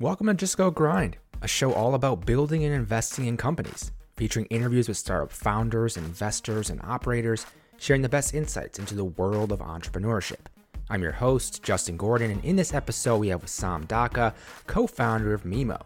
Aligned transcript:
Welcome 0.00 0.28
to 0.28 0.34
Just 0.34 0.56
Go 0.56 0.70
Grind, 0.70 1.16
a 1.42 1.48
show 1.48 1.72
all 1.72 1.96
about 1.96 2.24
building 2.24 2.62
and 2.62 2.72
investing 2.72 3.26
in 3.26 3.36
companies, 3.36 3.90
featuring 4.16 4.46
interviews 4.46 4.86
with 4.86 4.96
startup 4.96 5.32
founders, 5.32 5.96
investors, 5.96 6.70
and 6.70 6.80
operators, 6.84 7.46
sharing 7.78 8.02
the 8.02 8.08
best 8.08 8.32
insights 8.32 8.78
into 8.78 8.94
the 8.94 9.06
world 9.06 9.50
of 9.50 9.58
entrepreneurship. 9.58 10.46
I'm 10.88 11.02
your 11.02 11.10
host, 11.10 11.64
Justin 11.64 11.96
Gordon, 11.96 12.30
and 12.30 12.44
in 12.44 12.54
this 12.54 12.74
episode, 12.74 13.16
we 13.16 13.26
have 13.30 13.42
Wissam 13.42 13.88
Daka, 13.88 14.34
co 14.68 14.86
founder 14.86 15.34
of 15.34 15.42
Mimo, 15.42 15.82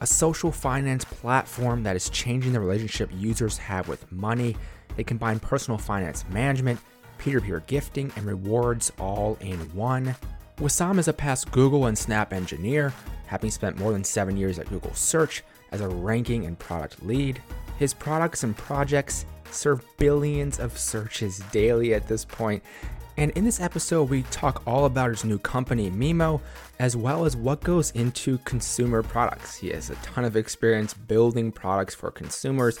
a 0.00 0.06
social 0.06 0.52
finance 0.52 1.04
platform 1.04 1.82
that 1.82 1.96
is 1.96 2.08
changing 2.10 2.52
the 2.52 2.60
relationship 2.60 3.10
users 3.12 3.58
have 3.58 3.88
with 3.88 4.12
money. 4.12 4.54
They 4.94 5.02
combine 5.02 5.40
personal 5.40 5.76
finance 5.76 6.24
management, 6.28 6.78
peer 7.18 7.40
to 7.40 7.44
peer 7.44 7.64
gifting, 7.66 8.12
and 8.14 8.26
rewards 8.26 8.92
all 9.00 9.36
in 9.40 9.58
one. 9.74 10.14
Wissam 10.58 10.98
is 10.98 11.06
a 11.06 11.12
past 11.12 11.50
Google 11.50 11.84
and 11.84 11.98
Snap 11.98 12.32
engineer, 12.32 12.94
having 13.26 13.50
spent 13.50 13.78
more 13.78 13.92
than 13.92 14.02
seven 14.02 14.38
years 14.38 14.58
at 14.58 14.68
Google 14.70 14.94
Search 14.94 15.44
as 15.70 15.82
a 15.82 15.88
ranking 15.88 16.46
and 16.46 16.58
product 16.58 17.02
lead. 17.02 17.42
His 17.78 17.92
products 17.92 18.42
and 18.42 18.56
projects 18.56 19.26
serve 19.50 19.84
billions 19.98 20.58
of 20.58 20.78
searches 20.78 21.40
daily 21.52 21.92
at 21.92 22.08
this 22.08 22.24
point. 22.24 22.62
And 23.18 23.32
in 23.32 23.44
this 23.44 23.60
episode, 23.60 24.08
we 24.08 24.22
talk 24.24 24.62
all 24.66 24.86
about 24.86 25.10
his 25.10 25.24
new 25.24 25.38
company, 25.38 25.90
Mimo, 25.90 26.40
as 26.78 26.96
well 26.96 27.26
as 27.26 27.36
what 27.36 27.62
goes 27.62 27.90
into 27.90 28.38
consumer 28.38 29.02
products. 29.02 29.56
He 29.56 29.68
has 29.70 29.90
a 29.90 29.94
ton 29.96 30.24
of 30.24 30.36
experience 30.36 30.94
building 30.94 31.52
products 31.52 31.94
for 31.94 32.10
consumers, 32.10 32.78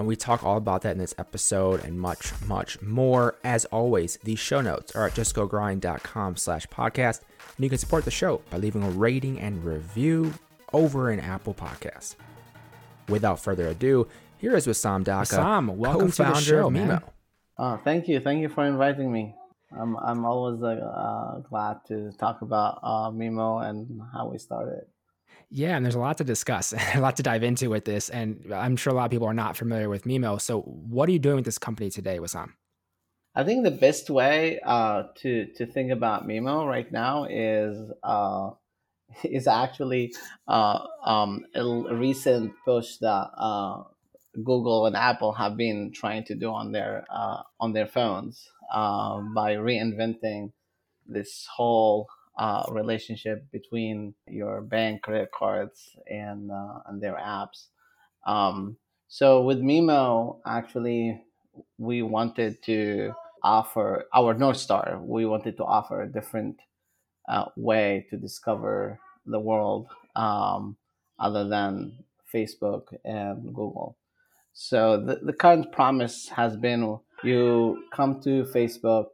and 0.00 0.08
we 0.08 0.16
talk 0.16 0.42
all 0.42 0.56
about 0.56 0.80
that 0.80 0.92
in 0.92 0.98
this 0.98 1.14
episode 1.18 1.84
and 1.84 2.00
much, 2.00 2.32
much 2.46 2.80
more. 2.80 3.36
As 3.44 3.66
always, 3.66 4.16
the 4.24 4.34
show 4.34 4.62
notes 4.62 4.96
are 4.96 5.06
at 5.06 5.12
justgogrind.com 5.12 6.38
slash 6.38 6.66
podcast, 6.68 7.20
and 7.56 7.64
you 7.64 7.68
can 7.68 7.76
support 7.76 8.06
the 8.06 8.10
show 8.10 8.40
by 8.48 8.56
leaving 8.56 8.82
a 8.82 8.88
rating 8.88 9.38
and 9.38 9.62
review 9.62 10.32
over 10.72 11.10
in 11.10 11.20
Apple 11.20 11.52
Podcasts. 11.52 12.14
Without 13.10 13.40
further 13.40 13.68
ado, 13.68 14.08
here 14.38 14.56
is 14.56 14.66
Wissam 14.66 15.04
Daka, 15.04 15.36
Wissam, 15.36 15.74
welcome 15.74 16.10
to 16.10 16.16
the 16.16 16.24
co-founder 16.24 16.40
show, 16.40 16.68
of. 16.68 16.72
Mimo. 16.72 17.02
Uh, 17.58 17.76
thank 17.84 18.08
you, 18.08 18.20
thank 18.20 18.40
you 18.40 18.48
for 18.48 18.64
inviting 18.64 19.12
me. 19.12 19.34
I'm 19.78 19.98
I'm 19.98 20.24
always 20.24 20.62
uh, 20.62 20.68
uh, 20.68 21.40
glad 21.40 21.80
to 21.88 22.10
talk 22.12 22.40
about 22.40 22.80
uh, 22.82 23.10
Mimo 23.10 23.62
and 23.68 24.00
how 24.14 24.30
we 24.30 24.38
started. 24.38 24.86
Yeah, 25.50 25.76
and 25.76 25.84
there's 25.84 25.96
a 25.96 26.00
lot 26.00 26.18
to 26.18 26.24
discuss, 26.24 26.72
a 26.94 27.00
lot 27.00 27.16
to 27.16 27.22
dive 27.22 27.42
into 27.42 27.70
with 27.70 27.84
this, 27.84 28.08
and 28.08 28.52
I'm 28.52 28.76
sure 28.76 28.92
a 28.92 28.96
lot 28.96 29.06
of 29.06 29.10
people 29.10 29.26
are 29.26 29.34
not 29.34 29.56
familiar 29.56 29.88
with 29.88 30.04
Mimo. 30.04 30.40
So, 30.40 30.60
what 30.60 31.08
are 31.08 31.12
you 31.12 31.18
doing 31.18 31.36
with 31.36 31.44
this 31.44 31.58
company 31.58 31.90
today, 31.90 32.18
Wissam? 32.18 32.52
I 33.34 33.44
think 33.44 33.64
the 33.64 33.70
best 33.70 34.10
way 34.10 34.60
uh, 34.64 35.04
to 35.18 35.46
to 35.56 35.66
think 35.66 35.92
about 35.92 36.26
Mimo 36.26 36.66
right 36.66 36.90
now 36.90 37.24
is 37.24 37.76
uh, 38.02 38.50
is 39.24 39.46
actually 39.46 40.14
uh, 40.46 40.80
um, 41.04 41.44
a 41.54 41.64
recent 41.94 42.52
push 42.64 42.96
that 42.98 43.30
uh, 43.36 43.82
Google 44.36 44.86
and 44.86 44.96
Apple 44.96 45.32
have 45.32 45.56
been 45.56 45.92
trying 45.92 46.24
to 46.24 46.34
do 46.34 46.50
on 46.50 46.72
their 46.72 47.04
uh, 47.10 47.42
on 47.58 47.72
their 47.72 47.86
phones 47.86 48.48
uh, 48.72 49.20
by 49.34 49.54
reinventing 49.54 50.52
this 51.06 51.48
whole 51.56 52.08
uh, 52.40 52.64
relationship 52.70 53.44
between 53.52 54.14
your 54.26 54.62
bank 54.62 55.02
credit 55.02 55.30
cards 55.30 55.94
and 56.08 56.50
uh, 56.50 56.78
and 56.86 57.00
their 57.00 57.16
apps. 57.16 57.66
Um, 58.26 58.78
so 59.08 59.42
with 59.42 59.60
Mimo, 59.60 60.38
actually, 60.46 61.22
we 61.76 62.00
wanted 62.00 62.62
to 62.62 63.12
offer 63.42 64.06
our 64.14 64.32
North 64.32 64.56
Star. 64.56 64.98
We 65.02 65.26
wanted 65.26 65.58
to 65.58 65.64
offer 65.64 66.00
a 66.00 66.10
different 66.10 66.56
uh, 67.28 67.46
way 67.56 68.06
to 68.08 68.16
discover 68.16 68.98
the 69.26 69.38
world 69.38 69.88
um, 70.16 70.76
other 71.18 71.46
than 71.46 71.92
Facebook 72.32 72.84
and 73.04 73.54
Google. 73.54 73.98
So 74.54 75.04
the, 75.04 75.20
the 75.22 75.34
current 75.34 75.72
promise 75.72 76.28
has 76.28 76.56
been 76.56 76.98
you 77.22 77.84
come 77.92 78.22
to 78.22 78.44
Facebook, 78.44 79.08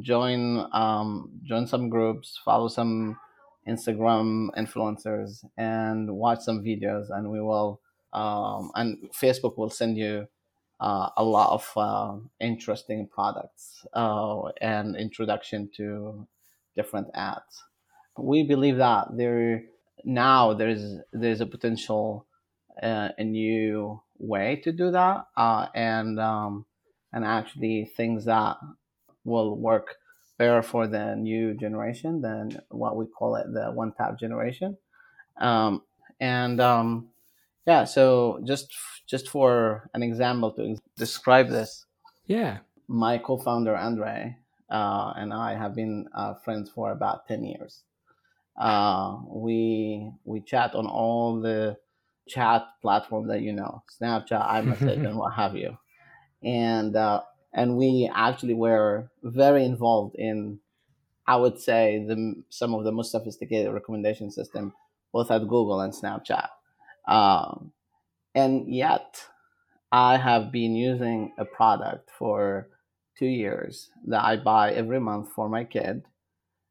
join 0.00 0.66
um, 0.72 1.30
join 1.44 1.66
some 1.66 1.88
groups, 1.88 2.40
follow 2.44 2.68
some 2.68 3.18
Instagram 3.68 4.48
influencers, 4.56 5.44
and 5.56 6.10
watch 6.16 6.40
some 6.40 6.62
videos, 6.62 7.06
and 7.10 7.30
we 7.30 7.40
will 7.40 7.80
um, 8.12 8.70
and 8.74 8.98
Facebook 9.12 9.56
will 9.56 9.70
send 9.70 9.96
you 9.96 10.26
uh, 10.80 11.10
a 11.16 11.24
lot 11.24 11.52
of 11.52 11.72
uh, 11.76 12.16
interesting 12.40 13.06
products 13.06 13.86
uh, 13.92 14.48
and 14.60 14.96
introduction 14.96 15.70
to 15.76 16.26
different 16.74 17.08
ads. 17.14 17.64
We 18.18 18.42
believe 18.42 18.78
that 18.78 19.08
there 19.16 19.62
now 20.04 20.54
there's 20.54 20.98
there's 21.12 21.40
a 21.40 21.46
potential 21.46 22.26
uh, 22.82 23.10
a 23.18 23.24
new 23.24 24.00
way 24.18 24.56
to 24.56 24.72
do 24.72 24.90
that, 24.90 25.26
uh, 25.36 25.66
and 25.74 26.18
um, 26.18 26.66
and 27.12 27.24
actually 27.24 27.84
things 27.96 28.24
that 28.24 28.56
will 29.24 29.56
work 29.56 29.96
better 30.38 30.62
for 30.62 30.86
the 30.86 31.14
new 31.16 31.54
generation 31.54 32.20
than 32.22 32.60
what 32.70 32.96
we 32.96 33.06
call 33.06 33.36
it 33.36 33.46
the 33.52 33.70
one 33.72 33.92
tap 33.92 34.18
generation. 34.18 34.76
Um, 35.38 35.82
and 36.20 36.60
um, 36.60 37.08
yeah, 37.66 37.84
so 37.84 38.40
just 38.46 38.74
just 39.06 39.28
for 39.28 39.90
an 39.94 40.02
example 40.02 40.52
to 40.52 40.76
describe 40.96 41.48
this, 41.48 41.86
Yeah, 42.26 42.58
my 42.88 43.18
co-founder 43.18 43.76
Andre 43.76 44.36
uh, 44.70 45.12
and 45.16 45.32
I 45.32 45.54
have 45.56 45.74
been 45.74 46.08
uh, 46.14 46.34
friends 46.34 46.70
for 46.70 46.92
about 46.92 47.26
ten 47.26 47.44
years. 47.44 47.82
Uh, 48.56 49.18
we 49.26 50.10
we 50.24 50.40
chat 50.40 50.74
on 50.74 50.86
all 50.86 51.40
the 51.40 51.76
chat 52.28 52.66
platforms 52.82 53.28
that 53.28 53.42
you 53.42 53.52
know, 53.52 53.82
Snapchat, 54.00 54.48
iMessage, 54.50 55.04
and 55.06 55.16
what 55.16 55.34
have 55.34 55.56
you, 55.56 55.76
and 56.42 56.96
uh, 56.96 57.22
and 57.52 57.76
we 57.76 58.10
actually 58.14 58.54
were 58.54 59.10
very 59.22 59.64
involved 59.64 60.14
in, 60.16 60.60
I 61.26 61.36
would 61.36 61.58
say, 61.58 62.04
the 62.06 62.42
some 62.48 62.74
of 62.74 62.84
the 62.84 62.92
most 62.92 63.10
sophisticated 63.10 63.72
recommendation 63.72 64.30
system, 64.30 64.72
both 65.12 65.30
at 65.30 65.42
Google 65.42 65.80
and 65.80 65.92
Snapchat. 65.92 66.48
Um, 67.08 67.72
and 68.34 68.72
yet, 68.72 69.24
I 69.92 70.16
have 70.16 70.52
been 70.52 70.74
using 70.76 71.32
a 71.38 71.44
product 71.44 72.10
for 72.16 72.68
two 73.18 73.26
years 73.26 73.90
that 74.06 74.24
I 74.24 74.36
buy 74.36 74.72
every 74.72 75.00
month 75.00 75.32
for 75.32 75.48
my 75.48 75.64
kid. 75.64 76.04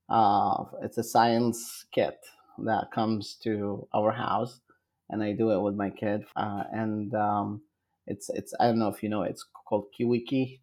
Uh, 0.09 0.63
it's 0.81 0.97
a 0.97 1.03
science 1.03 1.85
kit 1.91 2.17
that 2.59 2.91
comes 2.91 3.35
to 3.43 3.87
our 3.93 4.11
house, 4.11 4.61
and 5.09 5.21
I 5.23 5.33
do 5.33 5.51
it 5.51 5.61
with 5.61 5.75
my 5.75 5.89
kid. 5.89 6.25
Uh, 6.35 6.63
and 6.71 7.13
um, 7.13 7.61
it's 8.07 8.29
it's 8.29 8.53
I 8.59 8.67
don't 8.67 8.79
know 8.79 8.87
if 8.87 9.03
you 9.03 9.09
know 9.09 9.23
it's 9.23 9.45
called 9.67 9.87
KiwiCo. 9.99 10.59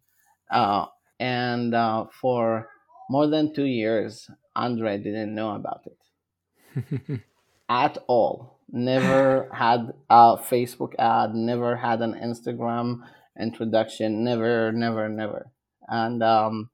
Uh, 0.49 0.85
and 1.19 1.73
uh, 1.73 2.05
for 2.21 2.69
more 3.09 3.27
than 3.27 3.53
two 3.53 3.65
years, 3.65 4.29
Andre 4.55 4.97
didn't 4.97 5.33
know 5.33 5.51
about 5.51 5.85
it 5.85 7.21
at 7.69 7.97
all. 8.07 8.59
Never 8.69 9.49
had 9.53 9.93
a 10.09 10.37
Facebook 10.37 10.93
ad, 10.99 11.33
never 11.33 11.77
had 11.77 12.01
an 12.01 12.13
Instagram 12.13 13.01
introduction, 13.39 14.23
never, 14.23 14.71
never, 14.71 15.07
never. 15.07 15.51
And 15.87 16.21
um, 16.21 16.69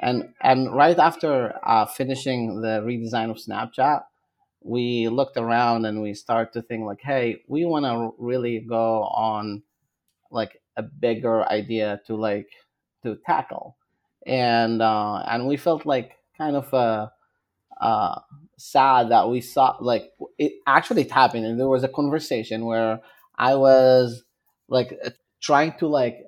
and 0.00 0.34
and 0.42 0.74
right 0.74 0.98
after 0.98 1.54
uh, 1.66 1.86
finishing 1.86 2.60
the 2.60 2.82
redesign 2.84 3.30
of 3.30 3.38
Snapchat, 3.38 4.02
we 4.62 5.08
looked 5.08 5.36
around 5.36 5.86
and 5.86 6.02
we 6.02 6.14
started 6.14 6.52
to 6.52 6.62
think 6.62 6.84
like, 6.84 7.00
hey, 7.02 7.42
we 7.48 7.64
want 7.64 7.84
to 7.86 8.14
really 8.18 8.60
go 8.60 9.04
on 9.04 9.62
like 10.30 10.60
a 10.76 10.82
bigger 10.82 11.44
idea 11.48 12.00
to 12.06 12.16
like 12.16 12.48
to 13.02 13.16
tackle, 13.26 13.76
and 14.26 14.82
uh, 14.82 15.22
and 15.26 15.46
we 15.46 15.56
felt 15.56 15.86
like 15.86 16.12
kind 16.36 16.56
of 16.56 16.72
uh, 16.72 17.08
uh, 17.80 18.20
sad 18.56 19.10
that 19.10 19.28
we 19.28 19.40
saw 19.40 19.76
like 19.80 20.12
it 20.38 20.52
actually 20.66 21.02
it 21.02 21.10
happened. 21.10 21.46
And 21.46 21.58
there 21.58 21.68
was 21.68 21.84
a 21.84 21.88
conversation 21.88 22.64
where 22.64 23.00
I 23.36 23.54
was 23.54 24.22
like 24.68 24.98
uh, 25.04 25.10
trying 25.40 25.74
to 25.78 25.86
like 25.86 26.18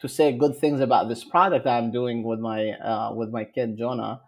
to 0.00 0.08
say 0.08 0.32
good 0.36 0.56
things 0.56 0.80
about 0.80 1.08
this 1.08 1.22
product 1.24 1.66
I'm 1.66 1.92
doing 1.92 2.24
with 2.24 2.40
my 2.40 2.70
uh, 2.70 3.12
with 3.14 3.30
my 3.30 3.44
kid 3.44 3.76
Jonah, 3.78 4.20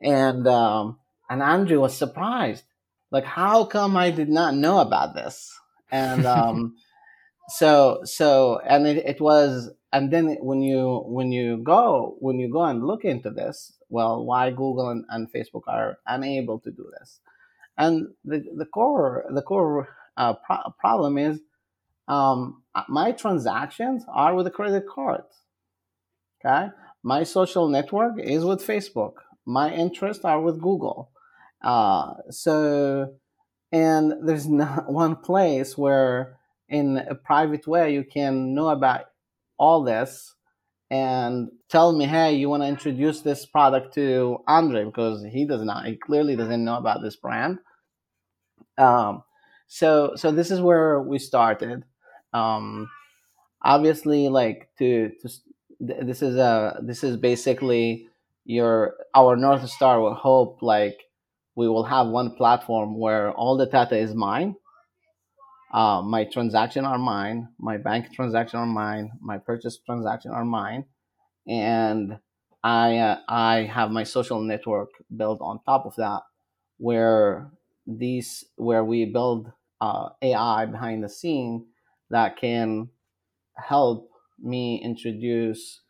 and 0.00 0.46
um, 0.46 0.98
and 1.30 1.42
Andre 1.42 1.76
was 1.76 1.96
surprised, 1.96 2.64
like 3.10 3.24
how 3.24 3.64
come 3.64 3.96
I 3.96 4.10
did 4.10 4.28
not 4.28 4.54
know 4.54 4.80
about 4.80 5.14
this, 5.14 5.52
and 5.90 6.26
um, 6.38 6.76
so 7.48 8.00
so 8.04 8.60
and 8.66 8.86
it, 8.86 8.98
it 8.98 9.20
was 9.20 9.70
and 9.92 10.10
then 10.10 10.36
when 10.40 10.62
you 10.62 11.02
when 11.06 11.32
you 11.32 11.58
go 11.58 12.16
when 12.18 12.38
you 12.38 12.50
go 12.50 12.62
and 12.64 12.84
look 12.84 13.04
into 13.04 13.30
this, 13.30 13.74
well, 13.88 14.24
why 14.24 14.50
Google 14.50 14.88
and, 14.88 15.04
and 15.10 15.30
Facebook 15.30 15.62
are 15.66 15.98
unable 16.06 16.58
to 16.60 16.70
do 16.70 16.90
this, 16.98 17.20
and 17.76 18.08
the 18.24 18.42
the 18.56 18.64
core 18.64 19.24
the 19.30 19.42
core 19.42 19.88
uh, 20.16 20.34
pro- 20.34 20.72
problem 20.78 21.18
is 21.18 21.40
um, 22.08 22.62
my 22.88 23.12
transactions 23.12 24.04
are 24.08 24.34
with 24.34 24.46
a 24.46 24.50
credit 24.50 24.84
card. 24.88 25.24
Okay, 26.44 26.68
my 27.02 27.22
social 27.22 27.68
network 27.68 28.18
is 28.18 28.44
with 28.44 28.66
Facebook. 28.66 29.14
My 29.44 29.72
interests 29.74 30.24
are 30.24 30.40
with 30.40 30.60
Google. 30.60 31.10
Uh, 31.62 32.14
so 32.30 33.14
and 33.70 34.26
there's 34.26 34.48
not 34.62 34.90
one 34.90 35.16
place 35.16 35.76
where 35.76 36.38
in 36.68 36.96
a 36.96 37.14
private 37.14 37.66
way 37.66 37.92
you 37.92 38.04
can 38.04 38.54
know 38.54 38.68
about 38.68 39.11
all 39.58 39.84
this 39.84 40.34
and 40.90 41.48
tell 41.68 41.92
me 41.92 42.04
hey 42.04 42.34
you 42.34 42.48
want 42.48 42.62
to 42.62 42.68
introduce 42.68 43.22
this 43.22 43.46
product 43.46 43.94
to 43.94 44.38
andre? 44.46 44.84
Because 44.84 45.24
he 45.24 45.46
does 45.46 45.62
not 45.62 45.86
he 45.86 45.96
clearly 45.96 46.36
doesn't 46.36 46.64
know 46.64 46.76
about 46.76 47.02
this 47.02 47.16
brand. 47.16 47.58
Um, 48.78 49.22
so 49.66 50.12
so 50.16 50.30
this 50.32 50.50
is 50.50 50.60
where 50.60 51.00
we 51.00 51.18
started. 51.18 51.84
Um, 52.32 52.88
obviously 53.62 54.28
like 54.28 54.68
to 54.78 55.10
to 55.22 55.28
this 55.80 56.22
is 56.22 56.36
a 56.36 56.80
this 56.82 57.02
is 57.02 57.16
basically 57.16 58.08
your 58.44 58.94
our 59.14 59.36
north 59.36 59.68
star. 59.68 60.00
Will 60.00 60.14
hope 60.14 60.58
like 60.62 60.98
we 61.54 61.68
will 61.68 61.84
have 61.84 62.08
one 62.08 62.34
platform 62.34 62.98
where 62.98 63.32
all 63.32 63.56
the 63.56 63.66
data 63.66 63.96
is 63.96 64.14
mine 64.14 64.56
uh, 65.72 66.02
my 66.02 66.24
transaction 66.24 66.84
are 66.84 66.98
mine 66.98 67.48
my 67.58 67.76
bank 67.76 68.12
transaction 68.12 68.58
are 68.58 68.66
mine 68.66 69.10
my 69.20 69.38
purchase 69.38 69.78
transaction 69.84 70.30
are 70.30 70.44
mine 70.44 70.84
and 71.48 72.18
i 72.64 72.96
uh, 72.98 73.18
i 73.28 73.62
have 73.64 73.90
my 73.90 74.04
social 74.04 74.40
network 74.40 74.90
built 75.16 75.40
on 75.40 75.60
top 75.64 75.86
of 75.86 75.94
that 75.96 76.22
where 76.78 77.50
these 77.86 78.44
where 78.56 78.84
we 78.84 79.04
build 79.04 79.52
uh, 79.80 80.08
ai 80.22 80.66
behind 80.66 81.02
the 81.02 81.08
scene 81.08 81.66
that 82.10 82.36
can 82.36 82.88
help 83.56 84.10
me 84.40 84.80
introduce 84.82 85.80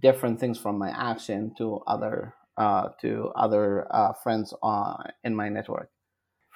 different 0.00 0.40
things 0.40 0.58
from 0.58 0.78
my 0.78 0.90
action 0.90 1.52
to 1.58 1.80
other 1.86 2.34
uh, 2.56 2.88
to 3.00 3.30
other 3.36 3.86
uh, 3.94 4.12
friends 4.12 4.52
uh, 4.62 4.96
in 5.22 5.34
my 5.34 5.48
network. 5.48 5.90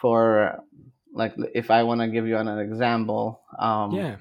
For 0.00 0.58
like, 1.12 1.34
if 1.54 1.70
I 1.70 1.82
want 1.82 2.00
to 2.00 2.08
give 2.08 2.26
you 2.26 2.36
an, 2.36 2.48
example, 2.58 3.42
um, 3.58 3.92
yeah, 3.92 4.16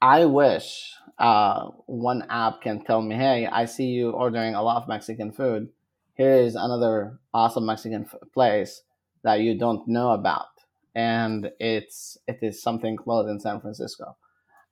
I 0.00 0.24
wish 0.26 0.92
uh, 1.18 1.68
one 1.86 2.26
app 2.28 2.62
can 2.62 2.84
tell 2.84 3.00
me, 3.00 3.14
"Hey, 3.14 3.46
I 3.46 3.64
see 3.64 3.86
you 3.86 4.10
ordering 4.10 4.54
a 4.54 4.62
lot 4.62 4.82
of 4.82 4.88
Mexican 4.88 5.32
food. 5.32 5.68
Here 6.14 6.34
is 6.34 6.54
another 6.54 7.18
awesome 7.32 7.66
Mexican 7.66 8.04
f- 8.04 8.28
place 8.32 8.82
that 9.22 9.40
you 9.40 9.58
don't 9.58 9.86
know 9.88 10.10
about, 10.10 10.48
and 10.94 11.50
it's 11.58 12.18
it 12.26 12.38
is 12.42 12.62
something 12.62 12.96
close 12.96 13.28
in 13.30 13.40
San 13.40 13.60
Francisco." 13.60 14.16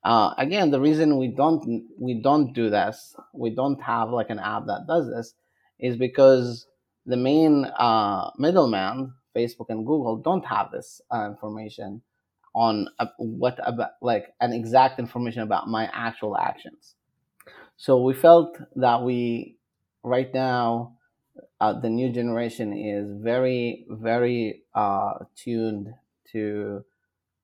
Uh, 0.05 0.35
again, 0.37 0.71
the 0.71 0.81
reason 0.81 1.17
we 1.17 1.29
don't 1.29 1.85
we 1.99 2.21
don't 2.21 2.53
do 2.53 2.69
this, 2.69 3.17
we 3.33 3.51
don't 3.51 3.81
have 3.81 4.11
like 4.11 4.29
an 4.29 4.39
app 4.39 4.67
that 4.67 4.87
does 4.87 5.09
this, 5.09 5.35
is 5.79 5.97
because 5.97 6.67
the 7.07 7.17
main 7.17 7.65
uh, 7.65 8.31
middleman, 8.39 9.15
Facebook 9.35 9.67
and 9.69 9.87
Google, 9.87 10.17
don't 10.17 10.45
have 10.47 10.71
this 10.71 11.01
uh, 11.11 11.27
information 11.29 12.03
on 12.55 12.89
uh, 12.99 13.07
what 13.19 13.59
about 13.65 13.93
like 14.01 14.35
an 14.41 14.53
exact 14.53 14.99
information 14.99 15.43
about 15.43 15.69
my 15.69 15.91
actual 15.93 16.37
actions. 16.37 16.95
So 17.77 18.03
we 18.03 18.15
felt 18.15 18.57
that 18.77 19.03
we 19.03 19.57
right 20.03 20.33
now 20.33 20.97
uh, 21.61 21.79
the 21.81 21.91
new 21.91 22.11
generation 22.11 22.73
is 22.73 23.11
very 23.23 23.87
very 23.91 24.63
uh, 24.75 25.15
tuned 25.35 25.95
to 26.33 26.85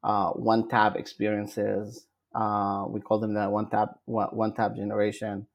one 0.03 0.69
tab 0.69 0.97
experiences 0.97 2.07
uh, 2.35 2.85
we 2.89 3.01
call 3.01 3.19
them 3.19 3.35
the 3.35 3.49
one 3.49 3.69
tap 3.69 3.99
one, 4.05 4.55
tap 4.55 4.77
generation. 4.77 5.47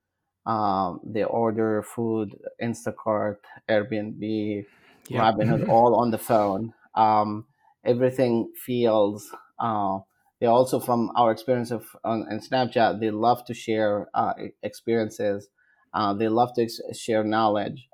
Um, 0.45 0.99
they 1.03 1.23
order 1.23 1.81
food, 1.81 2.37
Instacart, 2.61 3.37
Airbnb, 3.67 4.65
yep. 5.09 5.33
Robinhood, 5.35 5.67
all 5.69 5.95
on 5.95 6.11
the 6.11 6.17
phone. 6.17 6.73
Um, 6.95 7.45
everything 7.83 8.51
feels. 8.65 9.29
Uh, 9.59 9.99
they 10.39 10.47
also, 10.47 10.79
from 10.79 11.11
our 11.15 11.31
experience 11.31 11.71
of 11.71 11.95
on, 12.03 12.25
on 12.29 12.39
Snapchat, 12.39 12.99
they 12.99 13.11
love 13.11 13.45
to 13.45 13.53
share 13.53 14.07
uh, 14.13 14.33
experiences. 14.63 15.49
Uh, 15.93 16.13
they 16.13 16.27
love 16.27 16.53
to 16.55 16.63
ex- 16.63 16.81
share 16.93 17.23
knowledge, 17.23 17.87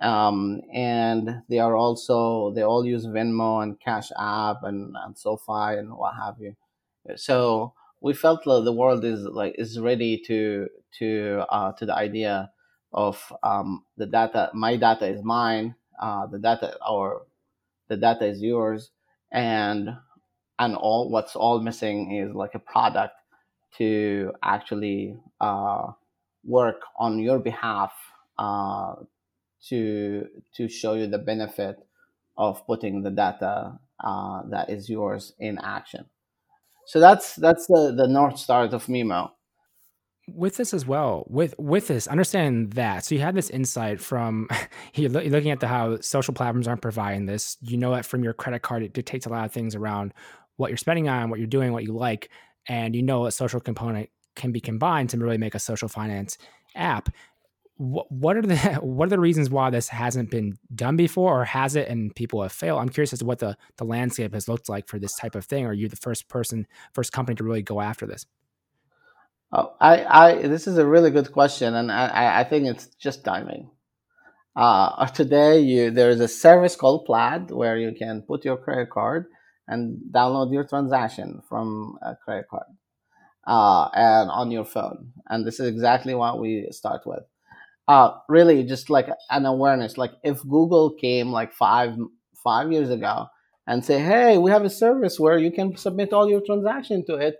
um, 0.00 0.60
and 0.72 1.42
they 1.48 1.58
are 1.58 1.74
also 1.76 2.52
they 2.54 2.62
all 2.62 2.84
use 2.86 3.06
Venmo 3.06 3.62
and 3.62 3.80
Cash 3.80 4.10
App 4.18 4.58
and, 4.62 4.94
and 5.04 5.18
SoFi 5.18 5.78
and 5.78 5.92
what 5.96 6.14
have 6.14 6.36
you. 6.38 6.54
So 7.16 7.74
we 8.00 8.14
felt 8.14 8.46
like 8.46 8.64
the 8.64 8.72
world 8.72 9.04
is 9.04 9.22
like 9.22 9.54
is 9.58 9.78
ready 9.80 10.22
to 10.26 10.68
to 10.98 11.44
uh, 11.48 11.72
to 11.72 11.86
the 11.86 11.94
idea 11.94 12.50
of 12.92 13.32
um, 13.42 13.84
the 13.96 14.06
data. 14.06 14.50
My 14.54 14.76
data 14.76 15.06
is 15.06 15.22
mine. 15.22 15.74
Uh, 16.00 16.26
the 16.26 16.38
data 16.38 16.76
or 16.86 17.22
the 17.88 17.96
data 17.96 18.26
is 18.26 18.42
yours, 18.42 18.90
and 19.32 19.90
and 20.58 20.76
all 20.76 21.10
what's 21.10 21.36
all 21.36 21.60
missing 21.60 22.12
is 22.16 22.34
like 22.34 22.54
a 22.54 22.58
product 22.58 23.14
to 23.76 24.32
actually 24.42 25.16
uh, 25.40 25.92
work 26.44 26.80
on 26.98 27.18
your 27.18 27.38
behalf 27.38 27.92
uh, 28.38 28.94
to 29.68 30.26
to 30.54 30.68
show 30.68 30.94
you 30.94 31.06
the 31.06 31.18
benefit 31.18 31.86
of 32.36 32.64
putting 32.66 33.02
the 33.02 33.10
data 33.10 33.78
uh, 34.00 34.42
that 34.50 34.70
is 34.70 34.88
yours 34.88 35.34
in 35.38 35.58
action. 35.58 36.06
So 36.86 37.00
that's 37.00 37.36
that's 37.36 37.66
the 37.66 37.94
the 37.96 38.06
north 38.08 38.38
star 38.38 38.64
of 38.64 38.86
Mimo. 38.86 39.32
With 40.34 40.56
this 40.56 40.74
as 40.74 40.86
well, 40.86 41.24
with 41.28 41.54
with 41.58 41.88
this, 41.88 42.06
understand 42.06 42.72
that. 42.72 43.04
So 43.04 43.14
you 43.14 43.20
had 43.20 43.34
this 43.34 43.50
insight 43.50 44.00
from 44.00 44.48
you're 44.94 45.10
looking 45.10 45.50
at 45.50 45.60
the 45.60 45.68
how 45.68 46.00
social 46.00 46.34
platforms 46.34 46.68
aren't 46.68 46.82
providing 46.82 47.26
this. 47.26 47.56
You 47.60 47.76
know 47.76 47.94
that 47.94 48.04
from 48.04 48.22
your 48.22 48.34
credit 48.34 48.60
card, 48.60 48.82
it 48.82 48.92
dictates 48.92 49.26
a 49.26 49.30
lot 49.30 49.44
of 49.44 49.52
things 49.52 49.74
around 49.74 50.12
what 50.56 50.70
you're 50.70 50.76
spending 50.76 51.08
on, 51.08 51.30
what 51.30 51.38
you're 51.38 51.46
doing, 51.46 51.72
what 51.72 51.84
you 51.84 51.92
like, 51.92 52.30
and 52.68 52.94
you 52.94 53.02
know 53.02 53.26
a 53.26 53.32
social 53.32 53.60
component 53.60 54.10
can 54.36 54.52
be 54.52 54.60
combined 54.60 55.10
to 55.10 55.18
really 55.18 55.38
make 55.38 55.54
a 55.54 55.58
social 55.58 55.88
finance 55.88 56.38
app 56.76 57.08
what, 57.78 58.10
what 58.10 58.36
are 58.36 58.42
the 58.42 58.56
what 58.82 59.06
are 59.06 59.10
the 59.10 59.18
reasons 59.18 59.48
why 59.48 59.70
this 59.70 59.88
hasn't 59.88 60.30
been 60.30 60.58
done 60.74 60.96
before 60.96 61.40
or 61.40 61.44
has 61.44 61.74
it 61.76 61.88
and 61.88 62.14
people 62.14 62.42
have 62.42 62.52
failed 62.52 62.80
i'm 62.80 62.88
curious 62.88 63.12
as 63.12 63.20
to 63.20 63.24
what 63.24 63.38
the 63.38 63.56
the 63.78 63.84
landscape 63.84 64.34
has 64.34 64.48
looked 64.48 64.68
like 64.68 64.86
for 64.86 64.98
this 64.98 65.16
type 65.16 65.34
of 65.34 65.44
thing 65.44 65.64
are 65.64 65.72
you 65.72 65.88
the 65.88 65.96
first 65.96 66.28
person 66.28 66.66
first 66.92 67.12
company 67.12 67.34
to 67.34 67.44
really 67.44 67.62
go 67.62 67.80
after 67.80 68.06
this 68.06 68.26
oh, 69.52 69.74
I, 69.80 70.04
I 70.04 70.42
this 70.48 70.66
is 70.66 70.78
a 70.78 70.86
really 70.86 71.10
good 71.10 71.32
question 71.32 71.74
and 71.74 71.90
i 71.90 72.40
i 72.40 72.44
think 72.44 72.66
it's 72.66 72.86
just 72.96 73.24
timing 73.24 73.70
uh, 74.56 75.06
today 75.20 75.60
you 75.60 75.90
there 75.90 76.10
is 76.10 76.20
a 76.20 76.28
service 76.28 76.76
called 76.76 77.04
plaid 77.06 77.50
where 77.50 77.76
you 77.76 77.92
can 77.92 78.22
put 78.22 78.44
your 78.44 78.56
credit 78.56 78.90
card 78.90 79.26
and 79.66 79.98
download 80.10 80.52
your 80.52 80.64
transaction 80.64 81.42
from 81.48 81.98
a 82.02 82.16
credit 82.16 82.46
card 82.48 82.66
uh, 83.46 83.88
and 83.94 84.30
on 84.30 84.50
your 84.50 84.64
phone 84.64 85.12
and 85.28 85.46
this 85.46 85.60
is 85.60 85.68
exactly 85.68 86.14
what 86.14 86.40
we 86.40 86.66
start 86.70 87.02
with 87.06 87.24
uh, 87.88 88.12
really 88.28 88.62
just 88.64 88.90
like 88.90 89.08
an 89.30 89.46
awareness. 89.46 89.96
Like 89.96 90.12
if 90.22 90.42
Google 90.42 90.94
came 90.94 91.32
like 91.32 91.52
five 91.54 91.96
five 92.44 92.70
years 92.70 92.90
ago 92.90 93.26
and 93.66 93.84
say, 93.84 93.98
"Hey, 93.98 94.36
we 94.38 94.50
have 94.50 94.64
a 94.64 94.70
service 94.70 95.18
where 95.18 95.38
you 95.38 95.50
can 95.50 95.76
submit 95.76 96.12
all 96.12 96.28
your 96.28 96.42
transaction 96.42 97.04
to 97.06 97.16
it, 97.16 97.36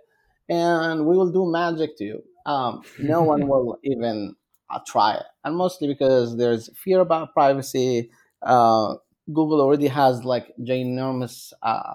and 0.49 1.05
we 1.05 1.15
will 1.17 1.31
do 1.31 1.51
magic 1.51 1.97
to 1.97 2.03
you," 2.05 2.23
um, 2.45 2.83
no 2.97 3.23
one 3.33 3.47
will 3.47 3.77
even 3.83 4.35
uh, 4.69 4.79
try 4.87 5.15
it, 5.15 5.23
and 5.43 5.55
mostly 5.55 5.87
because 5.87 6.37
there's 6.37 6.69
fear 6.77 6.99
about 7.01 7.33
privacy. 7.33 8.09
Uh, 8.41 8.95
Google 9.27 9.61
already 9.61 9.87
has 9.87 10.23
like 10.25 10.53
ginormous 10.61 11.53
uh, 11.61 11.93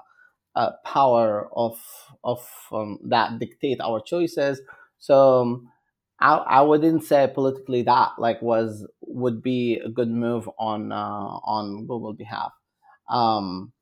uh, 0.54 0.70
power 0.84 1.48
of 1.56 1.78
of 2.22 2.48
um, 2.72 2.98
that 3.04 3.38
dictate 3.38 3.80
our 3.80 4.00
choices. 4.00 4.60
So 4.98 5.42
um, 5.42 5.70
I, 6.20 6.34
I 6.36 6.60
wouldn't 6.62 7.04
say 7.04 7.30
politically 7.32 7.82
that 7.82 8.12
like 8.18 8.40
was 8.42 8.86
would 9.02 9.42
be 9.42 9.78
a 9.84 9.88
good 9.88 10.10
move 10.10 10.48
on 10.58 10.92
uh, 10.92 10.96
on 10.96 11.86
Google 11.86 12.12
behalf. 12.14 12.52
Um, 13.08 13.72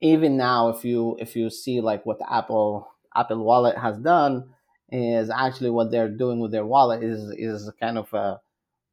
even 0.00 0.36
now, 0.36 0.68
if 0.70 0.84
you 0.84 1.16
if 1.20 1.36
you 1.36 1.50
see 1.50 1.80
like 1.80 2.06
what 2.06 2.20
Apple 2.30 2.88
Apple 3.16 3.44
Wallet 3.44 3.76
has 3.78 3.98
done, 3.98 4.50
is 4.90 5.30
actually 5.30 5.70
what 5.70 5.90
they're 5.90 6.08
doing 6.08 6.40
with 6.40 6.52
their 6.52 6.66
wallet 6.66 7.02
is 7.02 7.30
is 7.36 7.70
kind 7.80 7.98
of 7.98 8.12
a 8.12 8.40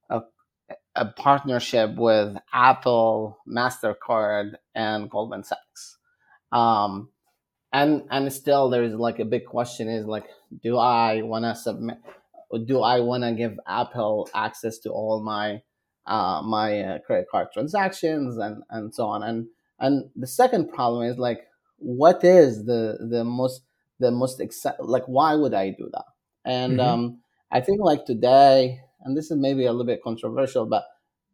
a, 0.10 0.22
a 0.96 1.06
partnership 1.06 1.96
with 1.96 2.36
Apple, 2.54 3.38
Mastercard, 3.48 4.54
and 4.74 5.10
Goldman 5.10 5.44
Sachs. 5.44 5.98
Um, 6.52 7.10
and 7.74 8.04
and 8.10 8.32
still 8.32 8.70
there's 8.70 8.94
like 8.94 9.20
a 9.20 9.26
big 9.26 9.46
question 9.46 9.88
is 9.90 10.06
like, 10.06 10.26
do 10.64 10.78
I 10.78 11.22
want 11.22 11.46
to 11.46 11.56
submit? 11.56 11.98
do 12.66 12.82
I 12.82 13.00
want 13.00 13.24
to 13.24 13.34
give 13.34 13.60
Apple 13.68 14.30
access 14.34 14.78
to 14.80 14.90
all 14.90 15.22
my 15.24 15.62
uh, 16.06 16.42
my 16.42 16.82
uh, 16.82 17.00
credit 17.00 17.28
card 17.30 17.48
transactions 17.54 18.38
and 18.38 18.64
and 18.70 18.94
so 18.94 19.06
on? 19.06 19.24
And 19.24 19.48
and 19.80 20.10
the 20.16 20.28
second 20.28 20.72
problem 20.72 21.10
is 21.10 21.18
like, 21.18 21.48
what 21.78 22.24
is 22.24 22.66
the 22.66 22.98
the 23.10 23.24
most 23.24 23.62
the 24.02 24.12
most 24.12 24.42
like 24.80 25.06
why 25.06 25.36
would 25.36 25.54
I 25.54 25.70
do 25.70 25.90
that? 25.94 26.06
And 26.44 26.80
mm-hmm. 26.80 26.90
um, 26.90 27.20
I 27.52 27.62
think 27.62 27.80
like 27.82 28.06
today, 28.06 28.82
and 29.02 29.16
this 29.16 29.32
is 29.32 29.38
maybe 29.38 29.66
a 29.66 29.72
little 29.72 29.86
bit 29.86 30.04
controversial, 30.04 30.66
but 30.66 30.84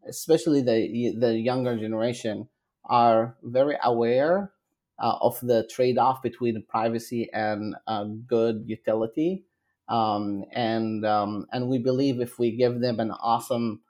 especially 0.07 0.61
the 0.61 1.15
the 1.17 1.33
younger 1.33 1.77
generation 1.77 2.49
are 2.85 3.35
very 3.43 3.77
aware 3.83 4.51
uh, 4.99 5.17
of 5.21 5.39
the 5.41 5.67
trade-off 5.71 6.21
between 6.21 6.63
privacy 6.67 7.29
and 7.33 7.75
uh, 7.87 8.05
good 8.25 8.63
utility. 8.65 9.45
Um, 9.89 10.43
and 10.51 11.05
um, 11.05 11.47
and 11.51 11.69
we 11.69 11.77
believe 11.77 12.19
if 12.19 12.37
we 12.37 12.51
give 12.51 12.81
them 12.81 12.99
an 12.99 13.11
awesome 13.11 13.81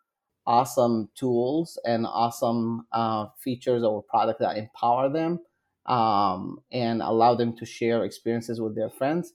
awesome 0.46 1.10
tools 1.15 1.77
and 1.84 2.05
awesome 2.05 2.86
uh, 2.91 3.25
features 3.43 3.84
or 3.84 4.03
product 4.03 4.39
that 4.39 4.57
empower 4.57 5.10
them 5.10 5.39
um, 5.88 6.60
and 6.72 7.01
allow 7.01 7.36
them 7.36 7.56
to 7.58 7.65
share 7.65 8.03
experiences 8.03 8.60
with 8.60 8.75
their 8.75 8.89
friends, 8.89 9.32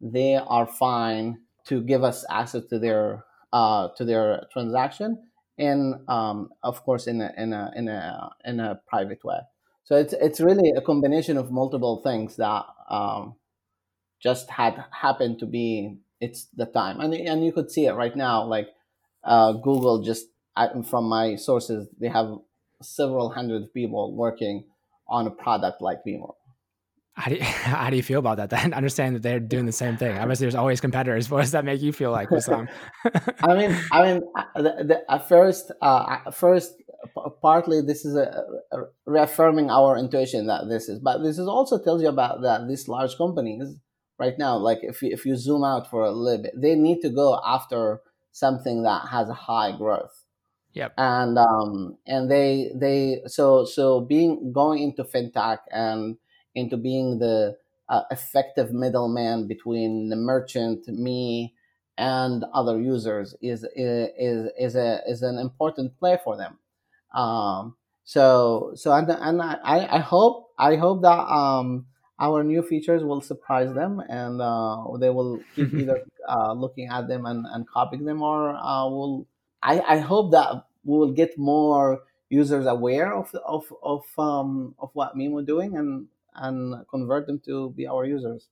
they 0.00 0.36
are 0.36 0.66
fine 0.66 1.38
to 1.66 1.80
give 1.82 2.04
us 2.04 2.24
access 2.30 2.64
to 2.66 2.78
their 2.78 3.24
uh, 3.52 3.88
to 3.96 4.04
their 4.04 4.46
transaction 4.52 5.22
and 5.58 5.94
um, 6.08 6.50
of 6.62 6.82
course 6.84 7.06
in 7.06 7.20
a, 7.20 7.32
in 7.36 7.52
a 7.52 7.72
in 7.74 7.88
a 7.88 8.30
in 8.44 8.60
a 8.60 8.80
private 8.86 9.24
way. 9.24 9.38
So 9.84 9.96
it's 9.96 10.12
it's 10.12 10.40
really 10.40 10.70
a 10.76 10.80
combination 10.80 11.36
of 11.36 11.50
multiple 11.50 12.02
things 12.02 12.36
that 12.36 12.64
um, 12.90 13.36
just 14.20 14.50
had 14.50 14.84
happened 14.90 15.38
to 15.40 15.46
be 15.46 15.98
it's 16.20 16.46
the 16.56 16.66
time, 16.66 17.00
and 17.00 17.14
and 17.14 17.44
you 17.44 17.52
could 17.52 17.70
see 17.70 17.86
it 17.86 17.92
right 17.92 18.16
now. 18.16 18.44
Like 18.44 18.68
uh, 19.24 19.52
Google, 19.52 20.02
just 20.02 20.26
from 20.88 21.04
my 21.08 21.36
sources, 21.36 21.88
they 22.00 22.08
have 22.08 22.34
several 22.82 23.30
hundred 23.30 23.72
people 23.74 24.14
working 24.14 24.64
on 25.08 25.26
a 25.26 25.30
product 25.30 25.80
like 25.80 25.98
Mimo. 26.06 26.34
How 27.14 27.30
do, 27.30 27.36
you, 27.36 27.42
how 27.44 27.90
do 27.90 27.96
you 27.96 28.02
feel 28.02 28.18
about 28.18 28.36
that? 28.36 28.50
Then 28.56 28.74
understand 28.74 29.16
that 29.16 29.22
they're 29.22 29.40
doing 29.40 29.66
the 29.66 29.72
same 29.72 29.96
thing. 29.96 30.16
Obviously, 30.18 30.44
there's 30.44 30.54
always 30.54 30.80
competitors. 30.80 31.30
What 31.36 31.42
does 31.42 31.52
that 31.52 31.64
make 31.64 31.80
you 31.80 31.92
feel 31.92 32.10
like, 32.10 32.28
Wissam? 32.28 32.68
I 33.42 33.54
mean, 33.54 33.76
I 33.92 34.02
mean, 34.02 34.22
uh, 34.36 34.62
the, 34.62 34.84
the, 34.84 35.10
at 35.10 35.28
first, 35.28 35.72
uh, 35.80 36.30
first, 36.30 36.74
partly 37.40 37.80
this 37.80 38.04
is 38.04 38.16
a, 38.16 38.44
a, 38.72 38.78
reaffirming 39.06 39.70
our 39.70 39.96
intuition 39.96 40.46
that 40.46 40.68
this 40.68 40.88
is, 40.88 40.98
but 40.98 41.22
this 41.22 41.38
is 41.38 41.46
also 41.46 41.78
tells 41.78 42.02
you 42.02 42.08
about 42.08 42.42
that 42.42 42.66
these 42.68 42.88
large 42.88 43.16
companies 43.16 43.76
right 44.18 44.38
now, 44.38 44.56
like 44.56 44.78
if 44.82 45.02
you, 45.02 45.10
if 45.12 45.24
you 45.24 45.36
zoom 45.36 45.62
out 45.64 45.88
for 45.90 46.02
a 46.02 46.10
little 46.10 46.42
bit, 46.42 46.52
they 46.56 46.74
need 46.74 47.00
to 47.02 47.10
go 47.10 47.40
after 47.44 48.00
something 48.32 48.82
that 48.82 49.08
has 49.10 49.28
a 49.28 49.34
high 49.34 49.76
growth. 49.76 50.25
Yep. 50.76 50.94
And 50.98 51.38
um 51.38 51.98
and 52.06 52.30
they 52.30 52.70
they 52.74 53.22
so 53.26 53.64
so 53.64 54.00
being 54.02 54.52
going 54.52 54.82
into 54.82 55.04
fintech 55.04 55.60
and 55.72 56.18
into 56.54 56.76
being 56.76 57.18
the 57.18 57.56
uh, 57.88 58.02
effective 58.10 58.72
middleman 58.72 59.46
between 59.48 60.08
the 60.10 60.16
merchant, 60.16 60.88
me, 60.88 61.54
and 61.98 62.44
other 62.52 62.80
users 62.80 63.34
is 63.42 63.64
is 63.76 64.50
is 64.58 64.76
a 64.76 65.00
is 65.08 65.22
an 65.22 65.38
important 65.38 65.96
play 65.98 66.18
for 66.24 66.36
them. 66.36 66.58
Um, 67.14 67.76
so 68.04 68.72
so 68.74 68.92
and 68.92 69.08
and 69.10 69.42
I, 69.42 69.88
I 69.96 69.98
hope 70.00 70.50
I 70.58 70.76
hope 70.76 71.02
that 71.02 71.20
um, 71.32 71.86
our 72.20 72.44
new 72.44 72.62
features 72.62 73.04
will 73.04 73.20
surprise 73.20 73.72
them 73.74 74.00
and 74.08 74.40
uh, 74.42 74.84
they 74.98 75.10
will 75.10 75.40
keep 75.54 75.72
either 75.78 76.04
uh, 76.28 76.52
looking 76.52 76.88
at 76.88 77.08
them 77.08 77.26
and, 77.26 77.46
and 77.48 77.68
copying 77.68 78.04
them 78.04 78.22
or 78.22 78.50
uh, 78.56 78.88
will 78.88 79.26
I, 79.66 79.96
I 79.96 79.98
hope 79.98 80.30
that 80.32 80.64
we 80.84 80.96
will 80.96 81.12
get 81.12 81.36
more 81.36 82.00
users 82.28 82.66
aware 82.66 83.12
of 83.12 83.34
of 83.44 83.72
of 83.82 84.04
um, 84.18 84.74
of 84.78 84.90
what 84.94 85.16
Mimo 85.16 85.44
doing 85.44 85.76
and 85.76 86.06
and 86.34 86.86
convert 86.88 87.26
them 87.26 87.40
to 87.46 87.70
be 87.70 87.86
our 87.86 88.04
users. 88.04 88.48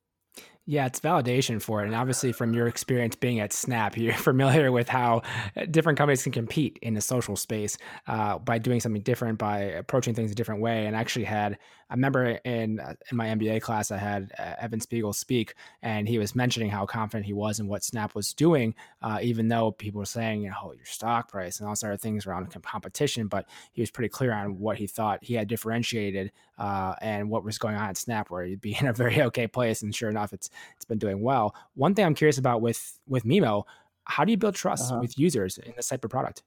Yeah, 0.66 0.86
it's 0.86 0.98
validation 0.98 1.60
for 1.60 1.82
it. 1.82 1.86
And 1.86 1.94
obviously, 1.94 2.32
from 2.32 2.54
your 2.54 2.66
experience 2.66 3.16
being 3.16 3.38
at 3.38 3.52
Snap, 3.52 3.96
you're 3.98 4.14
familiar 4.14 4.72
with 4.72 4.88
how 4.88 5.22
uh, 5.56 5.66
different 5.70 5.98
companies 5.98 6.22
can 6.22 6.32
compete 6.32 6.78
in 6.80 6.94
the 6.94 7.00
social 7.00 7.36
space 7.36 7.76
uh, 8.06 8.38
by 8.38 8.58
doing 8.58 8.80
something 8.80 9.02
different, 9.02 9.38
by 9.38 9.58
approaching 9.60 10.14
things 10.14 10.32
a 10.32 10.34
different 10.34 10.62
way. 10.62 10.86
And 10.86 10.96
actually, 10.96 11.26
had 11.26 11.58
I 11.94 11.96
remember 11.96 12.24
in 12.44 12.80
uh, 12.80 12.94
in 13.08 13.16
my 13.16 13.26
MBA 13.26 13.62
class, 13.62 13.92
I 13.92 13.98
had 13.98 14.32
uh, 14.36 14.54
Evan 14.58 14.80
Spiegel 14.80 15.12
speak, 15.12 15.54
and 15.80 16.08
he 16.08 16.18
was 16.18 16.34
mentioning 16.34 16.68
how 16.68 16.86
confident 16.86 17.24
he 17.24 17.32
was 17.32 17.60
in 17.60 17.68
what 17.68 17.84
Snap 17.84 18.16
was 18.16 18.34
doing, 18.34 18.74
uh, 19.00 19.20
even 19.22 19.46
though 19.46 19.70
people 19.70 20.00
were 20.00 20.04
saying, 20.04 20.42
you 20.42 20.50
know, 20.50 20.72
your 20.76 20.86
stock 20.86 21.30
price 21.30 21.60
and 21.60 21.68
all 21.68 21.76
sort 21.76 21.94
of 21.94 22.00
things 22.00 22.26
around 22.26 22.52
competition. 22.64 23.28
But 23.28 23.46
he 23.70 23.80
was 23.80 23.92
pretty 23.92 24.08
clear 24.08 24.32
on 24.32 24.58
what 24.58 24.76
he 24.76 24.88
thought 24.88 25.22
he 25.22 25.34
had 25.34 25.46
differentiated 25.46 26.32
uh, 26.58 26.96
and 27.00 27.30
what 27.30 27.44
was 27.44 27.58
going 27.58 27.76
on 27.76 27.90
at 27.90 27.96
Snap, 27.96 28.28
where 28.28 28.44
he'd 28.44 28.60
be 28.60 28.76
in 28.80 28.88
a 28.88 28.92
very 28.92 29.22
okay 29.28 29.46
place. 29.46 29.82
And 29.82 29.94
sure 29.94 30.10
enough, 30.10 30.32
it's 30.32 30.50
it's 30.74 30.84
been 30.84 30.98
doing 30.98 31.22
well. 31.22 31.54
One 31.76 31.94
thing 31.94 32.04
I'm 32.04 32.16
curious 32.16 32.38
about 32.38 32.60
with 32.60 32.98
with 33.06 33.22
Mimo, 33.22 33.66
how 34.02 34.24
do 34.24 34.32
you 34.32 34.36
build 34.36 34.56
trust 34.56 34.90
uh-huh. 34.90 35.00
with 35.00 35.16
users 35.16 35.58
in 35.58 35.74
this 35.76 35.90
type 35.90 36.04
of 36.04 36.10
product? 36.10 36.42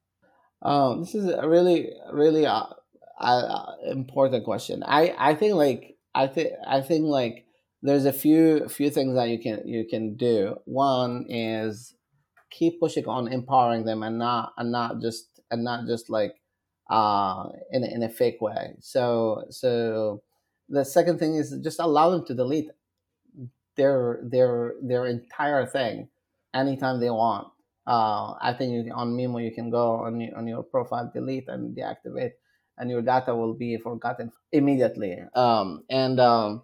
Um, 0.61 0.99
this 0.99 1.15
is 1.15 1.29
a 1.29 1.47
really 1.47 1.93
really 2.11 2.45
uh, 2.45 2.65
uh, 3.19 3.73
important 3.85 4.43
question. 4.45 4.83
I 4.83 5.15
I 5.17 5.35
think 5.35 5.55
like 5.55 5.97
I 6.13 6.27
think 6.27 6.49
I 6.67 6.81
think 6.81 7.05
like 7.05 7.45
there's 7.81 8.05
a 8.05 8.13
few 8.13 8.67
few 8.69 8.89
things 8.89 9.15
that 9.15 9.29
you 9.29 9.39
can 9.39 9.67
you 9.67 9.85
can 9.89 10.15
do. 10.15 10.55
One 10.65 11.25
is 11.29 11.95
keep 12.49 12.79
pushing 12.79 13.05
on 13.07 13.27
empowering 13.27 13.85
them 13.85 14.03
and 14.03 14.17
not 14.17 14.53
and 14.57 14.71
not 14.71 15.01
just 15.01 15.41
and 15.51 15.63
not 15.63 15.85
just 15.87 16.09
like 16.09 16.35
uh 16.89 17.49
in 17.71 17.83
a, 17.83 17.87
in 17.87 18.03
a 18.03 18.09
fake 18.09 18.41
way. 18.41 18.75
So 18.79 19.45
so 19.49 20.23
the 20.69 20.85
second 20.85 21.19
thing 21.19 21.35
is 21.35 21.55
just 21.63 21.79
allow 21.79 22.09
them 22.09 22.25
to 22.25 22.33
delete 22.33 22.69
their 23.75 24.19
their 24.23 24.73
their 24.81 25.05
entire 25.05 25.65
thing 25.65 26.09
anytime 26.53 26.99
they 26.99 27.09
want. 27.09 27.47
Uh, 27.85 28.33
I 28.41 28.53
think 28.57 28.73
you, 28.73 28.91
on 28.93 29.13
Mimo 29.15 29.41
you 29.41 29.51
can 29.53 29.69
go 29.69 29.91
on 30.05 30.21
on 30.35 30.47
your 30.47 30.63
profile, 30.63 31.09
delete 31.13 31.47
and 31.47 31.77
deactivate, 31.77 32.33
and 32.77 32.89
your 32.89 33.01
data 33.01 33.35
will 33.35 33.53
be 33.53 33.77
forgotten 33.77 34.31
immediately. 34.51 35.17
Um, 35.33 35.83
and 35.89 36.19
um, 36.19 36.63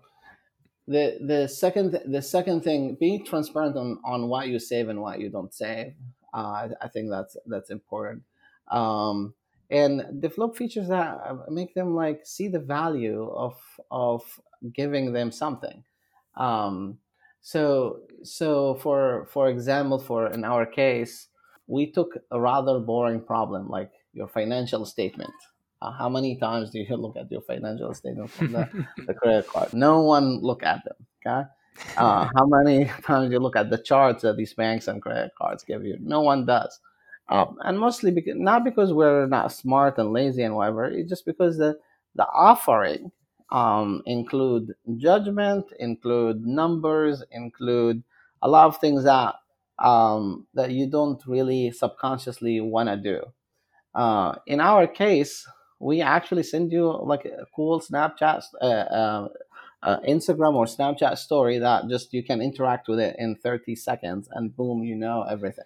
the 0.88 1.17
the 1.25 1.48
second 1.48 2.00
the 2.05 2.22
second 2.22 2.62
thing, 2.62 2.98
being 3.00 3.25
transparent 3.25 3.77
on, 3.77 4.00
on 4.03 4.27
what 4.27 4.48
you 4.48 4.60
save 4.60 4.89
and 4.89 5.01
what 5.01 5.20
you 5.20 5.29
don't 5.29 5.53
save. 5.53 5.93
Uh, 6.34 6.38
I, 6.38 6.70
I 6.82 6.88
think 6.88 7.10
that's 7.10 7.38
that's 7.46 7.70
important. 7.70 8.24
Um, 8.70 9.34
and 9.70 10.22
develop 10.22 10.55
features 10.55 10.88
that 10.89 11.17
make 11.50 11.74
them 11.74 11.96
like 11.96 12.25
see 12.25 12.48
the 12.48 12.60
value 12.60 13.29
of 13.29 13.55
of 13.89 14.24
giving 14.74 15.13
them 15.13 15.32
something. 15.32 15.84
Um, 16.36 17.00
so 17.41 18.01
so 18.24 18.75
for 18.75 19.27
for 19.32 19.50
example, 19.50 20.00
for 20.00 20.27
in 20.27 20.43
our 20.43 20.65
case, 20.65 21.27
we 21.67 21.91
took 21.91 22.17
a 22.32 22.39
rather 22.39 22.79
boring 22.79 23.22
problem 23.22 23.70
like 23.70 23.91
your 24.13 24.27
financial 24.27 24.86
statement. 24.86 25.34
Uh, 25.84 25.92
how 25.92 26.08
many 26.08 26.38
times 26.38 26.72
do 26.72 26.80
you 26.80 26.96
look 26.98 27.18
at 27.18 27.30
your 27.30 27.42
financial 27.42 27.94
statement 27.94 28.32
from 28.32 28.54
the, 28.54 28.70
the 29.06 29.13
credit 29.13 29.48
card? 29.48 29.74
No 29.74 30.02
one 30.02 30.40
look 30.40 30.63
at 30.63 30.82
them. 30.86 30.96
Okay. 31.25 31.48
Uh, 31.98 32.30
how 32.36 32.46
many 32.46 32.86
times 33.04 33.28
do 33.28 33.34
you 33.34 33.40
look 33.40 33.58
at 33.58 33.70
the 33.70 33.78
charts 33.78 34.22
that 34.22 34.38
these 34.38 34.54
banks 34.54 34.88
and 34.88 35.02
credit 35.02 35.32
cards 35.38 35.63
give 35.63 35.84
you? 35.84 35.98
No 36.00 36.22
one 36.22 36.46
does. 36.46 36.80
Um, 37.28 37.58
and 37.63 37.80
mostly 37.80 38.12
because 38.12 38.36
not 38.38 38.63
because 38.63 38.94
we're 38.94 39.28
not 39.28 39.52
smart 39.52 39.98
and 39.98 40.12
lazy 40.12 40.44
and 40.44 40.56
whatever. 40.56 40.86
It's 40.86 41.10
just 41.10 41.25
because 41.25 41.58
the 41.58 41.78
the 42.16 42.25
offering 42.25 43.12
um, 43.52 44.04
include 44.06 44.74
judgment, 44.98 45.66
include 45.80 46.46
numbers, 46.46 47.24
include 47.32 48.04
a 48.42 48.48
lot 48.48 48.68
of 48.68 48.78
things 48.78 49.06
that 49.06 49.36
um, 49.80 50.48
that 50.54 50.72
you 50.72 50.88
don't 50.88 51.22
really 51.25 51.72
subconsciously 51.72 52.60
want 52.60 52.90
to 52.90 52.98
do. 52.98 53.22
Uh, 53.96 54.36
in 54.46 54.60
our 54.60 54.86
case, 54.86 55.48
we 55.84 56.02
actually 56.02 56.44
send 56.44 56.72
you 56.72 56.92
like 57.04 57.25
a 57.25 57.46
cool 57.56 57.80
Snapchat, 57.82 58.44
uh, 58.62 58.66
uh, 58.66 59.28
uh, 59.84 60.00
Instagram 60.08 60.56
or 60.56 60.66
Snapchat 60.66 61.18
story 61.18 61.60
that 61.60 61.88
just 61.90 62.13
you 62.13 62.24
can 62.24 62.42
interact 62.42 62.88
with 62.88 63.00
it 63.00 63.16
in 63.20 63.36
30 63.36 63.75
seconds, 63.75 64.30
and 64.32 64.56
boom, 64.56 64.84
you 64.84 64.96
know 64.96 65.24
everything. 65.24 65.66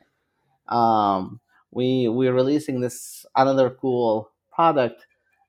Um, 0.68 1.40
we 1.72 2.08
we're 2.08 2.34
releasing 2.34 2.82
this 2.82 3.26
another 3.36 3.70
cool 3.70 4.32
product 4.52 5.06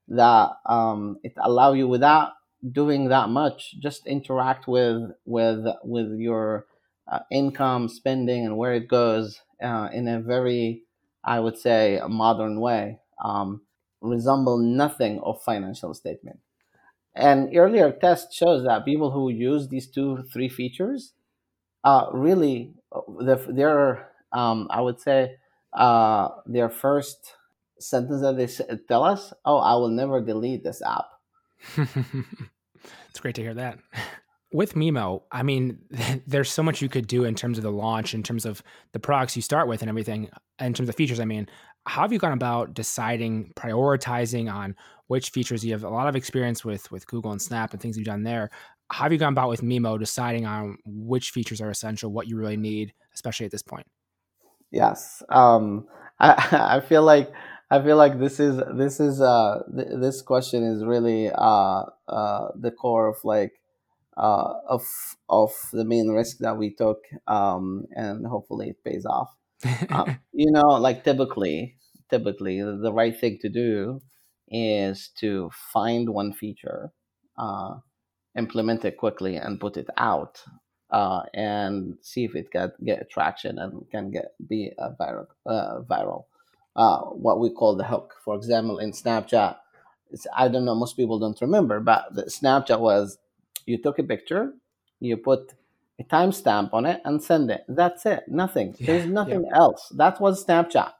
that 0.08 0.52
um, 0.66 1.18
it 1.22 1.32
allow 1.38 1.72
you 1.72 1.88
without 1.88 2.32
doing 2.72 3.08
that 3.08 3.28
much 3.28 3.76
just 3.80 4.06
interact 4.06 4.66
with 4.66 5.10
with 5.25 5.64
with 5.84 6.12
your 6.18 6.66
uh, 7.10 7.20
income 7.30 7.88
spending 7.88 8.44
and 8.44 8.56
where 8.56 8.75
it 8.75 8.88
goes 8.88 9.40
uh, 9.62 9.88
in 9.92 10.08
a 10.08 10.18
very 10.20 10.82
i 11.25 11.38
would 11.38 11.56
say 11.56 12.00
modern 12.08 12.60
way 12.60 12.98
um, 13.25 13.60
resemble 14.00 14.58
nothing 14.58 15.20
of 15.20 15.42
financial 15.42 15.92
statement 15.94 16.38
and 17.14 17.54
earlier 17.56 17.90
test 17.90 18.32
shows 18.32 18.64
that 18.64 18.84
people 18.84 19.10
who 19.10 19.28
use 19.28 19.68
these 19.68 19.88
two 19.88 20.22
three 20.32 20.48
features 20.48 21.14
uh, 21.84 22.06
really 22.12 22.74
their 23.48 24.10
um, 24.32 24.68
i 24.70 24.80
would 24.80 25.00
say 25.00 25.36
uh, 25.72 26.28
their 26.46 26.68
first 26.68 27.34
sentence 27.80 28.22
that 28.22 28.36
they 28.36 28.76
tell 28.88 29.04
us, 29.04 29.32
"Oh, 29.44 29.58
I 29.58 29.74
will 29.74 29.88
never 29.88 30.20
delete 30.20 30.64
this 30.64 30.82
app." 30.82 31.06
it's 31.76 33.20
great 33.20 33.34
to 33.36 33.42
hear 33.42 33.54
that. 33.54 33.78
With 34.52 34.74
Mimo, 34.74 35.22
I 35.30 35.42
mean, 35.42 35.78
there's 36.26 36.50
so 36.50 36.62
much 36.62 36.80
you 36.80 36.88
could 36.88 37.06
do 37.06 37.24
in 37.24 37.34
terms 37.34 37.58
of 37.58 37.64
the 37.64 37.70
launch, 37.70 38.14
in 38.14 38.22
terms 38.22 38.46
of 38.46 38.62
the 38.92 39.00
products 39.00 39.36
you 39.36 39.42
start 39.42 39.68
with, 39.68 39.82
and 39.82 39.88
everything. 39.88 40.30
In 40.58 40.74
terms 40.74 40.88
of 40.88 40.94
features, 40.94 41.20
I 41.20 41.24
mean, 41.24 41.48
how 41.88 42.02
have 42.02 42.12
you 42.12 42.18
gone 42.18 42.33
about 42.33 42.75
deciding, 42.75 43.50
prioritizing 43.57 44.52
on 44.52 44.76
which 45.07 45.30
features 45.30 45.64
you 45.64 45.73
have 45.73 45.85
a 45.85 45.88
lot 45.88 46.07
of 46.07 46.16
experience 46.16 46.64
with 46.64 46.90
with 46.92 47.07
Google 47.07 47.33
and 47.33 47.40
Snap 47.40 47.73
and 47.73 47.80
things 47.80 47.97
you've 47.97 48.07
done 48.07 48.23
there. 48.23 48.50
How 48.90 49.04
have 49.04 49.12
you 49.12 49.18
gone 49.18 49.33
about 49.33 49.49
with 49.49 49.62
Mimo 49.62 49.99
deciding 49.99 50.47
on 50.47 50.76
which 50.85 51.30
features 51.30 51.61
are 51.61 51.71
essential, 51.71 52.12
what 52.12 52.26
you 52.26 52.37
really 52.37 52.57
need, 52.57 52.92
especially 53.14 53.47
at 53.47 53.52
this 53.52 53.62
point? 53.62 53.87
Yes, 54.71 55.23
um, 55.30 55.87
I, 56.21 56.76
I 56.76 56.80
feel 56.80 57.02
like 57.02 57.33
I 57.71 57.83
feel 57.83 57.97
like 57.97 58.18
this 58.18 58.38
is 58.38 58.61
this 58.76 59.00
is 59.00 59.21
uh 59.21 59.62
th- 59.75 59.88
this 59.99 60.21
question 60.21 60.62
is 60.64 60.85
really 60.85 61.30
uh 61.30 61.85
uh 62.07 62.49
the 62.54 62.71
core 62.71 63.09
of 63.09 63.16
like 63.25 63.61
uh 64.16 64.54
of 64.68 64.85
of 65.28 65.52
the 65.73 65.85
main 65.85 66.09
risk 66.09 66.38
that 66.38 66.59
we 66.59 66.75
took 66.75 67.04
um 67.26 67.87
and 67.95 68.26
hopefully 68.26 68.71
it 68.71 68.85
pays 68.85 69.07
off. 69.07 69.38
Um, 69.90 70.20
you 70.32 70.50
know, 70.50 70.68
like 70.68 71.04
typically 71.04 71.76
typically 72.10 72.60
the 72.62 72.92
right 72.92 73.18
thing 73.18 73.38
to 73.42 73.48
do 73.48 74.00
is 74.50 75.10
to 75.20 75.50
find 75.72 76.08
one 76.08 76.32
feature, 76.32 76.90
uh, 77.36 77.76
implement 78.36 78.84
it 78.84 78.96
quickly, 78.96 79.36
and 79.36 79.60
put 79.60 79.76
it 79.76 79.88
out, 79.98 80.42
uh, 80.90 81.22
and 81.34 81.98
see 82.02 82.24
if 82.24 82.34
it 82.34 82.50
can 82.50 82.72
get 82.84 83.10
traction 83.10 83.58
and 83.58 83.90
can 83.90 84.10
get 84.10 84.32
be 84.48 84.72
a 84.78 84.90
viral. 84.92 85.26
Uh, 85.46 85.80
viral. 85.82 86.24
Uh, 86.76 87.00
what 87.00 87.40
we 87.40 87.50
call 87.50 87.76
the 87.76 87.84
hook. 87.84 88.14
For 88.24 88.36
example, 88.36 88.78
in 88.78 88.92
Snapchat, 88.92 89.56
I 90.36 90.48
don't 90.48 90.64
know, 90.64 90.74
most 90.74 90.96
people 90.96 91.18
don't 91.18 91.40
remember, 91.40 91.80
but 91.80 92.14
the 92.14 92.24
Snapchat 92.24 92.80
was 92.80 93.18
you 93.66 93.78
took 93.82 93.98
a 93.98 94.02
picture, 94.02 94.52
you 95.00 95.16
put 95.16 95.54
a 96.00 96.04
timestamp 96.04 96.70
on 96.72 96.86
it, 96.86 97.00
and 97.04 97.22
send 97.22 97.50
it. 97.50 97.62
That's 97.68 98.06
it. 98.06 98.24
Nothing. 98.28 98.74
Yeah, 98.78 98.86
There's 98.86 99.06
nothing 99.06 99.44
yeah. 99.50 99.58
else. 99.58 99.92
That 99.96 100.20
was 100.20 100.44
Snapchat. 100.44 100.92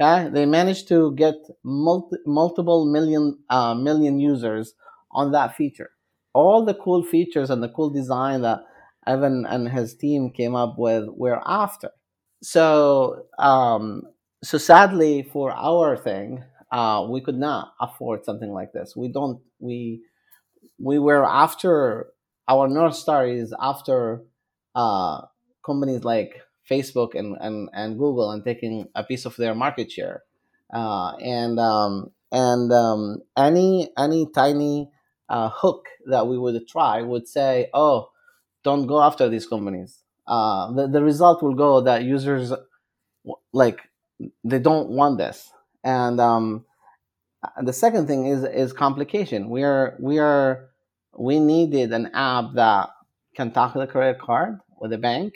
Okay, 0.00 0.28
they 0.28 0.44
managed 0.44 0.88
to 0.88 1.14
get 1.14 1.36
multi- 1.64 2.18
multiple 2.26 2.84
million 2.84 3.38
uh, 3.48 3.74
million 3.74 4.18
users 4.18 4.74
on 5.12 5.32
that 5.32 5.56
feature. 5.56 5.90
All 6.34 6.64
the 6.64 6.74
cool 6.74 7.02
features 7.02 7.48
and 7.48 7.62
the 7.62 7.70
cool 7.70 7.88
design 7.88 8.42
that 8.42 8.60
Evan 9.06 9.46
and 9.46 9.68
his 9.70 9.94
team 9.94 10.30
came 10.30 10.54
up 10.54 10.74
with 10.76 11.08
were 11.08 11.40
after. 11.46 11.90
So, 12.42 13.24
um, 13.38 14.02
so 14.44 14.58
sadly 14.58 15.22
for 15.22 15.50
our 15.52 15.96
thing, 15.96 16.44
uh, 16.70 17.06
we 17.08 17.22
could 17.22 17.38
not 17.38 17.72
afford 17.80 18.24
something 18.24 18.50
like 18.50 18.72
this. 18.72 18.94
We 18.94 19.08
don't. 19.08 19.40
We 19.60 20.02
we 20.78 20.98
were 20.98 21.24
after 21.24 22.08
our 22.48 22.68
north 22.68 22.94
star 22.94 23.26
is 23.26 23.54
after 23.60 24.22
uh, 24.74 25.22
companies 25.64 26.04
like 26.04 26.42
Facebook 26.70 27.14
and, 27.14 27.36
and, 27.40 27.68
and 27.72 27.98
Google 27.98 28.30
and 28.30 28.44
taking 28.44 28.88
a 28.94 29.04
piece 29.04 29.24
of 29.24 29.36
their 29.36 29.54
market 29.54 29.90
share. 29.90 30.22
Uh, 30.72 31.14
and 31.16 31.60
um, 31.60 32.10
and 32.32 32.72
um, 32.72 33.22
any 33.36 33.88
any 33.96 34.26
tiny 34.34 34.90
uh, 35.28 35.48
hook 35.48 35.86
that 36.06 36.26
we 36.26 36.36
would 36.36 36.66
try 36.68 37.00
would 37.00 37.28
say, 37.28 37.68
oh, 37.72 38.10
don't 38.64 38.86
go 38.86 39.00
after 39.00 39.28
these 39.28 39.46
companies. 39.46 40.02
Uh, 40.26 40.72
the, 40.72 40.88
the 40.88 41.02
result 41.02 41.42
will 41.42 41.54
go 41.54 41.80
that 41.82 42.02
users 42.02 42.52
like 43.52 43.80
they 44.44 44.58
don't 44.58 44.90
want 44.90 45.18
this. 45.18 45.50
And 45.84 46.20
um, 46.20 46.64
the 47.62 47.72
second 47.72 48.08
thing 48.08 48.26
is 48.26 48.42
is 48.42 48.72
complication. 48.72 49.48
We 49.50 49.62
are 49.62 49.96
we 50.00 50.18
are 50.18 50.70
we 51.18 51.40
needed 51.40 51.92
an 51.92 52.10
app 52.14 52.54
that 52.54 52.90
can 53.34 53.52
talk 53.52 53.72
to 53.72 53.78
the 53.78 53.86
credit 53.86 54.20
card 54.20 54.60
with 54.80 54.92
a 54.92 54.98
bank 54.98 55.34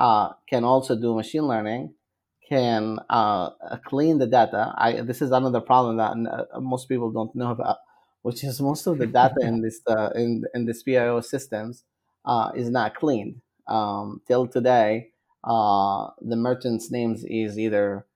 uh, 0.00 0.32
can 0.48 0.64
also 0.64 0.96
do 0.96 1.14
machine 1.14 1.46
learning, 1.46 1.94
can 2.48 2.98
uh, 3.10 3.50
clean 3.84 4.18
the 4.18 4.26
data. 4.26 4.74
I, 4.76 5.02
this 5.02 5.20
is 5.20 5.30
another 5.30 5.60
problem 5.60 5.98
that 5.98 6.46
uh, 6.54 6.58
most 6.58 6.88
people 6.88 7.12
don't 7.12 7.34
know 7.36 7.50
about, 7.50 7.76
which 8.22 8.42
is 8.42 8.60
most 8.62 8.86
of 8.86 8.96
the 8.96 9.06
data 9.06 9.36
in 9.42 9.60
this 9.60 9.80
uh, 9.86 10.10
in 10.14 10.44
in 10.54 10.64
this 10.64 10.82
PIO 10.82 11.20
systems 11.20 11.84
uh, 12.24 12.50
is 12.56 12.70
not 12.70 12.94
cleaned. 12.94 13.42
Um, 13.68 14.22
till 14.26 14.48
today, 14.48 15.10
uh, 15.44 16.08
the 16.22 16.36
merchant's 16.36 16.90
names 16.90 17.22
is 17.24 17.58
either 17.58 18.06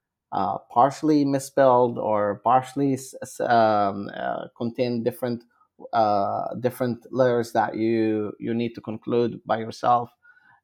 partially 0.72 1.24
misspelled 1.24 1.98
or 1.98 2.40
partially 2.42 2.98
um, 3.40 4.10
contain 4.56 5.04
different 5.04 5.44
different 6.60 7.06
layers 7.12 7.52
that 7.52 7.76
you 7.76 8.32
you 8.38 8.54
need 8.54 8.74
to 8.74 8.80
conclude 8.80 9.40
by 9.46 9.58
yourself 9.58 10.10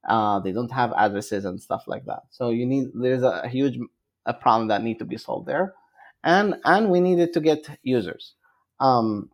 uh, 0.08 0.40
they 0.40 0.52
don't 0.52 0.70
have 0.70 0.92
addresses 0.96 1.44
and 1.44 1.60
stuff 1.60 1.84
like 1.86 2.04
that. 2.06 2.22
So 2.30 2.50
you 2.50 2.66
need 2.66 2.88
there's 2.94 3.22
a 3.22 3.46
huge 3.48 3.78
a 4.26 4.34
problem 4.34 4.68
that 4.68 4.82
need 4.82 4.98
to 4.98 5.04
be 5.04 5.16
solved 5.16 5.46
there, 5.46 5.74
and 6.24 6.56
and 6.64 6.90
we 6.90 7.00
needed 7.00 7.32
to 7.34 7.40
get 7.40 7.68
users. 7.82 8.34
Um, 8.80 9.30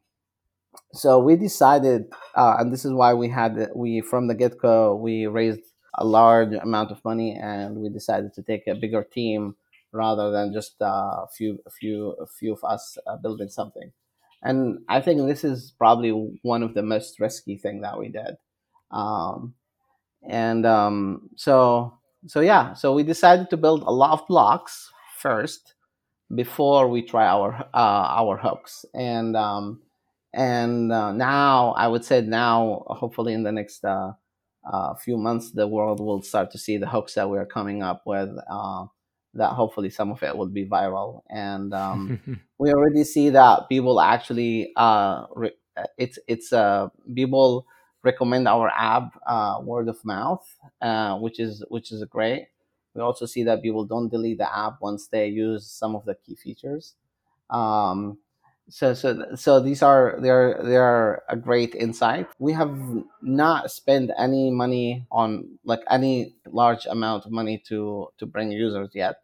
so 0.92 1.18
we 1.18 1.36
decided, 1.36 2.06
uh, 2.34 2.56
and 2.58 2.72
this 2.72 2.84
is 2.84 2.92
why 2.92 3.14
we 3.14 3.28
had 3.28 3.70
we 3.74 4.00
from 4.00 4.28
the 4.28 4.34
get 4.34 4.58
go 4.58 4.94
we 4.96 5.26
raised 5.26 5.60
a 5.94 6.04
large 6.04 6.52
amount 6.54 6.90
of 6.90 7.04
money, 7.04 7.36
and 7.40 7.76
we 7.76 7.88
decided 7.88 8.34
to 8.34 8.42
take 8.42 8.66
a 8.66 8.74
bigger 8.74 9.04
team 9.04 9.56
rather 9.92 10.30
than 10.30 10.52
just 10.52 10.80
uh, 10.82 11.24
a 11.24 11.28
few 11.36 11.58
a 11.66 11.70
few 11.70 12.10
a 12.20 12.26
few 12.26 12.52
of 12.52 12.64
us 12.64 12.98
uh, 13.06 13.16
building 13.16 13.48
something. 13.48 13.92
And 14.42 14.81
I 14.88 15.01
think 15.01 15.27
this 15.27 15.44
is 15.44 15.72
probably 15.77 16.11
one 16.42 16.62
of 16.62 16.75
the 16.75 16.83
most 16.83 17.18
risky 17.20 17.57
thing 17.57 17.81
that 17.81 17.99
we 17.99 18.09
did. 18.09 18.37
Um, 18.90 19.55
and 20.29 20.66
um, 20.66 21.31
so 21.37 21.99
so 22.27 22.40
yeah 22.40 22.75
so 22.75 22.92
we 22.92 23.03
decided 23.03 23.51
to 23.51 23.57
build 23.57 23.83
a 23.83 23.92
lot 23.92 24.12
of 24.12 24.27
blocks 24.27 24.90
first 25.18 25.75
before 26.35 26.88
we 26.88 27.03
try 27.03 27.27
our 27.27 27.55
uh, 27.75 28.07
our 28.18 28.37
hooks 28.37 28.85
and 28.94 29.37
um, 29.37 29.81
and 30.35 30.92
uh, 30.92 31.12
now 31.12 31.72
i 31.72 31.87
would 31.87 32.05
say 32.05 32.20
now 32.20 32.83
hopefully 32.88 33.33
in 33.33 33.42
the 33.42 33.53
next 33.53 33.85
uh, 33.85 34.12
uh 34.72 34.94
few 34.94 35.16
months 35.16 35.53
the 35.53 35.66
world 35.66 36.01
will 36.01 36.22
start 36.22 36.51
to 36.51 36.59
see 36.59 36.77
the 36.77 36.88
hooks 36.88 37.14
that 37.14 37.31
we're 37.31 37.46
coming 37.46 37.83
up 37.83 38.03
with 38.07 38.31
uh, 38.51 38.85
that 39.37 39.51
hopefully 39.51 39.90
some 39.90 40.11
of 40.11 40.22
it 40.22 40.37
will 40.37 40.49
be 40.49 40.66
viral 40.66 41.22
and 41.31 41.72
um, 41.75 42.20
we 42.59 42.72
already 42.72 43.05
see 43.05 43.31
that 43.31 43.68
people 43.68 44.01
actually 44.01 44.72
uh, 44.77 45.27
re- 45.35 45.57
it's 45.99 46.18
it's 46.27 46.51
people 47.14 47.66
recommend 48.07 48.46
our 48.49 48.70
app 48.70 49.20
uh, 49.27 49.59
word 49.62 49.88
of 49.88 50.03
mouth, 50.05 50.46
uh, 50.81 51.18
which 51.18 51.38
is 51.40 51.64
which 51.68 51.92
is 51.92 52.03
great. 52.05 52.49
We 52.94 53.03
also 53.03 53.27
see 53.27 53.42
that 53.44 53.61
people 53.61 53.85
don't 53.85 54.09
delete 54.09 54.38
the 54.38 54.51
app 54.64 54.77
once 54.81 55.09
they 55.09 55.27
use 55.29 55.66
some 55.66 55.94
of 55.94 56.07
the 56.07 56.14
key 56.14 56.37
features. 56.37 56.94
Um, 57.51 58.18
so 58.68 58.94
so 58.94 59.09
so 59.35 59.61
these 59.61 59.83
are 59.83 60.18
they're 60.20 60.61
they're 60.62 61.22
a 61.29 61.37
great 61.37 61.75
insight. 61.75 62.27
We 62.38 62.53
have 62.55 62.75
not 63.22 63.70
spent 63.70 64.11
any 64.18 64.51
money 64.51 65.07
on 65.11 65.59
like 65.64 65.83
any 65.90 66.35
large 66.46 66.87
amount 66.87 67.27
of 67.27 67.33
money 67.33 67.62
to 67.68 68.09
to 68.18 68.27
bring 68.27 68.51
users 68.51 68.90
yet, 68.94 69.16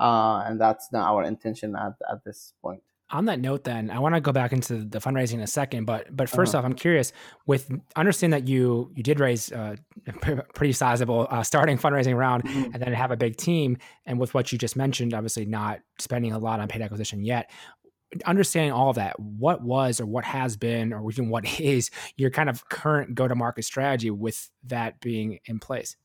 uh, 0.00 0.42
and 0.46 0.60
that's 0.60 0.90
not 0.92 1.08
our 1.08 1.22
intention 1.22 1.76
at 1.76 1.92
at 2.10 2.24
this 2.24 2.54
point 2.62 2.82
on 3.12 3.24
that 3.24 3.40
note 3.40 3.64
then 3.64 3.90
i 3.90 3.98
want 3.98 4.14
to 4.14 4.20
go 4.20 4.32
back 4.32 4.52
into 4.52 4.84
the 4.84 4.98
fundraising 4.98 5.34
in 5.34 5.40
a 5.40 5.46
second 5.46 5.84
but 5.84 6.14
but 6.16 6.28
1st 6.28 6.48
uh-huh. 6.48 6.58
off 6.58 6.64
i'm 6.64 6.72
curious 6.72 7.12
with 7.46 7.70
understand 7.96 8.32
that 8.32 8.48
you 8.48 8.90
you 8.94 9.02
did 9.02 9.20
raise 9.20 9.52
uh, 9.52 9.74
a 10.06 10.12
pretty 10.54 10.72
sizable 10.72 11.26
uh, 11.30 11.42
starting 11.42 11.76
fundraising 11.76 12.16
round 12.16 12.44
mm-hmm. 12.44 12.72
and 12.72 12.82
then 12.82 12.92
have 12.92 13.10
a 13.10 13.16
big 13.16 13.36
team 13.36 13.76
and 14.06 14.18
with 14.18 14.32
what 14.34 14.52
you 14.52 14.58
just 14.58 14.76
mentioned 14.76 15.12
obviously 15.12 15.44
not 15.44 15.80
spending 15.98 16.32
a 16.32 16.38
lot 16.38 16.60
on 16.60 16.68
paid 16.68 16.82
acquisition 16.82 17.22
yet 17.22 17.50
understanding 18.26 18.72
all 18.72 18.92
that 18.92 19.18
what 19.18 19.62
was 19.62 20.00
or 20.00 20.06
what 20.06 20.24
has 20.24 20.56
been 20.56 20.92
or 20.92 21.08
even 21.10 21.28
what 21.28 21.44
is 21.60 21.90
your 22.16 22.30
kind 22.30 22.48
of 22.48 22.68
current 22.68 23.14
go 23.14 23.28
to 23.28 23.34
market 23.34 23.64
strategy 23.64 24.10
with 24.10 24.50
that 24.64 25.00
being 25.00 25.38
in 25.46 25.58
place 25.58 25.96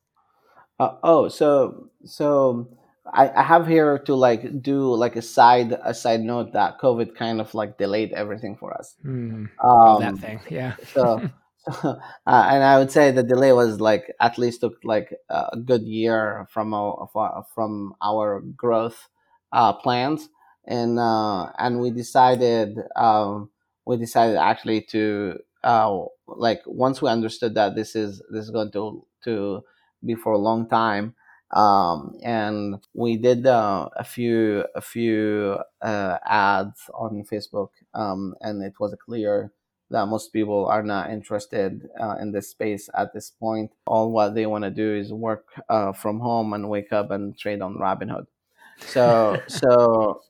uh, 0.78 0.96
oh 1.02 1.28
so 1.28 1.88
so 2.04 2.68
I, 3.12 3.30
I 3.30 3.42
have 3.42 3.66
here 3.66 3.98
to 3.98 4.14
like 4.14 4.62
do 4.62 4.94
like 4.94 5.16
a 5.16 5.22
side 5.22 5.76
a 5.84 5.94
side 5.94 6.20
note 6.20 6.52
that 6.52 6.78
COVID 6.80 7.14
kind 7.14 7.40
of 7.40 7.54
like 7.54 7.78
delayed 7.78 8.12
everything 8.12 8.56
for 8.56 8.76
us. 8.76 8.96
Mm, 9.04 9.48
um, 9.62 10.00
that 10.00 10.18
thing, 10.18 10.40
yeah. 10.50 10.74
so, 10.94 11.28
so 11.70 11.88
uh, 12.26 12.46
and 12.48 12.62
I 12.62 12.78
would 12.78 12.90
say 12.90 13.10
the 13.10 13.22
delay 13.22 13.52
was 13.52 13.80
like 13.80 14.14
at 14.20 14.38
least 14.38 14.60
took 14.60 14.78
like 14.84 15.14
a 15.28 15.56
good 15.56 15.82
year 15.82 16.46
from 16.50 16.74
our 16.74 17.08
from 17.54 17.94
our 18.00 18.40
growth 18.40 19.08
uh, 19.52 19.72
plans, 19.72 20.28
and 20.64 20.98
uh, 20.98 21.50
and 21.58 21.80
we 21.80 21.90
decided 21.90 22.78
um, 22.96 23.50
we 23.84 23.96
decided 23.96 24.36
actually 24.36 24.82
to 24.82 25.38
uh, 25.64 25.98
like 26.28 26.62
once 26.66 27.02
we 27.02 27.10
understood 27.10 27.54
that 27.54 27.74
this 27.74 27.96
is 27.96 28.22
this 28.30 28.44
is 28.44 28.50
going 28.50 28.70
to 28.72 29.04
to 29.24 29.64
be 30.04 30.14
for 30.14 30.32
a 30.32 30.38
long 30.38 30.68
time 30.68 31.15
um, 31.52 32.16
and 32.22 32.76
we 32.94 33.16
did 33.16 33.46
uh, 33.46 33.88
a 33.96 34.04
few 34.04 34.64
a 34.74 34.80
few 34.80 35.58
uh, 35.82 36.18
ads 36.26 36.90
on 36.94 37.24
Facebook, 37.24 37.70
um, 37.94 38.34
and 38.40 38.62
it 38.64 38.74
was 38.80 38.94
clear 39.04 39.52
that 39.90 40.06
most 40.06 40.32
people 40.32 40.66
are 40.66 40.82
not 40.82 41.10
interested 41.10 41.88
uh, 42.00 42.16
in 42.20 42.32
this 42.32 42.50
space 42.50 42.90
at 42.94 43.12
this 43.14 43.30
point. 43.30 43.70
All 43.86 44.10
what 44.10 44.34
they 44.34 44.46
want 44.46 44.64
to 44.64 44.70
do 44.70 44.94
is 44.94 45.12
work 45.12 45.46
uh, 45.68 45.92
from 45.92 46.18
home 46.20 46.52
and 46.52 46.68
wake 46.68 46.92
up 46.92 47.10
and 47.10 47.38
trade 47.38 47.62
on 47.62 47.76
Robinhood. 47.76 48.26
So 48.84 49.44
so 49.48 50.22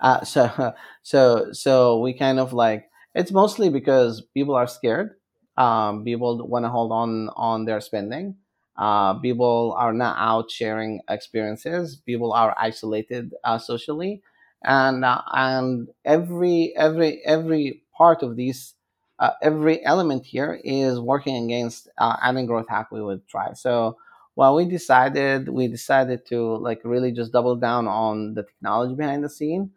uh, 0.00 0.24
so 0.24 0.74
so 1.02 1.52
so 1.52 2.00
we 2.00 2.14
kind 2.14 2.38
of 2.40 2.52
like 2.52 2.90
it's 3.14 3.32
mostly 3.32 3.68
because 3.68 4.22
people 4.34 4.54
are 4.54 4.66
scared. 4.66 5.16
Um, 5.56 6.04
people 6.04 6.46
want 6.48 6.64
to 6.64 6.70
hold 6.70 6.92
on 6.92 7.28
on 7.36 7.64
their 7.66 7.80
spending. 7.80 8.36
Uh, 8.80 9.14
people 9.20 9.76
are 9.78 9.92
not 9.94 10.16
out 10.18 10.50
sharing 10.50 11.02
experiences. 11.10 11.96
People 12.06 12.32
are 12.32 12.56
isolated 12.58 13.34
uh, 13.44 13.58
socially, 13.58 14.22
and 14.64 15.04
uh, 15.04 15.22
and 15.34 15.88
every 16.06 16.74
every 16.76 17.22
every 17.26 17.82
part 17.96 18.22
of 18.24 18.36
these 18.36 18.74
uh, 19.18 19.32
every 19.42 19.84
element 19.84 20.24
here 20.24 20.60
is 20.64 20.98
working 20.98 21.44
against 21.44 21.88
uh, 21.98 22.16
adding 22.22 22.46
growth 22.46 22.68
hack 22.70 22.90
we 22.90 23.02
would 23.02 23.26
try. 23.28 23.52
So 23.52 23.98
well, 24.36 24.56
we 24.56 24.64
decided 24.64 25.50
we 25.50 25.68
decided 25.68 26.26
to 26.28 26.56
like 26.56 26.80
really 26.84 27.12
just 27.12 27.32
double 27.32 27.56
down 27.56 27.86
on 27.88 28.34
the 28.34 28.44
technology 28.44 28.94
behind 28.94 29.22
the 29.24 29.28
scene, 29.28 29.72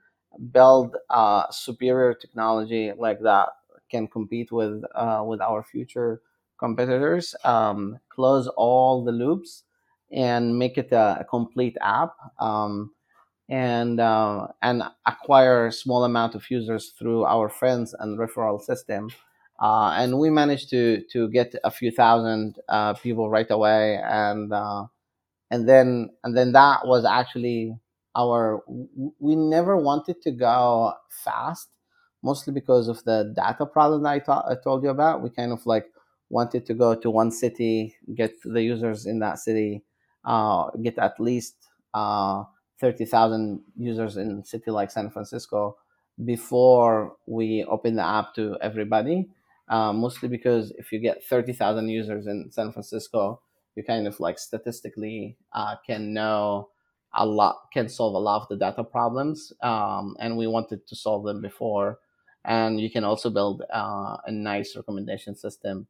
build 0.52 0.96
uh, 1.10 1.46
superior 1.52 2.14
technology 2.14 2.92
like 2.98 3.22
that 3.22 3.50
can 3.90 4.08
compete 4.08 4.52
with 4.52 4.84
uh, 4.96 5.24
with 5.26 5.42
our 5.42 5.64
future 5.64 6.22
competitors, 6.66 7.36
um, 7.44 8.00
close 8.10 8.48
all 8.58 9.04
the 9.04 9.12
loops, 9.12 9.64
and 10.12 10.58
make 10.58 10.78
it 10.78 10.92
a, 10.92 11.20
a 11.22 11.26
complete 11.26 11.78
app. 11.82 12.14
Um, 12.40 12.94
and 13.50 14.00
uh, 14.00 14.48
and 14.62 14.84
acquire 15.06 15.68
a 15.68 15.72
small 15.72 16.04
amount 16.06 16.36
of 16.36 16.50
users 16.50 16.94
through 16.98 17.26
our 17.26 17.50
friends 17.50 17.94
and 18.00 18.18
referral 18.18 18.62
system 18.62 19.10
uh, 19.62 19.92
and 19.98 20.18
we 20.20 20.30
managed 20.30 20.70
to 20.70 21.04
to 21.12 21.30
get 21.30 21.54
a 21.64 21.72
few 21.72 21.92
thousand 21.92 22.58
uh, 22.70 22.94
people 22.96 23.30
right 23.30 23.50
away, 23.52 23.98
and 24.04 24.52
uh, 24.52 24.86
and 25.52 25.70
then 25.70 26.10
and 26.24 26.36
then 26.38 26.52
that 26.54 26.88
was 26.88 27.06
actually 27.06 27.78
our. 28.16 28.64
We 29.20 29.36
never 29.36 29.78
wanted 29.78 30.22
to 30.24 30.32
go 30.32 30.94
fast, 31.10 31.70
mostly 32.24 32.54
because 32.54 32.88
of 32.88 33.04
the 33.06 33.34
data 33.36 33.66
problem 33.66 34.06
I, 34.06 34.20
ta- 34.20 34.46
I 34.50 34.56
told 34.56 34.84
you 34.84 34.90
about. 34.90 35.22
We 35.24 35.30
kind 35.32 35.52
of 35.54 35.66
like 35.66 35.93
wanted 36.34 36.66
to 36.68 36.74
go 36.74 36.96
to 36.96 37.10
one 37.10 37.32
city, 37.32 37.96
get 38.16 38.34
the 38.44 38.62
users 38.62 39.06
in 39.06 39.20
that 39.20 39.40
city, 39.40 39.84
uh, 40.26 40.70
get 40.82 40.98
at 40.98 41.20
least 41.20 41.56
uh, 41.94 42.44
thirty 42.80 43.06
thousand 43.06 43.64
users 43.78 44.18
in 44.18 44.40
a 44.40 44.46
city 44.46 44.72
like 44.72 44.92
San 44.92 45.10
Francisco 45.10 45.78
before 46.26 47.16
we 47.26 47.64
open 47.66 47.96
the 47.96 48.06
app 48.06 48.34
to 48.36 48.58
everybody 48.62 49.30
uh, 49.70 49.94
mostly 49.94 50.28
because 50.30 50.72
if 50.78 50.92
you 50.92 51.00
get 51.00 51.24
30,000 51.24 51.88
users 51.88 52.28
in 52.28 52.52
San 52.52 52.72
Francisco, 52.72 53.42
you 53.76 53.84
kind 53.84 54.08
of 54.08 54.20
like 54.20 54.38
statistically 54.38 55.38
uh, 55.54 55.76
can 55.88 56.14
know 56.14 56.70
a 57.14 57.26
lot, 57.26 57.70
can 57.72 57.88
solve 57.88 58.14
a 58.14 58.20
lot 58.20 58.42
of 58.42 58.48
the 58.50 58.58
data 58.58 58.84
problems. 58.84 59.54
Um, 59.62 60.18
and 60.20 60.38
we 60.38 60.48
wanted 60.48 60.86
to 60.88 60.96
solve 60.96 61.24
them 61.24 61.42
before. 61.42 62.00
And 62.46 62.80
you 62.80 62.92
can 62.92 63.06
also 63.06 63.30
build 63.30 63.64
uh, 63.74 64.18
a 64.26 64.32
nice 64.32 64.76
recommendation 64.76 65.34
system 65.36 65.88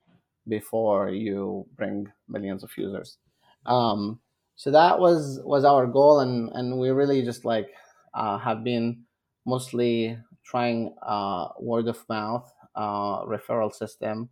before 0.48 1.10
you 1.10 1.66
bring 1.76 2.12
millions 2.28 2.64
of 2.64 2.72
users. 2.78 3.18
Um, 3.66 4.20
so 4.56 4.72
that 4.72 5.00
was 5.00 5.40
was 5.44 5.66
our 5.66 5.88
goal, 5.88 6.20
and 6.20 6.50
and 6.54 6.80
we 6.80 6.90
really 6.90 7.24
just 7.24 7.46
like 7.46 7.70
uh, 8.14 8.38
have 8.38 8.64
been 8.64 9.04
mostly 9.46 10.18
trying 10.44 10.96
uh, 11.02 11.50
word 11.60 11.88
of 11.88 12.04
mouth 12.10 12.52
uh, 12.76 13.24
referral 13.26 13.74
system, 13.74 14.30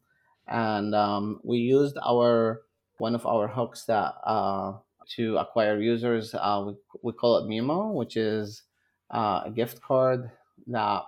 and 0.48 0.94
um, 0.94 1.40
we 1.44 1.58
used 1.58 1.98
our 2.06 2.62
one 2.98 3.16
of 3.16 3.26
our 3.26 3.48
hooks 3.48 3.86
that 3.86 4.14
uh, 4.26 4.74
to 5.16 5.38
acquire 5.38 5.82
users. 5.82 6.36
Uh, 6.36 6.66
we, 6.68 6.74
we 7.04 7.14
call 7.14 7.38
it 7.38 7.50
Mimo, 7.50 7.94
which 7.94 8.16
is 8.16 8.64
uh, 9.10 9.42
a 9.46 9.52
gift 9.52 9.82
card 9.82 10.30
that 10.68 11.04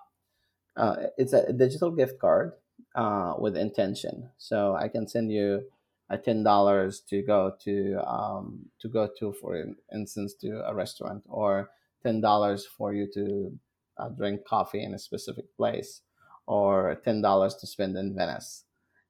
it's 1.17 1.33
a 1.33 1.53
digital 1.53 1.91
gift 1.91 2.17
card 2.19 2.53
uh, 2.95 3.35
with 3.39 3.57
intention. 3.57 4.29
So 4.37 4.75
I 4.75 4.87
can 4.87 5.07
send 5.07 5.31
you 5.31 5.63
a 6.09 6.17
ten 6.17 6.43
dollars 6.43 6.99
to 7.09 7.21
go 7.21 7.53
to 7.63 7.99
um, 8.05 8.69
to 8.79 8.87
go 8.87 9.09
to, 9.19 9.33
for 9.33 9.63
instance, 9.93 10.33
to 10.41 10.67
a 10.67 10.73
restaurant, 10.73 11.23
or 11.27 11.69
ten 12.03 12.21
dollars 12.21 12.65
for 12.65 12.93
you 12.93 13.07
to 13.13 13.57
uh, 13.97 14.09
drink 14.09 14.45
coffee 14.45 14.83
in 14.83 14.93
a 14.93 14.99
specific 14.99 15.45
place 15.55 16.01
or 16.45 16.95
ten 17.03 17.21
dollars 17.21 17.55
to 17.55 17.67
spend 17.67 17.97
in 17.97 18.15
Venice, 18.15 18.65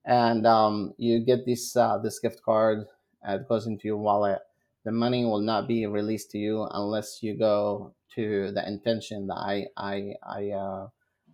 and 0.06 0.46
um, 0.46 0.94
you 0.98 1.20
get 1.20 1.46
this 1.46 1.76
uh, 1.76 1.98
this 1.98 2.20
gift 2.20 2.42
card. 2.44 2.86
It 3.26 3.48
goes 3.48 3.68
into 3.68 3.88
your 3.88 3.98
wallet. 3.98 4.40
The 4.84 4.92
money 4.92 5.24
will 5.26 5.40
not 5.42 5.68
be 5.68 5.86
released 5.88 6.32
to 6.32 6.38
you 6.38 6.68
unless 6.72 7.24
you 7.24 7.38
go 7.38 7.94
to 8.16 8.52
the 8.52 8.68
intention 8.68 9.28
that 9.28 9.36
I 9.38 9.68
I 9.78 10.14
I, 10.22 10.50
uh, 10.50 10.88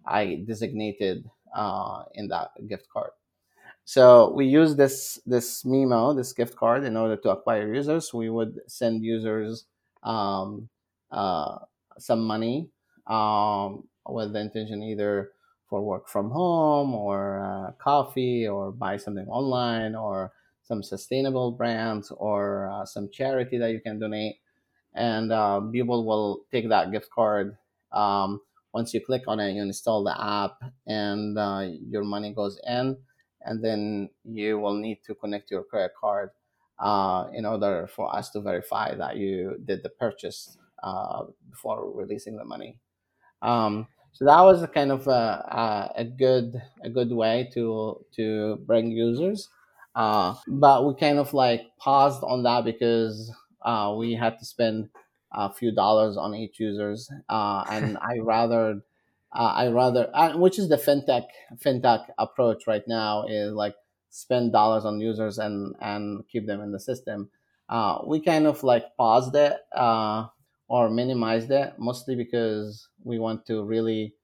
I 0.05 0.43
designated 0.47 1.25
uh, 1.53 2.03
in 2.13 2.27
that 2.29 2.51
gift 2.67 2.87
card. 2.89 3.11
So 3.85 4.31
we 4.33 4.45
use 4.45 4.75
this 4.75 5.19
this 5.25 5.63
Mimo, 5.63 6.15
this 6.15 6.33
gift 6.33 6.55
card, 6.55 6.83
in 6.83 6.95
order 6.95 7.17
to 7.17 7.31
acquire 7.31 7.73
users. 7.73 8.13
We 8.13 8.29
would 8.29 8.59
send 8.67 9.03
users 9.03 9.65
um, 10.03 10.69
uh, 11.11 11.59
some 11.97 12.25
money 12.25 12.69
um, 13.07 13.87
with 14.07 14.33
the 14.33 14.39
intention 14.39 14.83
either 14.83 15.31
for 15.67 15.81
work 15.81 16.07
from 16.07 16.29
home 16.31 16.93
or 16.93 17.39
uh, 17.43 17.71
coffee 17.73 18.47
or 18.47 18.71
buy 18.71 18.97
something 18.97 19.27
online 19.27 19.95
or 19.95 20.31
some 20.63 20.83
sustainable 20.83 21.51
brands 21.51 22.11
or 22.11 22.69
uh, 22.71 22.85
some 22.85 23.09
charity 23.09 23.57
that 23.57 23.71
you 23.71 23.79
can 23.79 23.99
donate 23.99 24.37
and 24.93 25.31
uh, 25.31 25.59
people 25.71 26.05
will 26.05 26.41
take 26.51 26.69
that 26.69 26.91
gift 26.91 27.09
card 27.11 27.57
um, 27.91 28.41
once 28.73 28.93
you 28.93 29.01
click 29.03 29.23
on 29.27 29.39
it 29.39 29.53
you 29.53 29.61
install 29.61 30.03
the 30.03 30.23
app 30.23 30.57
and 30.87 31.37
uh, 31.37 31.65
your 31.87 32.03
money 32.03 32.33
goes 32.33 32.59
in 32.67 32.97
and 33.41 33.63
then 33.63 34.09
you 34.23 34.59
will 34.59 34.75
need 34.75 34.99
to 35.05 35.15
connect 35.15 35.49
your 35.51 35.63
credit 35.63 35.91
card 35.99 36.29
uh, 36.79 37.27
in 37.33 37.45
order 37.45 37.87
for 37.87 38.13
us 38.15 38.29
to 38.29 38.41
verify 38.41 38.93
that 38.95 39.17
you 39.17 39.55
did 39.65 39.81
the 39.83 39.89
purchase 39.89 40.57
uh, 40.83 41.23
before 41.49 41.91
releasing 41.93 42.37
the 42.37 42.45
money 42.45 42.77
um, 43.41 43.87
so 44.11 44.25
that 44.25 44.41
was 44.41 44.61
a 44.61 44.67
kind 44.67 44.91
of 44.91 45.07
a, 45.07 45.91
a, 45.95 46.03
good 46.03 46.61
a 46.83 46.89
good 46.89 47.11
way 47.11 47.49
to 47.53 48.05
to 48.15 48.57
bring 48.65 48.91
users. 48.91 49.49
Uh, 49.95 50.35
but 50.47 50.85
we 50.85 50.93
kind 50.95 51.19
of 51.19 51.33
like 51.33 51.61
paused 51.77 52.23
on 52.23 52.43
that 52.43 52.63
because 52.63 53.31
uh, 53.63 53.93
we 53.97 54.13
had 54.13 54.37
to 54.39 54.45
spend 54.45 54.89
a 55.31 55.51
few 55.51 55.71
dollars 55.73 56.17
on 56.17 56.33
each 56.35 56.59
users, 56.59 57.11
uh, 57.29 57.65
and 57.69 57.97
I 58.01 58.17
rather 58.19 58.81
uh, 59.31 59.53
I 59.55 59.69
rather 59.69 60.09
uh, 60.15 60.37
which 60.37 60.57
is 60.59 60.69
the 60.69 60.77
fintech 60.77 61.27
fintech 61.55 62.09
approach 62.17 62.65
right 62.67 62.87
now 62.87 63.25
is 63.27 63.53
like 63.53 63.75
spend 64.09 64.51
dollars 64.51 64.85
on 64.85 64.99
users 64.99 65.37
and 65.37 65.75
and 65.79 66.27
keep 66.27 66.47
them 66.47 66.61
in 66.61 66.71
the 66.71 66.79
system. 66.79 67.29
Uh, 67.67 68.01
we 68.05 68.19
kind 68.19 68.47
of 68.47 68.63
like 68.63 68.95
paused 68.97 69.35
it 69.35 69.59
or 70.67 70.89
minimize 70.89 71.47
that 71.47 71.79
mostly 71.79 72.15
because 72.15 72.89
we 73.03 73.19
want 73.19 73.45
to 73.45 73.63
really 73.63 74.15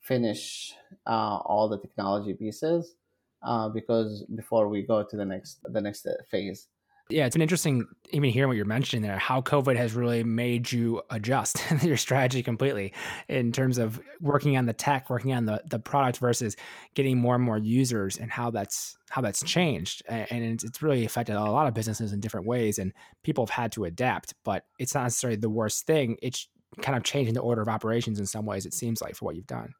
finish 0.00 0.74
uh, 1.06 1.38
all 1.44 1.68
the 1.68 1.78
technology 1.78 2.34
pieces 2.34 2.96
uh, 3.42 3.68
because 3.68 4.24
before 4.34 4.68
we 4.68 4.82
go 4.82 5.02
to 5.02 5.16
the 5.16 5.24
next 5.24 5.60
the 5.64 5.80
next 5.80 6.06
phase 6.30 6.68
yeah, 7.10 7.26
it's 7.26 7.34
been 7.34 7.42
interesting 7.42 7.86
even 8.10 8.30
hearing 8.30 8.48
what 8.48 8.56
you're 8.56 8.64
mentioning 8.64 9.02
there, 9.02 9.18
how 9.18 9.40
COVID 9.42 9.76
has 9.76 9.92
really 9.92 10.24
made 10.24 10.72
you 10.72 11.02
adjust 11.10 11.62
your 11.82 11.96
strategy 11.96 12.42
completely 12.42 12.94
in 13.28 13.52
terms 13.52 13.76
of 13.76 14.00
working 14.20 14.56
on 14.56 14.66
the 14.66 14.72
tech, 14.72 15.10
working 15.10 15.32
on 15.32 15.44
the, 15.44 15.62
the 15.66 15.78
product 15.78 16.18
versus 16.18 16.56
getting 16.94 17.18
more 17.18 17.34
and 17.34 17.44
more 17.44 17.58
users 17.58 18.16
and 18.16 18.30
how 18.30 18.50
that's 18.50 18.96
how 19.10 19.20
that's 19.20 19.42
changed. 19.42 20.02
And 20.08 20.44
it's, 20.44 20.64
it's 20.64 20.82
really 20.82 21.04
affected 21.04 21.36
a 21.36 21.40
lot 21.42 21.66
of 21.66 21.74
businesses 21.74 22.12
in 22.12 22.20
different 22.20 22.46
ways 22.46 22.78
and 22.78 22.92
people 23.22 23.44
have 23.44 23.54
had 23.54 23.72
to 23.72 23.84
adapt, 23.84 24.34
but 24.44 24.64
it's 24.78 24.94
not 24.94 25.02
necessarily 25.02 25.36
the 25.36 25.50
worst 25.50 25.86
thing. 25.86 26.16
It's 26.22 26.48
kind 26.80 26.96
of 26.96 27.04
changing 27.04 27.34
the 27.34 27.40
order 27.40 27.62
of 27.62 27.68
operations 27.68 28.18
in 28.18 28.26
some 28.26 28.46
ways, 28.46 28.66
it 28.66 28.74
seems 28.74 29.00
like, 29.00 29.14
for 29.14 29.26
what 29.26 29.36
you've 29.36 29.46
done. 29.46 29.74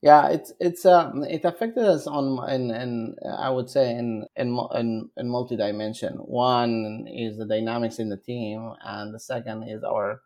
Yeah, 0.00 0.28
it's 0.28 0.52
it's 0.60 0.86
uh, 0.86 1.10
it 1.28 1.44
affected 1.44 1.84
us 1.84 2.06
on 2.06 2.48
in, 2.50 2.70
in 2.70 3.16
I 3.36 3.50
would 3.50 3.68
say 3.68 3.90
in 3.90 4.26
in 4.36 4.56
in, 4.74 5.10
in 5.16 5.28
multi 5.28 5.56
dimension. 5.56 6.14
One 6.18 7.08
is 7.08 7.36
the 7.36 7.46
dynamics 7.46 7.98
in 7.98 8.08
the 8.08 8.16
team, 8.16 8.74
and 8.84 9.12
the 9.12 9.18
second 9.18 9.64
is 9.64 9.82
our 9.82 10.22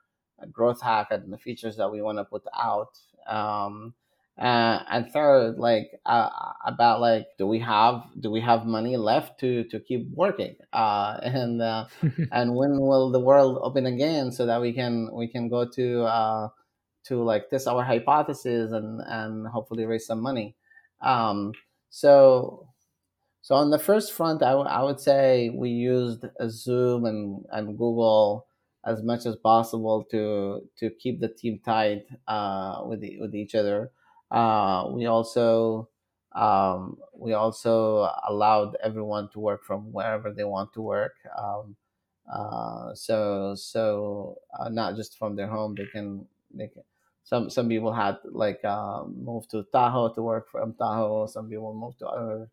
growth 0.53 0.83
hack 0.83 1.09
and 1.11 1.33
the 1.33 1.39
features 1.39 1.77
that 1.79 1.91
we 1.91 2.03
want 2.03 2.19
to 2.19 2.25
put 2.25 2.43
out. 2.55 2.99
Um, 3.27 3.95
uh, 4.39 4.81
and 4.91 5.11
third, 5.11 5.57
like 5.59 5.91
uh, 6.05 6.29
about 6.67 7.01
like 7.01 7.29
do 7.39 7.47
we 7.47 7.59
have 7.61 8.03
do 8.21 8.31
we 8.31 8.43
have 8.43 8.67
money 8.67 8.99
left 8.99 9.41
to 9.41 9.65
to 9.65 9.81
keep 9.81 10.07
working? 10.11 10.57
Uh, 10.75 11.19
and 11.23 11.63
uh, 11.63 11.87
and 12.31 12.55
when 12.55 12.79
will 12.79 13.11
the 13.11 13.21
world 13.21 13.59
open 13.63 13.87
again 13.87 14.33
so 14.33 14.45
that 14.45 14.61
we 14.61 14.75
can 14.75 15.09
we 15.15 15.29
can 15.29 15.49
go 15.49 15.65
to 15.67 16.03
uh, 16.05 16.49
to 17.05 17.23
like 17.23 17.51
test 17.51 17.69
our 17.69 17.83
hypothesis 17.83 18.73
and 18.73 19.01
and 19.07 19.47
hopefully 19.49 19.85
raise 19.87 20.07
some 20.07 20.21
money. 20.21 20.57
Um, 21.01 21.53
so 21.91 22.69
so 23.41 23.55
on 23.57 23.71
the 23.71 23.79
first 23.79 24.13
front, 24.13 24.43
I, 24.43 24.51
w- 24.51 24.69
I 24.69 24.83
would 24.83 25.01
say 25.01 25.51
we 25.51 25.71
used 25.71 26.25
Zoom 26.49 27.05
and, 27.05 27.45
and 27.51 27.77
Google 27.77 28.47
as 28.85 29.03
much 29.03 29.27
as 29.27 29.37
possible 29.37 30.05
to 30.11 30.69
to 30.79 30.91
keep 30.91 31.21
the 31.21 31.29
team 31.29 31.61
tight 31.65 32.07
uh, 32.29 32.83
with 32.87 33.01
the, 33.01 33.19
with 33.21 33.35
each 33.35 33.55
other. 33.55 33.91
Uh, 34.31 34.89
we 34.93 35.07
also 35.07 35.89
um, 36.33 36.99
we 37.15 37.33
also 37.33 38.09
allowed 38.27 38.77
everyone 38.83 39.29
to 39.31 39.41
work 39.41 39.65
from 39.65 39.93
wherever 39.93 40.33
they 40.33 40.45
want 40.45 40.73
to 40.75 40.81
work. 40.81 41.15
Um, 41.37 41.77
uh, 42.33 42.95
so 42.95 43.55
so 43.57 44.39
uh, 44.59 44.69
not 44.69 44.97
just 44.97 45.19
from 45.19 45.37
their 45.37 45.49
home, 45.49 45.75
they 45.77 45.87
can 45.87 46.27
they 46.55 46.69
can. 46.69 46.83
Some 47.25 47.51
some 47.51 47.69
people 47.69 47.93
had 47.93 48.19
like 48.25 48.61
uh, 48.65 49.05
moved 49.07 49.51
to 49.51 49.65
Tahoe 49.73 50.13
to 50.15 50.23
work 50.23 50.51
from 50.51 50.75
Tahoe. 50.75 51.27
Some 51.27 51.49
people 51.49 51.75
moved 51.75 51.99
to 52.01 52.07
other 52.09 52.51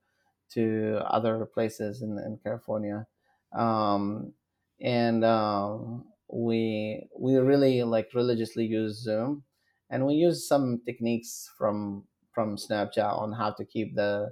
to 0.54 1.02
other 1.06 1.46
places 1.46 2.02
in, 2.02 2.18
in 2.20 2.40
California. 2.44 3.08
Um, 3.54 4.34
and 4.82 5.24
um, 5.26 6.06
we 6.32 7.10
we 7.18 7.36
really 7.38 7.84
like 7.84 8.10
religiously 8.14 8.66
use 8.66 9.02
Zoom, 9.04 9.44
and 9.90 10.06
we 10.06 10.14
use 10.14 10.48
some 10.48 10.82
techniques 10.86 11.50
from 11.58 12.06
from 12.32 12.56
Snapchat 12.58 13.18
on 13.18 13.34
how 13.34 13.52
to 13.52 13.66
keep 13.66 13.96
the 13.96 14.32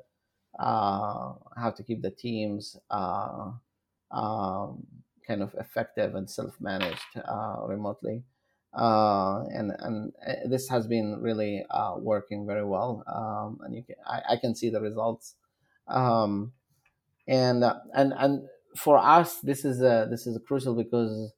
uh, 0.60 1.34
how 1.58 1.71
to 1.76 1.84
keep 1.84 2.02
the 2.02 2.12
teams 2.12 2.78
uh, 2.89 3.52
um, 4.12 4.86
kind 5.26 5.41
of 5.41 5.54
effective 5.60 6.15
and 6.15 6.30
self 6.30 6.60
managed 6.62 7.17
uh, 7.17 7.58
remotely. 7.67 8.23
Uh, 8.78 9.46
and 9.52 9.72
and 9.80 10.13
uh, 10.28 10.48
this 10.48 10.70
has 10.70 10.86
been 10.86 11.20
really 11.20 11.66
uh, 11.72 11.96
working 11.98 12.46
very 12.46 12.63
well, 12.63 13.04
um, 13.08 13.60
and 13.66 13.76
you 13.76 13.84
can 13.84 13.96
I, 14.06 14.34
I 14.34 14.38
can 14.38 14.54
see 14.54 14.70
the 14.70 14.80
results. 14.80 15.36
Um, 15.88 16.54
and 17.28 17.63
uh, 17.63 17.80
and 17.96 18.13
and 18.16 18.48
for 18.76 19.00
us, 19.00 19.40
this 19.40 19.66
is 19.66 19.82
a, 19.82 20.08
this 20.10 20.28
is 20.28 20.40
crucial 20.46 20.76
because 20.76 21.34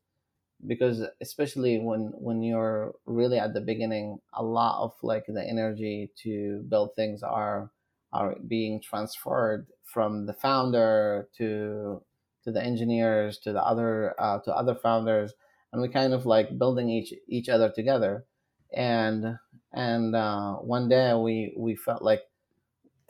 because 0.68 1.02
especially 1.22 1.80
when 1.80 2.12
when 2.16 2.44
you're 2.44 2.94
really 3.06 3.40
at 3.40 3.54
the 3.54 3.62
beginning, 3.62 4.20
a 4.34 4.44
lot 4.44 4.84
of 4.84 4.94
like 5.02 5.26
the 5.28 5.44
energy 5.44 6.12
to 6.24 6.62
build 6.68 6.94
things 6.96 7.24
are 7.24 7.72
are 8.12 8.36
being 8.48 8.82
transferred 8.82 9.68
from 9.86 10.26
the 10.26 10.34
founder 10.34 11.30
to 11.38 12.02
to 12.44 12.52
the 12.52 12.62
engineers 12.62 13.38
to 13.40 13.54
the 13.54 13.64
other 13.64 14.14
uh, 14.20 14.40
to 14.40 14.54
other 14.54 14.76
founders 14.76 15.34
and 15.72 15.82
we 15.82 15.90
kind 15.90 16.14
of 16.14 16.26
like 16.26 16.58
building 16.58 16.90
each 16.90 17.14
each 17.28 17.50
other 17.50 17.72
together 17.72 18.26
and 18.74 19.38
and 19.74 20.16
uh, 20.16 20.56
one 20.56 20.90
day 20.90 21.14
we 21.14 21.54
we 21.58 21.76
felt 21.76 22.02
like 22.02 22.24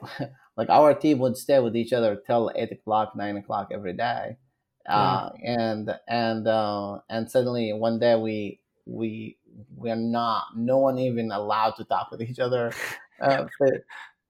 like 0.57 0.69
our 0.69 0.93
team 0.93 1.19
would 1.19 1.37
stay 1.37 1.59
with 1.59 1.75
each 1.75 1.93
other 1.93 2.15
till 2.15 2.51
eight 2.55 2.71
o'clock, 2.71 3.15
nine 3.15 3.37
o'clock 3.37 3.69
every 3.71 3.93
day. 3.93 4.37
Uh, 4.87 5.29
and 5.43 5.99
and 6.07 6.47
uh, 6.47 6.99
and 7.09 7.29
suddenly 7.29 7.73
one 7.73 7.99
day 7.99 8.15
we 8.15 8.61
we 8.85 9.37
we're 9.75 9.95
not 9.95 10.45
no 10.55 10.77
one 10.77 10.97
even 10.97 11.31
allowed 11.31 11.71
to 11.71 11.83
talk 11.85 12.09
with 12.11 12.21
each 12.21 12.39
other. 12.39 12.77
Uh, 13.21 13.49
but, 13.59 13.73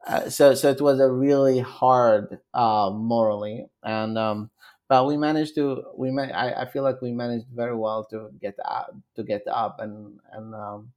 uh, 0.08 0.30
so 0.30 0.56
so 0.56 0.72
it 0.72 0.82
was 0.82 1.00
a 1.00 1.12
really 1.12 1.60
hard 1.60 2.40
uh, 2.56 2.90
morally 2.92 3.68
and 3.84 4.18
um, 4.18 4.50
but 4.90 5.08
we 5.08 5.18
managed 5.18 5.56
to 5.56 5.86
we 5.96 6.12
ma- 6.12 6.24
I, 6.34 6.64
I 6.64 6.66
feel 6.66 6.84
like 6.84 7.02
we 7.02 7.14
managed 7.14 7.48
very 7.54 7.76
well 7.76 8.06
to 8.08 8.32
get 8.42 8.56
up 8.66 8.96
to 9.16 9.24
get 9.24 9.48
up 9.48 9.80
and 9.80 10.20
and 10.34 10.56
um, 10.56 10.94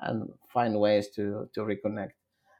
and 0.00 0.32
find 0.48 0.78
ways 0.80 1.10
to 1.10 1.48
to 1.54 1.60
reconnect. 1.62 2.12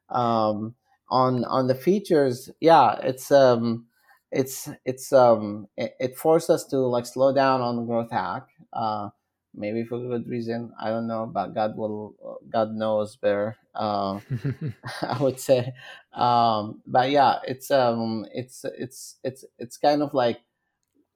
Um, 0.09 0.75
on 1.11 1.45
on 1.45 1.69
the 1.69 1.75
features 1.75 2.51
yeah 2.61 2.99
it's 2.99 3.31
um 3.31 3.87
it's 4.33 4.69
it's 4.85 5.13
um 5.13 5.69
it, 5.77 5.95
it 6.01 6.19
forced 6.19 6.51
us 6.51 6.65
to 6.67 6.79
like 6.79 7.07
slow 7.07 7.33
down 7.33 7.61
on 7.61 7.87
growth 7.87 8.11
hack 8.11 8.49
uh 8.73 9.09
maybe 9.55 9.85
for 9.85 10.01
good 10.01 10.27
reason 10.27 10.73
i 10.81 10.89
don't 10.91 11.07
know 11.07 11.25
but 11.27 11.55
god 11.55 11.77
will 11.77 12.17
god 12.51 12.73
knows 12.73 13.15
better 13.17 13.57
uh, 13.77 14.19
i 15.03 15.17
would 15.21 15.39
say 15.39 15.73
um 16.13 16.83
but 16.87 17.11
yeah 17.11 17.39
it's 17.47 17.71
um 17.71 18.27
it's 18.33 18.65
it's 18.77 19.17
it's 19.23 19.45
it's 19.59 19.77
kind 19.77 20.03
of 20.03 20.13
like 20.13 20.41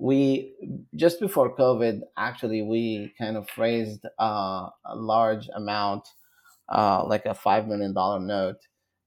we 0.00 0.54
just 0.96 1.20
before 1.20 1.54
covid 1.56 2.00
actually 2.16 2.62
we 2.62 3.12
kind 3.18 3.36
of 3.36 3.48
raised 3.58 4.04
uh, 4.18 4.68
a 4.86 4.96
large 4.96 5.48
amount 5.54 6.08
uh 6.70 7.04
like 7.06 7.26
a 7.26 7.34
five 7.34 7.68
million 7.68 7.92
dollar 7.92 8.20
note 8.20 8.56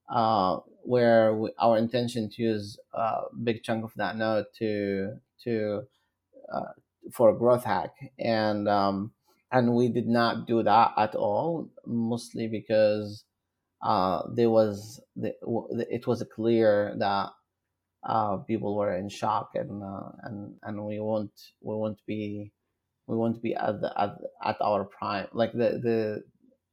uh, 0.10 0.58
where 0.84 1.34
we, 1.34 1.52
our 1.60 1.78
intention 1.78 2.30
to 2.30 2.44
use 2.44 2.78
a 2.94 3.22
big 3.44 3.64
chunk 3.64 3.84
of 3.84 3.94
that 3.96 4.18
note 4.18 4.48
to 4.60 5.16
to 5.44 5.82
uh, 6.54 6.72
for 7.12 7.30
a 7.30 7.38
growth 7.38 7.64
hack. 7.64 7.94
And 8.20 8.68
um, 8.68 9.14
and 9.52 9.76
we 9.76 9.90
did 9.90 10.08
not 10.08 10.48
do 10.48 10.64
that 10.64 10.92
at 10.98 11.16
all 11.16 11.70
mostly 11.86 12.48
because 12.48 13.24
uh, 13.82 14.24
there 14.34 14.50
was 14.50 15.02
the, 15.16 15.34
it 15.90 16.08
was 16.08 16.24
clear 16.36 16.96
that 17.00 17.30
uh, 18.06 18.38
people 18.38 18.76
were 18.76 18.96
in 18.96 19.10
shock 19.10 19.52
and 19.56 19.84
uh, 19.84 20.10
and 20.24 20.56
and 20.63 20.86
we 20.86 21.00
won't 21.00 21.32
we 21.62 21.76
won't 21.76 22.00
be 22.06 22.52
we 23.08 23.16
won't 23.16 23.42
be 23.42 23.54
at 23.56 23.82
the, 23.82 23.92
at, 24.00 24.12
at 24.44 24.58
our 24.62 24.86
prime. 24.86 25.28
Like 25.34 25.52
the 25.54 25.80
the 25.82 26.24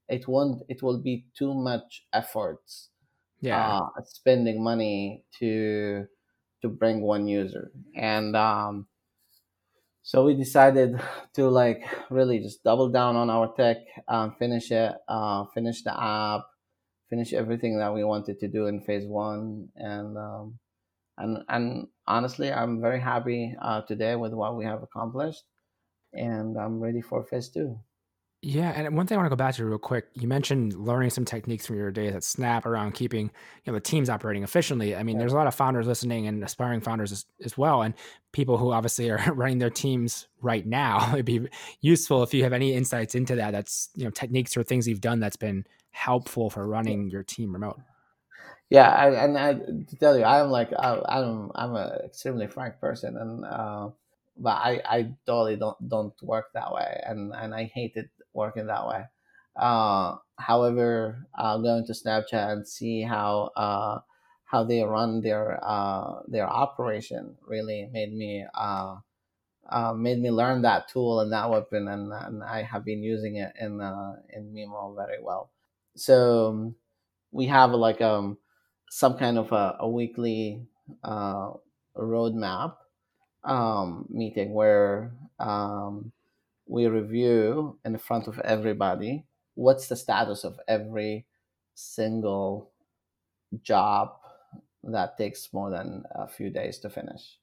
it 0.09 0.27
won't 0.29 0.63
it 0.69 0.83
will 0.83 0.99
be 0.99 1.27
too 1.37 1.55
much 1.55 2.05
efforts 2.13 2.91
yeah. 3.41 3.79
uh, 3.79 3.89
spending 4.05 4.63
money 4.63 5.25
to 5.39 6.07
to 6.63 6.69
bring 6.69 7.01
one 7.03 7.27
user. 7.27 7.71
And 7.97 8.37
um 8.37 8.87
so 10.03 10.25
we 10.25 10.35
decided 10.35 11.01
to 11.35 11.49
like 11.49 11.85
really 12.11 12.41
just 12.41 12.65
double 12.65 12.89
down 12.89 13.17
on 13.17 13.31
our 13.31 13.53
tech 13.55 13.77
um, 14.09 14.35
finish 14.39 14.71
it 14.71 14.95
uh, 15.09 15.45
finish 15.55 15.83
the 15.83 15.93
app 15.93 16.43
finish 17.11 17.33
everything 17.33 17.79
that 17.79 17.93
we 17.93 18.05
wanted 18.05 18.39
to 18.39 18.49
do 18.49 18.67
in 18.67 18.81
phase 18.81 19.07
one. 19.07 19.69
And 19.77 20.17
um, 20.17 20.59
and 21.21 21.39
and 21.49 21.87
honestly 22.07 22.53
i'm 22.53 22.81
very 22.81 23.01
happy 23.01 23.55
uh, 23.63 23.81
today 23.83 24.17
with 24.17 24.33
what 24.33 24.57
we 24.57 24.65
have 24.65 24.83
accomplished 24.83 25.45
and 26.13 26.59
i'm 26.59 26.81
ready 26.81 27.01
for 27.01 27.23
phase 27.25 27.49
two 27.49 27.79
yeah, 28.43 28.73
and 28.75 28.97
one 28.97 29.07
thing 29.07 29.17
I 29.17 29.21
want 29.21 29.27
to 29.27 29.31
go 29.31 29.37
back 29.37 29.55
to 29.57 29.67
real 29.67 29.77
quick. 29.77 30.07
You 30.15 30.27
mentioned 30.27 30.73
learning 30.73 31.11
some 31.11 31.27
techniques 31.27 31.67
from 31.67 31.77
your 31.77 31.91
days 31.91 32.15
at 32.15 32.25
Snap 32.25 32.65
around 32.65 32.93
keeping 32.93 33.27
you 33.27 33.31
know 33.67 33.75
the 33.75 33.81
teams 33.81 34.09
operating 34.09 34.43
efficiently. 34.43 34.97
I 34.97 35.03
mean, 35.03 35.17
yeah. 35.17 35.21
there's 35.21 35.35
a 35.35 35.37
lot 35.37 35.47
of 35.47 35.55
founders 35.55 35.87
listening 35.87 36.27
and 36.27 36.43
aspiring 36.43 36.81
founders 36.81 37.13
as, 37.13 37.27
as, 37.45 37.59
well, 37.59 37.83
and 37.83 37.93
people 38.33 38.57
who 38.57 38.73
obviously 38.73 39.11
are 39.11 39.23
running 39.35 39.59
their 39.59 39.69
teams 39.69 40.27
right 40.41 40.65
now. 40.65 41.11
It'd 41.13 41.27
be 41.27 41.49
useful 41.83 42.23
if 42.23 42.33
you 42.33 42.43
have 42.45 42.55
any 42.55 42.73
insights 42.73 43.15
into 43.15 43.37
that. 43.37 43.51
That's 43.51 43.91
you 43.95 44.05
know 44.05 44.11
techniques 44.11 44.57
or 44.57 44.63
things 44.63 44.89
you've 44.89 45.03
done 45.03 45.21
that's 45.21 45.37
been 45.37 45.67
helpful 45.91 46.49
for 46.49 46.67
running 46.67 47.11
your 47.11 47.23
team 47.23 47.53
remote. 47.53 47.79
Yeah, 48.71 48.89
I, 48.89 49.25
and 49.25 49.37
I, 49.37 49.55
to 49.55 49.97
tell 49.99 50.17
you, 50.17 50.25
I'm 50.25 50.51
like 50.51 50.73
I, 50.73 50.95
am 51.21 51.51
I'm 51.57 51.75
an 51.75 51.91
extremely 52.05 52.47
frank 52.47 52.79
person, 52.81 53.17
and 53.17 53.45
uh, 53.45 53.91
but 54.39 54.51
I, 54.63 54.81
I 54.89 54.99
totally 55.27 55.57
don't 55.57 55.77
don't 55.89 56.15
work 56.23 56.47
that 56.55 56.73
way, 56.73 57.01
and 57.05 57.33
and 57.35 57.53
I 57.55 57.65
hate 57.65 57.95
it 57.97 58.11
working 58.33 58.67
that 58.69 58.87
way. 58.87 59.05
Uh, 59.57 60.17
however, 60.39 61.27
uh, 61.37 61.59
going 61.59 61.85
to 61.87 61.93
Snapchat 61.93 62.53
and 62.53 62.67
see 62.69 63.03
how 63.03 63.51
uh, 63.57 63.99
how 64.45 64.63
they 64.63 64.83
run 64.85 65.21
their 65.21 65.59
uh, 65.63 66.23
their 66.29 66.47
operation 66.49 67.37
really 67.47 67.89
made 67.93 68.15
me 68.15 68.47
uh, 68.55 68.97
uh, 69.69 69.93
made 69.95 70.21
me 70.21 70.31
learn 70.31 70.63
that 70.63 70.89
tool 70.89 71.21
and 71.21 71.33
that 71.33 71.51
weapon, 71.51 71.89
and, 71.89 72.13
and 72.13 72.43
I 72.45 72.63
have 72.63 72.85
been 72.85 73.03
using 73.03 73.37
it 73.37 73.53
in 73.61 73.81
uh, 73.81 74.17
in 74.31 74.53
Mimo 74.55 74.95
very 74.97 75.23
well. 75.23 75.51
So 75.97 76.75
we 77.33 77.47
have 77.47 77.73
like 77.73 78.01
um 78.01 78.39
some 78.91 79.19
kind 79.19 79.39
of 79.39 79.53
a, 79.53 79.79
a 79.81 79.89
weekly 79.89 80.67
uh, 81.05 81.53
roadmap 81.97 82.77
um, 83.45 84.07
meeting 84.11 84.53
where 84.55 85.13
um, 85.39 86.13
we 86.67 86.87
review 86.87 87.79
in 87.85 87.99
front 87.99 88.29
of 88.29 88.39
everybody 88.41 89.25
what's 89.55 89.89
the 89.89 89.97
status 89.97 90.45
of 90.45 90.61
every 90.69 91.27
single 91.75 92.71
job 93.63 94.13
that 94.85 95.19
takes 95.19 95.53
more 95.53 95.71
than 95.71 96.05
a 96.13 96.29
few 96.29 96.51
days 96.51 96.79
to 96.81 96.91
finish. 96.91 97.39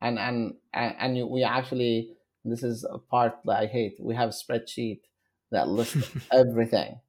And 0.00 0.18
and 0.18 0.54
and, 0.74 0.96
and 0.98 1.30
we 1.30 1.44
actually 1.44 2.16
this 2.44 2.62
is 2.62 2.84
a 2.84 2.98
part 2.98 3.38
that 3.46 3.58
i 3.60 3.66
hate. 3.66 3.96
We 4.00 4.14
have 4.16 4.30
a 4.30 4.32
spreadsheet 4.32 5.00
that 5.50 5.68
lists 5.68 6.10
everything 6.32 7.00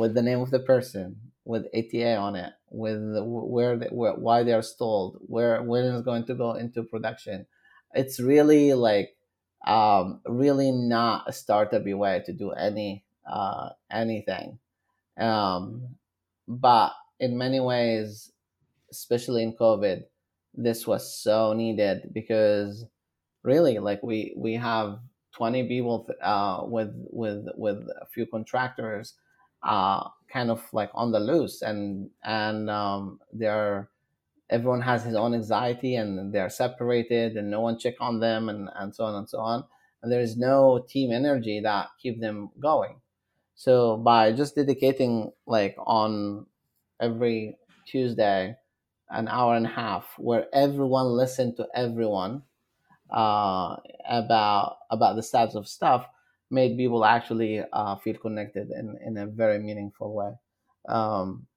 with 0.00 0.14
the 0.14 0.22
name 0.22 0.40
of 0.40 0.50
the 0.50 0.60
person 0.60 1.31
with 1.44 1.66
ETA 1.74 2.16
on 2.16 2.36
it 2.36 2.52
with 2.70 3.00
where, 3.24 3.76
they, 3.76 3.88
where 3.88 4.14
why 4.14 4.42
they're 4.42 4.62
stalled 4.62 5.18
where 5.26 5.62
when 5.62 5.84
it's 5.84 6.04
going 6.04 6.24
to 6.24 6.34
go 6.34 6.52
into 6.54 6.82
production 6.82 7.46
it's 7.94 8.20
really 8.20 8.72
like 8.74 9.16
um, 9.66 10.20
really 10.26 10.72
not 10.72 11.24
a 11.28 11.32
startup 11.32 11.84
way 11.84 12.22
to 12.26 12.32
do 12.32 12.50
any 12.50 13.04
uh, 13.30 13.70
anything. 13.90 14.58
Um, 15.18 15.96
but 16.48 16.92
in 17.20 17.38
many 17.38 17.60
ways, 17.60 18.32
especially 18.90 19.42
in 19.42 19.54
COVID, 19.54 20.02
this 20.54 20.86
was 20.86 21.16
so 21.16 21.52
needed 21.52 22.10
because 22.12 22.84
really, 23.42 23.78
like 23.78 24.02
we 24.02 24.34
we 24.36 24.54
have 24.54 24.98
20 25.36 25.68
people 25.68 26.08
uh, 26.22 26.62
with 26.64 26.92
with 27.10 27.46
with 27.56 27.78
a 28.00 28.06
few 28.06 28.26
contractors 28.26 29.14
uh, 29.62 30.08
kind 30.32 30.50
of 30.50 30.62
like 30.72 30.90
on 30.94 31.12
the 31.12 31.20
loose 31.20 31.62
and 31.62 32.10
and 32.24 32.70
um, 32.70 33.20
they're 33.32 33.88
everyone 34.50 34.82
has 34.82 35.04
his 35.04 35.14
own 35.14 35.34
anxiety 35.34 35.96
and 35.96 36.32
they're 36.34 36.50
separated 36.50 37.36
and 37.36 37.50
no 37.50 37.60
one 37.60 37.78
check 37.78 37.94
on 38.00 38.20
them 38.20 38.48
and, 38.48 38.68
and 38.76 38.94
so 38.94 39.04
on 39.04 39.14
and 39.14 39.28
so 39.28 39.38
on 39.38 39.64
and 40.02 40.10
there's 40.12 40.36
no 40.36 40.84
team 40.88 41.12
energy 41.12 41.60
that 41.60 41.88
keep 42.00 42.20
them 42.20 42.50
going. 42.60 43.00
So 43.54 43.96
by 43.98 44.32
just 44.32 44.56
dedicating 44.56 45.32
like 45.46 45.76
on 45.78 46.46
every 47.00 47.58
tuesday 47.86 48.56
an 49.10 49.28
hour 49.28 49.54
and 49.56 49.66
a 49.66 49.70
half 49.70 50.14
where 50.18 50.46
everyone 50.52 51.06
listened 51.06 51.56
to 51.56 51.68
everyone 51.74 52.42
uh, 53.10 53.76
about 54.08 54.78
about 54.90 55.16
the 55.16 55.22
types 55.22 55.54
of 55.54 55.68
stuff 55.68 56.06
made 56.52 56.76
people 56.78 57.04
actually 57.04 57.62
uh, 57.72 57.96
feel 57.98 58.16
connected 58.18 58.70
in, 58.70 58.98
in 59.04 59.18
a 59.18 59.26
very 59.26 59.58
meaningful 59.60 60.14
way. 60.14 60.34
Um, 60.88 61.48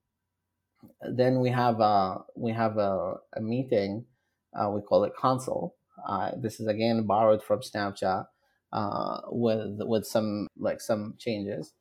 then 1.01 1.39
we 1.39 1.49
have 1.49 1.79
a, 1.79 2.23
we 2.35 2.51
have 2.51 2.77
a, 2.77 3.15
a 3.33 3.41
meeting, 3.41 4.05
uh, 4.53 4.69
we 4.69 4.81
call 4.81 5.03
it 5.03 5.13
council. 5.19 5.75
Uh, 6.07 6.31
this 6.37 6.59
is 6.59 6.67
again 6.67 7.05
borrowed 7.05 7.43
from 7.43 7.59
Snapchat 7.61 8.27
uh, 8.73 9.21
with 9.29 9.79
with 9.81 10.05
some 10.05 10.47
like 10.57 10.81
some 10.81 11.15
changes 11.17 11.73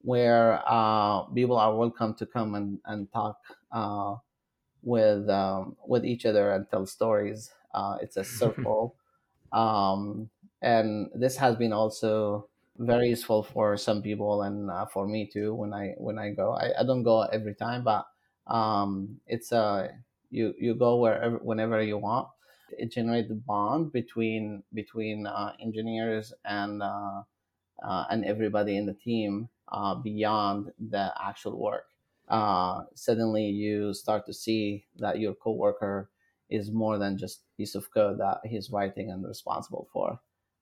where 0.00 0.62
uh, 0.66 1.24
people 1.26 1.56
are 1.56 1.76
welcome 1.76 2.14
to 2.14 2.26
come 2.26 2.54
and, 2.54 2.80
and 2.86 3.10
talk 3.12 3.38
uh, 3.72 4.16
with 4.82 5.28
um, 5.30 5.76
with 5.86 6.04
each 6.04 6.26
other 6.26 6.52
and 6.52 6.68
tell 6.70 6.86
stories. 6.86 7.52
it's 8.02 8.16
a 8.16 8.24
circle 8.24 8.96
um, 9.52 10.30
and 10.62 11.10
this 11.14 11.36
has 11.38 11.56
been 11.56 11.72
also 11.72 12.48
very 12.78 13.08
useful 13.10 13.42
for 13.42 13.76
some 13.76 14.02
people 14.02 14.42
and 14.42 14.70
uh, 14.70 14.86
for 14.86 15.06
me 15.06 15.26
too 15.26 15.54
when 15.54 15.72
i 15.72 15.94
when 15.98 16.18
i 16.18 16.30
go. 16.30 16.52
I, 16.52 16.80
I 16.80 16.84
don't 16.84 17.02
go 17.02 17.22
every 17.22 17.54
time 17.54 17.84
but 17.84 18.06
um, 18.46 19.20
it's 19.26 19.52
a 19.52 19.56
uh, 19.58 19.88
you 20.30 20.54
you 20.58 20.74
go 20.74 20.98
wherever 20.98 21.38
whenever 21.38 21.80
you 21.82 21.98
want. 21.98 22.28
It 22.76 22.90
generates 22.90 23.30
a 23.30 23.34
bond 23.34 23.92
between 23.92 24.64
between 24.74 25.26
uh, 25.26 25.54
engineers 25.60 26.32
and 26.44 26.82
uh, 26.82 27.22
uh, 27.82 28.06
and 28.10 28.24
everybody 28.24 28.76
in 28.76 28.86
the 28.86 28.94
team 28.94 29.48
uh, 29.68 29.94
beyond 29.94 30.72
the 30.78 31.12
actual 31.20 31.58
work. 31.58 31.86
Suddenly 32.94 33.46
you 33.50 33.94
start 33.94 34.26
to 34.26 34.32
see 34.32 34.86
that 34.96 35.18
your 35.20 35.34
coworker 35.34 36.10
is 36.48 36.70
more 36.70 36.98
than 36.98 37.18
just 37.18 37.42
piece 37.56 37.74
of 37.74 37.90
code 37.92 38.18
that 38.18 38.40
he's 38.44 38.70
writing 38.70 39.10
and 39.10 39.24
responsible 39.26 39.88
for. 39.92 40.20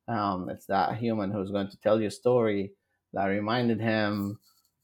Um, 0.08 0.48
it's 0.50 0.66
that 0.66 0.96
human 0.96 1.30
who's 1.30 1.50
going 1.50 1.70
to 1.70 1.80
tell 1.80 2.00
you 2.00 2.08
a 2.08 2.10
story 2.10 2.72
that 3.12 3.26
reminded 3.26 3.80
him 3.80 4.38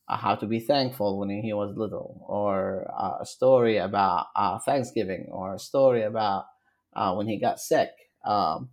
uh, 0.08 0.16
how 0.16 0.34
to 0.36 0.46
be 0.46 0.60
thankful 0.60 1.18
when 1.18 1.28
he 1.30 1.52
was 1.52 1.76
little, 1.76 2.24
or 2.26 2.90
uh, 2.96 3.18
a 3.20 3.26
story 3.26 3.78
about 3.78 4.26
uh, 4.36 4.58
Thanksgiving, 4.58 5.28
or 5.30 5.54
a 5.54 5.58
story 5.58 6.02
about 6.02 6.46
uh, 6.94 7.14
when 7.14 7.26
he 7.28 7.38
got 7.38 7.60
sick. 7.60 7.90
Um, 8.24 8.70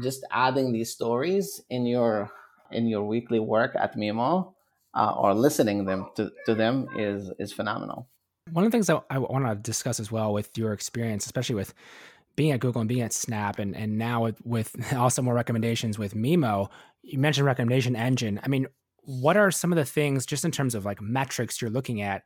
just 0.00 0.24
adding 0.30 0.72
these 0.72 0.92
stories 0.92 1.62
in 1.68 1.86
your 1.86 2.30
in 2.70 2.86
your 2.86 3.04
weekly 3.04 3.40
work 3.40 3.74
at 3.76 3.96
Mimo 3.96 4.54
uh, 4.94 5.14
or 5.16 5.34
listening 5.34 5.84
them 5.84 6.08
to, 6.16 6.30
to 6.46 6.54
them 6.54 6.88
is 6.96 7.30
is 7.38 7.52
phenomenal. 7.52 8.08
One 8.52 8.64
of 8.64 8.70
the 8.70 8.74
things 8.74 8.88
that 8.88 9.04
I 9.10 9.18
want 9.18 9.46
to 9.46 9.54
discuss 9.54 10.00
as 10.00 10.10
well 10.10 10.32
with 10.32 10.56
your 10.58 10.72
experience, 10.72 11.26
especially 11.26 11.54
with 11.54 11.74
being 12.40 12.52
at 12.52 12.60
Google 12.60 12.80
and 12.80 12.88
being 12.88 13.02
at 13.02 13.12
Snap, 13.12 13.58
and 13.58 13.76
and 13.76 13.98
now 13.98 14.22
with, 14.22 14.40
with 14.46 14.74
also 14.94 15.20
more 15.20 15.34
recommendations 15.34 15.98
with 15.98 16.14
Mimo. 16.14 16.70
You 17.02 17.18
mentioned 17.18 17.44
recommendation 17.44 17.94
engine. 17.94 18.40
I 18.42 18.48
mean, 18.48 18.66
what 19.02 19.36
are 19.36 19.50
some 19.50 19.72
of 19.72 19.76
the 19.76 19.84
things 19.84 20.24
just 20.24 20.46
in 20.46 20.50
terms 20.50 20.74
of 20.74 20.86
like 20.86 21.02
metrics 21.02 21.60
you're 21.60 21.70
looking 21.70 22.00
at 22.00 22.22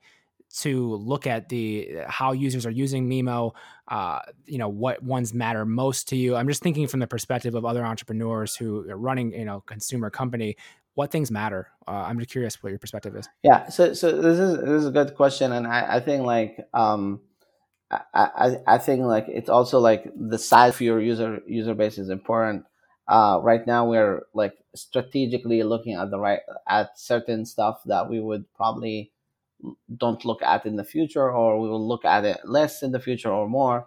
to 0.59 0.95
look 0.95 1.27
at 1.27 1.49
the 1.49 1.97
how 2.07 2.31
users 2.31 2.65
are 2.65 2.71
using 2.71 3.11
Mimo? 3.11 3.55
Uh, 3.89 4.21
you 4.47 4.59
know, 4.59 4.69
what 4.69 5.03
ones 5.03 5.35
matter 5.35 5.67
most 5.67 6.09
to 6.11 6.17
you? 6.17 6.37
I'm 6.37 6.47
just 6.47 6.63
thinking 6.63 6.87
from 6.87 7.01
the 7.01 7.09
perspective 7.09 7.57
of 7.57 7.65
other 7.65 7.85
entrepreneurs 7.85 8.55
who 8.55 8.89
are 8.89 8.97
running 8.97 9.33
you 9.33 9.45
know 9.45 9.63
consumer 9.67 10.11
company 10.11 10.57
what 10.95 11.11
things 11.11 11.29
matter? 11.29 11.69
Uh, 11.89 12.05
I'm 12.07 12.21
just 12.21 12.31
curious 12.31 12.63
what 12.63 12.71
your 12.71 12.79
perspective 12.79 13.17
is. 13.17 13.29
Yeah, 13.43 13.69
so 13.69 13.95
so 13.95 14.13
this 14.13 14.39
is 14.39 14.59
this 14.59 14.69
is 14.69 14.87
a 14.87 14.93
good 14.93 15.17
question, 15.17 15.51
and 15.51 15.67
I, 15.67 15.97
I 15.97 16.01
think 16.01 16.25
like 16.25 16.69
um, 16.73 17.21
I, 17.91 18.57
I 18.67 18.79
think 18.79 19.03
like 19.03 19.27
it's 19.29 19.49
also 19.49 19.79
like 19.79 20.11
the 20.17 20.39
size 20.39 20.75
of 20.75 20.81
your 20.81 21.01
user 21.01 21.41
user 21.47 21.75
base 21.75 21.99
is 21.99 22.09
important. 22.09 22.65
Uh, 23.07 23.39
right 23.43 23.67
now 23.67 23.87
we're 23.89 24.23
like 24.33 24.55
strategically 24.75 25.63
looking 25.63 25.95
at 25.95 26.11
the 26.11 26.19
right 26.19 26.41
at 26.69 26.99
certain 26.99 27.45
stuff 27.45 27.83
that 27.87 28.09
we 28.09 28.21
would 28.21 28.53
probably 28.55 29.13
don't 29.97 30.25
look 30.25 30.43
at 30.43 30.67
in 30.67 30.77
the 30.77 30.85
future, 30.85 31.31
or 31.31 31.61
we 31.61 31.69
will 31.69 31.87
look 31.87 32.05
at 32.05 32.25
it 32.25 32.41
less 32.45 32.83
in 32.83 32.93
the 32.93 33.01
future 33.01 33.31
or 33.31 33.49
more. 33.49 33.87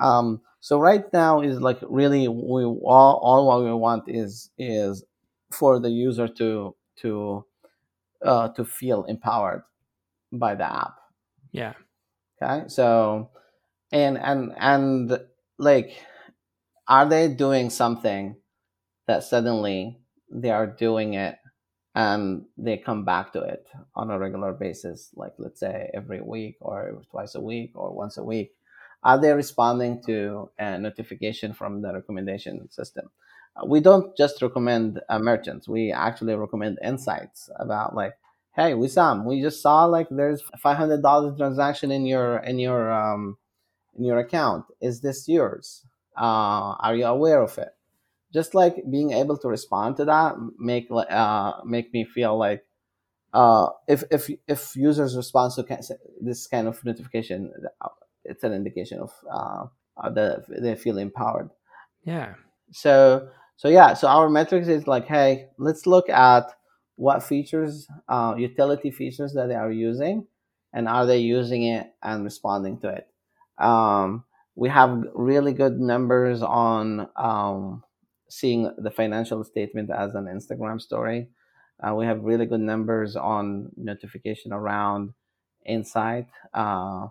Um, 0.00 0.40
so 0.60 0.80
right 0.80 1.04
now 1.12 1.40
is 1.40 1.60
like 1.60 1.78
really 1.82 2.26
we 2.28 2.64
all 2.64 3.20
all 3.22 3.46
what 3.46 3.64
we 3.64 3.72
want 3.72 4.04
is 4.08 4.50
is 4.58 5.04
for 5.52 5.78
the 5.78 5.90
user 5.90 6.26
to 6.28 6.74
to 6.96 7.44
uh, 8.22 8.48
to 8.48 8.64
feel 8.64 9.04
empowered 9.04 9.62
by 10.32 10.54
the 10.54 10.64
app. 10.64 10.96
Yeah. 11.52 11.74
Okay. 12.42 12.68
So, 12.68 13.30
and 13.92 14.18
and 14.18 14.52
and 14.58 15.18
like, 15.58 15.92
are 16.88 17.06
they 17.08 17.28
doing 17.28 17.70
something 17.70 18.36
that 19.06 19.24
suddenly 19.24 20.00
they 20.30 20.50
are 20.50 20.66
doing 20.66 21.14
it 21.14 21.38
and 21.94 22.46
they 22.58 22.78
come 22.78 23.04
back 23.04 23.32
to 23.32 23.40
it 23.42 23.68
on 23.94 24.10
a 24.10 24.18
regular 24.18 24.52
basis, 24.52 25.10
like 25.14 25.32
let's 25.38 25.60
say 25.60 25.90
every 25.94 26.20
week 26.20 26.56
or 26.60 27.02
twice 27.10 27.34
a 27.34 27.40
week 27.40 27.72
or 27.74 27.94
once 27.94 28.16
a 28.18 28.24
week? 28.24 28.52
Are 29.02 29.20
they 29.20 29.32
responding 29.32 30.02
to 30.06 30.50
a 30.58 30.78
notification 30.78 31.52
from 31.52 31.82
the 31.82 31.92
recommendation 31.92 32.70
system? 32.70 33.10
we 33.66 33.80
don't 33.80 34.16
just 34.16 34.42
recommend 34.42 35.00
uh, 35.08 35.18
merchants. 35.18 35.68
We 35.68 35.92
actually 35.92 36.34
recommend 36.34 36.78
insights 36.82 37.48
about 37.56 37.94
like, 37.94 38.14
hey, 38.56 38.72
Wissam, 38.72 39.24
we 39.24 39.42
just 39.42 39.60
saw 39.62 39.84
like 39.84 40.08
there's 40.10 40.42
five 40.58 40.76
hundred 40.76 41.02
dollars 41.02 41.36
transaction 41.36 41.90
in 41.90 42.06
your 42.06 42.38
in 42.38 42.58
your 42.58 42.92
um, 42.92 43.36
in 43.96 44.04
your 44.04 44.18
account. 44.18 44.66
Is 44.80 45.00
this 45.00 45.28
yours? 45.28 45.84
Uh, 46.16 46.74
are 46.80 46.94
you 46.94 47.04
aware 47.06 47.42
of 47.42 47.58
it? 47.58 47.70
Just 48.32 48.54
like 48.54 48.76
being 48.90 49.12
able 49.12 49.36
to 49.38 49.48
respond 49.48 49.96
to 49.96 50.04
that 50.06 50.36
make 50.58 50.88
uh, 50.90 51.52
make 51.64 51.92
me 51.92 52.04
feel 52.04 52.36
like 52.38 52.64
uh, 53.32 53.68
if 53.88 54.04
if 54.10 54.30
if 54.46 54.76
users 54.76 55.16
respond 55.16 55.52
to 55.54 55.64
this 56.20 56.46
kind 56.46 56.68
of 56.68 56.82
notification, 56.84 57.52
uh, 57.80 57.88
it's 58.24 58.44
an 58.44 58.52
indication 58.52 59.00
of 59.00 59.12
uh, 59.30 60.10
that 60.10 60.44
they 60.48 60.76
feel 60.76 60.98
empowered. 60.98 61.50
Yeah. 62.04 62.34
So 62.72 63.28
so 63.56 63.68
yeah, 63.68 63.94
so 63.94 64.08
our 64.08 64.28
metrics 64.28 64.68
is 64.68 64.86
like, 64.86 65.06
hey, 65.06 65.48
let's 65.58 65.86
look 65.86 66.08
at 66.08 66.52
what 66.96 67.22
features, 67.22 67.88
uh, 68.08 68.34
utility 68.38 68.90
features 68.90 69.32
that 69.34 69.48
they 69.48 69.54
are 69.54 69.70
using, 69.72 70.26
and 70.72 70.88
are 70.88 71.06
they 71.06 71.18
using 71.18 71.64
it 71.64 71.92
and 72.02 72.24
responding 72.24 72.78
to 72.80 72.88
it. 72.88 73.08
Um, 73.58 74.24
we 74.56 74.68
have 74.68 75.02
really 75.14 75.52
good 75.52 75.80
numbers 75.80 76.42
on 76.42 77.08
um, 77.16 77.82
seeing 78.28 78.72
the 78.78 78.90
financial 78.90 79.42
statement 79.44 79.90
as 79.90 80.14
an 80.14 80.26
Instagram 80.26 80.80
story. 80.80 81.28
Uh, 81.82 81.94
we 81.94 82.06
have 82.06 82.22
really 82.22 82.46
good 82.46 82.60
numbers 82.60 83.16
on 83.16 83.70
notification 83.76 84.52
around 84.52 85.12
Insight. 85.66 86.26
Uh, 86.52 87.08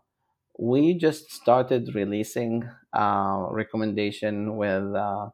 we 0.59 0.93
just 0.93 1.31
started 1.31 1.95
releasing 1.95 2.69
uh, 2.93 3.47
recommendation 3.49 4.55
with 4.57 4.93
uh, 4.95 5.29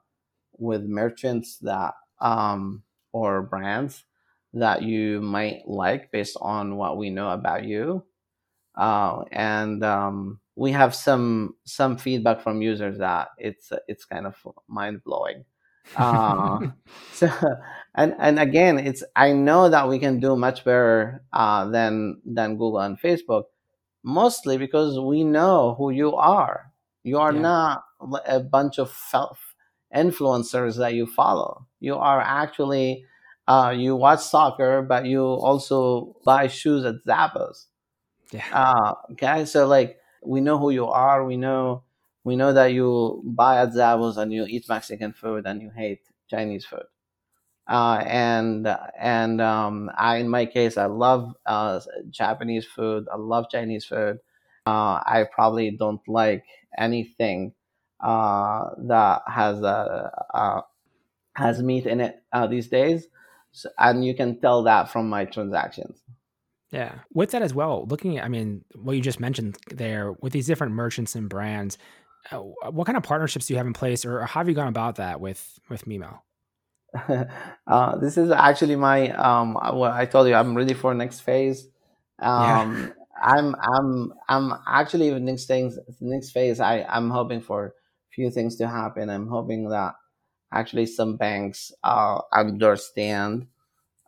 with 0.58 0.84
merchants 0.84 1.58
that 1.60 1.94
um, 2.22 2.84
or 3.14 3.42
brands 3.42 4.06
that 4.54 4.82
you 4.84 5.22
might 5.22 5.68
like 5.68 6.12
based 6.12 6.38
on 6.42 6.76
what 6.76 6.98
we 6.98 7.10
know 7.10 7.30
about 7.30 7.64
you. 7.64 8.04
Uh, 8.76 9.24
and 9.32 9.84
um, 9.84 10.40
we 10.56 10.72
have 10.72 10.96
some 10.96 11.56
some 11.66 11.98
feedback 11.98 12.42
from 12.42 12.62
users 12.62 12.98
that 12.98 13.30
it's 13.38 13.72
it's 13.88 14.06
kind 14.06 14.26
of 14.26 14.36
mind 14.68 15.04
blowing. 15.04 15.44
Uh, 15.96 16.60
so 17.14 17.30
and 17.96 18.16
and 18.20 18.40
again, 18.40 18.80
it's 18.80 19.04
I 19.16 19.34
know 19.34 19.70
that 19.70 19.88
we 19.88 20.00
can 20.00 20.20
do 20.20 20.36
much 20.36 20.64
better 20.64 21.24
uh, 21.34 21.70
than 21.70 22.22
than 22.26 22.58
Google 22.58 22.80
and 22.80 23.00
Facebook, 23.00 23.46
mostly 24.04 24.58
because 24.58 25.00
we 25.00 25.24
know 25.24 25.76
who 25.78 25.92
you 25.92 26.16
are. 26.16 26.72
You 27.04 27.18
are 27.20 27.34
yeah. 27.34 27.42
not 27.42 27.84
a 28.26 28.40
bunch 28.40 28.80
of 28.80 28.94
influencers 29.96 30.78
that 30.78 30.94
you 30.94 31.06
follow. 31.06 31.66
You 31.80 31.96
are 31.96 32.22
actually 32.22 33.06
uh, 33.50 33.76
you 33.78 33.98
watch 33.98 34.22
soccer, 34.22 34.84
but 34.84 35.08
you 35.08 35.24
also 35.26 36.18
buy 36.26 36.48
shoes 36.48 36.86
at 36.86 37.04
Zappos. 37.08 37.68
Yeah. 38.32 38.46
Uh, 38.52 38.94
okay, 39.14 39.46
so 39.46 39.68
like 39.68 39.98
we 40.26 40.42
know 40.42 40.58
who 40.58 40.72
you 40.72 40.88
are. 40.88 41.26
We 41.26 41.38
know 41.38 41.84
we 42.24 42.36
know 42.36 42.54
that 42.54 42.68
you 42.74 43.22
buy 43.26 43.62
at 43.62 43.70
Zappos 43.70 44.18
and 44.18 44.34
you 44.34 44.46
eat 44.46 44.70
Mexican 44.70 45.14
food 45.14 45.46
and 45.48 45.62
you 45.62 45.72
hate 45.76 46.02
Chinese 46.30 46.66
food. 46.66 46.86
uh, 47.68 48.04
and 48.08 48.68
and 49.00 49.42
um, 49.42 49.92
I, 49.98 50.18
in 50.18 50.30
my 50.30 50.46
case, 50.46 50.78
I 50.78 50.86
love 50.86 51.36
uh, 51.46 51.80
Japanese 52.10 52.66
food. 52.66 53.08
I 53.12 53.18
love 53.18 53.46
Chinese 53.52 53.86
food. 53.86 54.20
Uh, 54.66 55.02
I 55.06 55.26
probably 55.34 55.72
don't 55.72 56.02
like 56.08 56.46
anything 56.78 57.54
uh, 58.02 58.70
that 58.88 59.22
has 59.28 59.62
a, 59.62 60.64
has 61.36 61.62
meat 61.64 61.86
in 61.86 62.02
it 62.02 62.24
uh, 62.34 62.48
these 62.48 62.68
days, 62.68 63.08
so, 63.52 63.70
and 63.78 64.06
you 64.06 64.16
can 64.16 64.40
tell 64.40 64.64
that 64.64 64.92
from 64.92 65.10
my 65.10 65.26
transactions. 65.26 66.02
Yeah, 66.72 67.00
with 67.14 67.32
that 67.32 67.42
as 67.42 67.54
well, 67.54 67.88
looking 67.88 68.18
at, 68.20 68.26
I 68.26 68.28
mean, 68.28 68.64
what 68.76 68.96
you 68.96 69.02
just 69.02 69.20
mentioned 69.20 69.58
there 69.72 70.14
with 70.22 70.34
these 70.34 70.46
different 70.46 70.74
merchants 70.74 71.16
and 71.16 71.28
brands, 71.28 71.80
uh, 72.32 72.38
what 72.38 72.86
kind 72.86 72.98
of 72.98 73.04
partnerships 73.04 73.48
do 73.48 73.54
you 73.54 73.58
have 73.58 73.66
in 73.66 73.74
place, 73.74 74.06
or 74.06 74.26
how 74.26 74.42
have 74.42 74.50
you 74.50 74.56
gone 74.56 74.68
about 74.68 74.98
that 74.98 75.20
with 75.20 75.60
with 75.70 75.86
Mimo? 75.86 76.20
uh, 77.68 77.98
this 77.98 78.18
is 78.18 78.32
actually 78.32 78.76
my 78.76 79.10
um 79.12 79.54
what 79.54 79.92
I 79.92 80.06
told 80.06 80.28
you 80.28 80.36
I'm 80.36 80.56
ready 80.56 80.74
for 80.74 80.94
next 80.94 81.22
phase. 81.22 81.68
Um 82.20 82.84
yeah. 82.84 82.90
I'm 83.22 83.56
I'm 83.62 84.14
I'm 84.28 84.54
actually 84.68 85.18
next 85.20 85.46
things 85.46 85.78
next 86.00 86.32
phase 86.32 86.60
I 86.60 86.84
I'm 86.84 87.10
hoping 87.10 87.42
for 87.42 87.68
a 87.68 87.72
few 88.12 88.32
things 88.32 88.56
to 88.58 88.68
happen. 88.68 89.10
I'm 89.10 89.28
hoping 89.28 89.70
that 89.70 89.96
actually 90.52 90.86
some 90.86 91.18
banks 91.18 91.72
uh 91.84 92.22
understand 92.34 93.48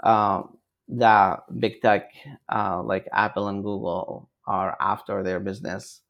uh, 0.04 0.44
that 0.88 1.42
big 1.60 1.82
tech 1.82 2.12
uh, 2.50 2.82
like 2.84 3.08
Apple 3.14 3.48
and 3.48 3.64
Google 3.64 4.30
are 4.48 4.76
after 4.80 5.24
their 5.24 5.39
business. 5.39 6.02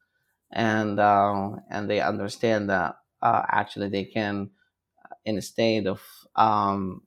And 0.52 1.00
uh, 1.00 1.52
and 1.70 1.90
they 1.90 2.02
understand 2.02 2.70
that 2.70 2.96
uh, 3.22 3.44
actually 3.50 3.90
they 3.90 4.06
can 4.06 4.52
in 5.26 5.38
a 5.38 5.42
state 5.42 5.88
of 5.88 6.02
um, 6.36 7.04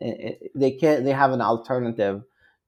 they 0.00 0.72
can 0.80 1.04
they 1.04 1.12
have 1.12 1.32
an 1.32 1.40
alternative 1.40 2.22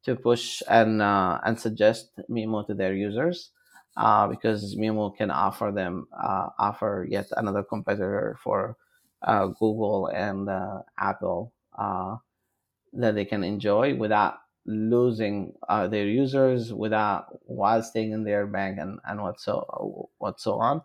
to 0.04 0.16
push 0.16 0.62
and 0.68 1.02
uh, 1.02 1.40
and 1.44 1.58
suggest 1.58 2.10
Mimo 2.30 2.66
to 2.66 2.74
their 2.74 2.94
users 2.94 3.50
uh, 3.96 4.26
because 4.28 4.76
Mimo 4.76 5.16
can 5.16 5.30
offer 5.30 5.72
them 5.74 6.06
uh, 6.16 6.48
offer 6.58 7.06
yet 7.08 7.26
another 7.36 7.62
competitor 7.62 8.36
for 8.42 8.76
uh, 9.24 9.46
Google 9.48 10.08
and 10.08 10.48
uh, 10.48 10.82
Apple 10.98 11.52
uh, 11.78 12.16
that 12.94 13.14
they 13.14 13.24
can 13.24 13.44
enjoy 13.44 13.94
without 13.94 14.36
losing 14.66 15.52
their 15.90 16.06
users 16.06 16.72
without 16.72 17.26
while 17.46 17.82
staying 17.82 18.12
in 18.12 18.24
their 18.24 18.46
bank 18.46 18.78
and 18.80 18.98
and 19.06 19.20
what 19.22 19.38
so 19.38 20.08
what 20.18 20.40
so 20.40 20.54
on 20.54 20.80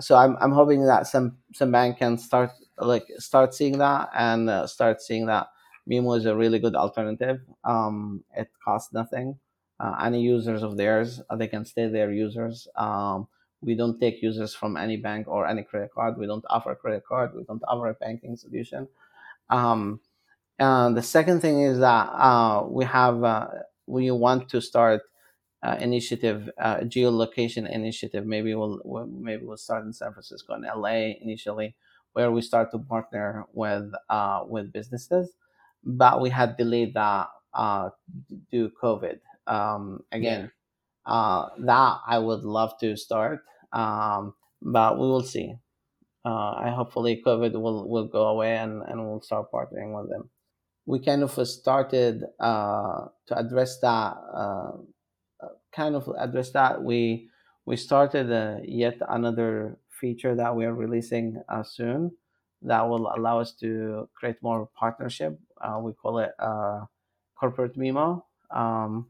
so 0.00 0.16
I'm, 0.16 0.36
I'm 0.40 0.52
hoping 0.52 0.84
that 0.86 1.06
some 1.06 1.38
some 1.54 1.72
bank 1.72 1.98
can 1.98 2.18
start 2.18 2.50
like 2.78 3.06
start 3.18 3.54
seeing 3.54 3.78
that 3.78 4.10
and 4.14 4.50
uh, 4.50 4.66
start 4.66 5.00
seeing 5.02 5.26
that 5.26 5.48
Mimo 5.90 6.16
is 6.18 6.26
a 6.26 6.36
really 6.36 6.58
good 6.58 6.74
alternative. 6.74 7.40
Um, 7.64 8.24
it 8.36 8.50
costs 8.64 8.92
nothing. 8.92 9.38
Uh, 9.80 9.96
any 10.04 10.22
users 10.22 10.62
of 10.62 10.76
theirs, 10.76 11.20
uh, 11.30 11.36
they 11.36 11.48
can 11.48 11.64
stay 11.64 11.88
their 11.88 12.12
users. 12.12 12.68
Um, 12.76 13.28
we 13.64 13.74
don't 13.74 13.98
take 13.98 14.22
users 14.22 14.54
from 14.54 14.76
any 14.76 14.96
bank 14.96 15.28
or 15.28 15.46
any 15.46 15.62
credit 15.62 15.92
card. 15.92 16.18
We 16.18 16.26
don't 16.26 16.44
offer 16.50 16.72
a 16.72 16.76
credit 16.76 17.04
card. 17.06 17.34
We 17.34 17.44
don't 17.44 17.62
offer 17.66 17.88
a 17.88 17.94
banking 17.94 18.36
solution. 18.36 18.88
Um, 19.50 20.00
and 20.58 20.96
the 20.96 21.02
second 21.02 21.40
thing 21.40 21.62
is 21.62 21.78
that 21.78 22.06
uh, 22.12 22.64
we 22.68 22.84
have 22.84 23.24
uh, 23.24 23.48
we 23.86 24.10
want 24.10 24.48
to 24.50 24.60
start 24.60 25.02
uh, 25.64 25.76
initiative, 25.80 26.50
uh, 26.58 26.76
geolocation 26.80 27.70
initiative. 27.70 28.26
Maybe 28.26 28.54
we'll, 28.54 28.80
we'll, 28.84 29.06
maybe 29.06 29.44
we'll 29.44 29.56
start 29.56 29.84
in 29.84 29.92
San 29.92 30.12
Francisco 30.12 30.52
and 30.52 30.64
LA 30.64 31.14
initially, 31.20 31.74
where 32.12 32.30
we 32.30 32.42
start 32.42 32.70
to 32.72 32.78
partner 32.78 33.46
with 33.52 33.92
uh, 34.10 34.44
with 34.46 34.72
businesses. 34.72 35.30
But 35.82 36.20
we 36.20 36.30
had 36.30 36.56
delayed 36.56 36.94
that 36.94 37.28
uh, 37.54 37.90
due 38.50 38.68
to 38.68 38.74
COVID. 38.82 39.20
Um, 39.46 40.02
again, 40.12 40.50
yeah. 41.06 41.12
uh, 41.12 41.48
that 41.58 41.98
I 42.06 42.18
would 42.18 42.44
love 42.44 42.78
to 42.80 42.96
start, 42.96 43.44
um, 43.74 44.34
but 44.62 44.98
we 44.98 45.06
will 45.06 45.22
see. 45.22 45.54
Uh, 46.24 46.52
I 46.56 46.72
hopefully 46.74 47.22
COVID 47.24 47.52
will, 47.52 47.86
will 47.86 48.06
go 48.06 48.28
away 48.28 48.56
and, 48.56 48.82
and 48.88 49.04
we'll 49.04 49.20
start 49.20 49.52
partnering 49.52 49.94
with 49.94 50.08
them. 50.08 50.30
We 50.86 51.00
kind 51.00 51.22
of 51.22 51.32
started 51.46 52.22
uh, 52.40 53.06
to 53.26 53.38
address 53.38 53.78
that 53.80 54.16
uh, 54.34 54.72
kind 55.74 55.94
of 55.94 56.08
address 56.18 56.50
that, 56.52 56.82
we 56.82 57.28
we 57.66 57.76
started 57.76 58.30
uh, 58.30 58.58
yet 58.64 58.98
another 59.08 59.78
feature 59.88 60.34
that 60.34 60.54
we 60.54 60.64
are 60.66 60.74
releasing 60.74 61.42
uh, 61.48 61.62
soon 61.62 62.12
that 62.62 62.88
will 62.88 63.12
allow 63.16 63.40
us 63.40 63.52
to 63.60 64.08
create 64.14 64.36
more 64.42 64.68
partnership. 64.78 65.38
Uh, 65.60 65.78
we 65.80 65.92
call 65.92 66.18
it 66.18 66.32
corporate 67.38 67.76
memo. 67.76 68.24
Um, 68.50 69.08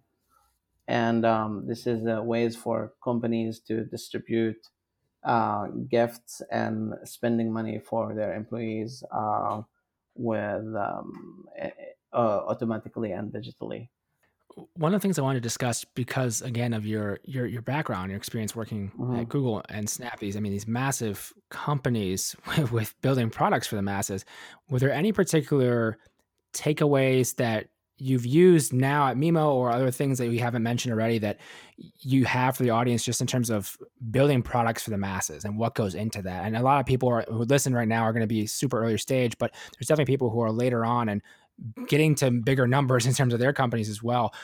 and 0.87 1.25
um, 1.25 1.67
this 1.67 1.87
is 1.87 2.07
uh, 2.07 2.23
ways 2.23 2.57
for 2.57 2.93
companies 3.03 3.61
to 3.61 3.85
distribute 3.85 4.67
uh, 5.25 5.67
gifts 5.89 6.43
and 6.51 6.95
spending 7.05 7.53
money 7.53 7.79
for 7.79 8.15
their 8.15 8.35
employees 8.35 9.03
with 10.17 10.67
um, 10.77 11.47
automatically 12.13 13.13
and 13.13 13.33
digitally 13.33 13.89
one 14.75 14.95
of 14.95 15.01
the 15.01 15.03
things 15.03 15.19
I 15.19 15.23
want 15.23 15.37
to 15.37 15.41
discuss 15.41 15.85
because 15.85 16.43
again 16.43 16.73
of 16.73 16.87
your 16.87 17.19
your 17.25 17.47
your 17.47 17.63
background, 17.63 18.11
your 18.11 18.17
experience 18.17 18.55
working 18.55 18.93
mm-hmm. 18.99 19.17
at 19.17 19.29
Google 19.29 19.63
and 19.69 19.89
Snap, 19.89 20.21
these 20.21 20.37
I 20.37 20.41
mean 20.41 20.53
these 20.53 20.67
massive 20.67 21.33
companies 21.51 22.37
with, 22.47 22.73
with 22.73 23.01
building 23.01 23.31
products 23.31 23.67
for 23.67 23.77
the 23.77 23.83
masses. 23.83 24.25
Were 24.69 24.79
there 24.79 24.93
any 24.93 25.13
particular 25.13 25.99
takeaways 26.55 27.37
that 27.37 27.69
you've 28.05 28.27
used 28.27 28.75
now 28.75 29.09
at 29.09 29.17
Mimo 29.17 29.55
or 29.55 29.71
other 29.71 29.91
things 29.91 30.19
that 30.19 30.29
we 30.29 30.39
haven't 30.39 30.63
mentioned 30.63 30.93
already 30.93 31.19
that 31.19 31.39
you 32.01 32.27
have 32.27 32.55
for 32.55 32.63
the 32.63 32.69
audience 32.69 33.03
just 33.03 33.23
in 33.23 33.27
terms 33.27 33.49
of 33.49 33.79
building 34.11 34.43
products 34.43 34.83
for 34.83 34.91
the 34.91 34.99
masses 34.99 35.45
and 35.45 35.57
what 35.57 35.75
goes 35.75 35.95
into 35.95 36.21
that? 36.21 36.45
And 36.45 36.55
a 36.55 36.63
lot 36.63 36.81
of 36.81 36.87
people 36.87 37.09
are, 37.09 37.25
who 37.29 37.45
listen 37.45 37.75
right 37.75 37.89
now 37.89 38.03
are 38.03 38.13
going 38.13 38.21
to 38.21 38.27
be 38.27 38.47
super 38.47 38.83
early 38.83 38.99
stage, 38.99 39.39
but 39.39 39.55
there's 39.73 39.87
definitely 39.87 40.13
people 40.13 40.29
who 40.29 40.41
are 40.41 40.53
later 40.53 40.85
on 40.85 41.09
and 41.09 41.23
getting 41.89 42.15
to 42.17 42.31
bigger 42.31 42.67
numbers 42.67 43.07
in 43.11 43.15
terms 43.15 43.33
of 43.33 43.41
their 43.41 43.55
companies 43.55 43.89
as 43.89 44.03
well. 44.03 44.35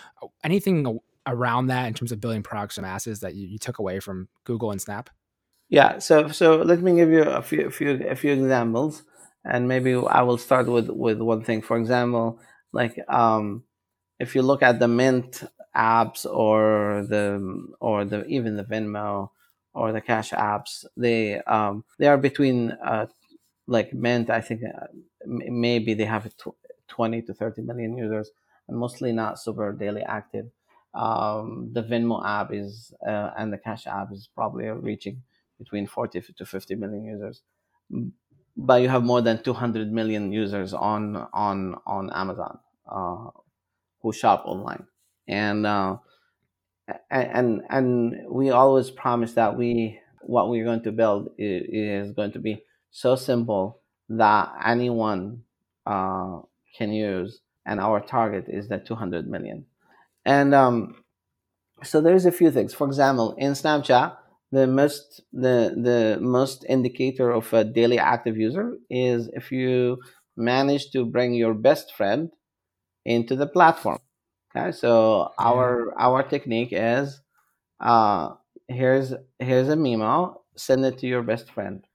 Anything 0.43 0.99
around 1.27 1.67
that 1.67 1.87
in 1.87 1.93
terms 1.93 2.13
of 2.13 2.21
building 2.21 2.43
products 2.43 2.77
for 2.77 2.83
masses 2.83 3.21
that 3.21 3.35
you, 3.35 3.47
you 3.47 3.59
took 3.59 3.79
away 3.79 4.01
from 4.01 4.29
Google 4.45 4.71
and 4.71 4.81
Snap? 4.81 5.11
Yeah, 5.69 5.99
so 5.99 6.29
so 6.29 6.57
let 6.63 6.81
me 6.81 6.97
give 6.97 7.11
you 7.11 7.23
a 7.23 7.43
few 7.43 7.67
a 7.67 7.71
few 7.71 8.05
a 8.09 8.17
few 8.17 8.33
examples, 8.33 9.05
and 9.45 9.69
maybe 9.69 9.95
I 9.95 10.23
will 10.23 10.39
start 10.39 10.67
with 10.67 10.89
with 10.89 11.21
one 11.21 11.45
thing. 11.45 11.63
For 11.63 11.77
example, 11.77 12.41
like 12.73 12.99
um, 13.09 13.65
if 14.19 14.35
you 14.35 14.43
look 14.43 14.63
at 14.63 14.79
the 14.79 14.89
Mint 14.89 15.43
apps 15.77 16.27
or 16.27 17.05
the 17.09 17.69
or 17.81 18.05
the 18.05 18.25
even 18.27 18.57
the 18.57 18.65
Venmo 18.65 19.31
or 19.75 19.93
the 19.93 20.01
Cash 20.01 20.31
apps, 20.33 20.85
they 20.97 21.41
um, 21.43 21.85
they 21.99 22.07
are 22.09 22.19
between 22.19 22.73
uh, 22.73 23.07
like 23.67 23.93
Mint. 23.95 24.31
I 24.31 24.41
think 24.41 24.63
uh, 24.65 24.87
maybe 25.27 25.95
they 25.95 26.05
have 26.05 26.31
20 26.89 27.23
to 27.23 27.35
30 27.35 27.63
million 27.63 27.97
users 27.97 28.31
and 28.69 28.79
mostly 28.79 29.13
not 29.13 29.39
super 29.39 29.73
daily 29.73 30.03
active. 30.03 30.47
Um, 30.95 31.71
the 31.73 31.83
Venmo 31.83 32.25
app 32.27 32.53
is 32.53 32.93
uh, 33.07 33.31
and 33.39 33.53
the 33.53 33.59
Cash 33.59 33.87
app 33.87 34.13
is 34.13 34.29
probably 34.35 34.67
reaching 34.67 35.23
between 35.59 35.87
40 35.87 36.21
to 36.21 36.47
50 36.47 36.75
million 36.75 37.05
users. 37.05 37.43
But 38.63 38.83
you 38.83 38.91
have 38.91 39.03
more 39.03 39.23
than 39.23 39.43
200 39.43 39.91
million 39.91 40.33
users 40.33 40.75
on 40.75 41.17
on 41.33 41.77
on 41.87 42.11
Amazon 42.13 42.59
uh, 42.87 43.31
who 44.03 44.13
shop 44.13 44.43
online, 44.45 44.87
and 45.27 45.67
uh, 45.67 45.97
and 47.11 47.63
and 47.71 48.15
we 48.31 48.51
always 48.51 48.91
promise 48.91 49.33
that 49.33 49.57
we 49.57 49.99
what 50.21 50.51
we're 50.51 50.65
going 50.65 50.83
to 50.83 50.93
build 50.93 51.31
is, 51.39 52.13
going 52.13 52.33
to 52.33 52.39
be 52.39 52.63
so 52.91 53.17
simple 53.17 53.81
that 54.11 54.53
anyone 54.65 55.43
uh, 55.87 56.41
can 56.77 56.93
use, 56.93 57.41
and 57.65 57.81
our 57.81 58.01
target 58.01 58.45
is 58.49 58.69
that 58.69 58.87
200 58.87 59.27
million. 59.27 59.65
And 60.27 60.55
um, 60.55 61.03
so 61.83 62.01
there's 62.01 62.27
a 62.27 62.33
few 62.33 62.51
things. 62.51 62.75
For 62.75 62.87
example, 62.87 63.35
in 63.39 63.53
Snapchat, 63.53 64.17
the 64.53 64.67
most 64.67 65.23
the 65.33 65.75
the 65.77 66.19
most 66.21 66.65
indicator 66.69 67.31
of 67.31 67.53
a 67.53 67.65
daily 67.65 67.99
active 67.99 68.37
user 68.37 68.77
is 68.91 69.29
if 69.33 69.53
you 69.53 69.99
manage 70.37 70.91
to 70.91 71.05
bring 71.05 71.35
your 71.35 71.55
best 71.55 71.95
friend 71.95 72.31
into 73.05 73.37
the 73.37 73.47
platform. 73.47 73.99
Okay, 74.57 74.73
so 74.73 75.31
our 75.39 75.95
our 75.99 76.23
technique 76.23 76.71
is 76.73 77.21
uh, 77.81 78.35
here's 78.69 79.15
here's 79.39 79.69
a 79.69 79.77
memo 79.77 80.43
send 80.57 80.85
it 80.85 80.99
to 80.99 81.07
your 81.07 81.23
best 81.23 81.51
friend. 81.51 81.87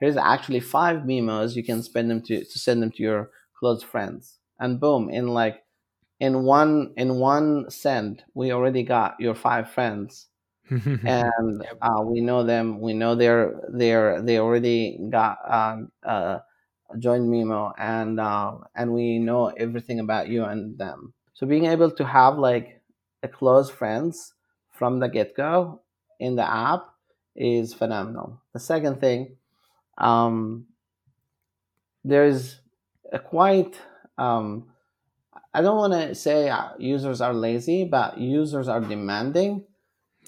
Here's 0.00 0.16
actually 0.16 0.60
five 0.60 1.06
memos 1.06 1.56
you 1.56 1.64
can 1.64 1.82
spend 1.82 2.10
them 2.10 2.22
to 2.22 2.44
to 2.44 2.58
send 2.58 2.82
them 2.82 2.92
to 2.92 3.02
your 3.02 3.30
close 3.58 3.82
friends 3.82 4.38
and 4.60 4.80
boom 4.80 5.08
in 5.10 5.28
like 5.28 5.62
in 6.20 6.44
one 6.44 6.92
in 6.96 7.16
one 7.16 7.70
send 7.70 8.24
we 8.34 8.52
already 8.52 8.82
got 8.82 9.16
your 9.20 9.34
five 9.34 9.70
friends 9.70 10.28
and 11.04 11.62
uh, 11.82 12.02
we 12.04 12.20
know 12.20 12.44
them 12.44 12.80
we 12.80 12.92
know 12.94 13.14
they're 13.14 13.60
they're 13.72 14.22
they 14.22 14.38
already 14.38 14.98
got 15.10 15.38
uh, 15.46 15.76
uh, 16.06 16.38
joined 16.98 17.30
Mimo, 17.30 17.72
and 17.78 18.20
uh, 18.20 18.58
and 18.74 18.92
we 18.92 19.18
know 19.18 19.48
everything 19.48 20.00
about 20.00 20.28
you 20.28 20.44
and 20.44 20.78
them. 20.78 21.14
So 21.34 21.46
being 21.46 21.66
able 21.66 21.90
to 21.92 22.04
have 22.06 22.38
like 22.38 22.80
a 23.22 23.28
close 23.28 23.70
friends 23.70 24.34
from 24.70 25.00
the 25.00 25.08
get 25.08 25.34
go 25.36 25.82
in 26.20 26.36
the 26.36 26.48
app 26.48 26.86
is 27.36 27.74
phenomenal. 27.74 28.40
The 28.52 28.60
second 28.60 29.00
thing, 29.00 29.36
um, 29.98 30.66
there's 32.04 32.60
a 33.12 33.18
quite 33.18 33.80
um, 34.18 34.68
I 35.54 35.62
don't 35.62 35.76
want 35.78 35.92
to 35.94 36.14
say 36.14 36.48
uh, 36.50 36.70
users 36.78 37.20
are 37.20 37.34
lazy, 37.34 37.84
but 37.84 38.18
users 38.18 38.68
are 38.68 38.80
demanding, 38.80 39.64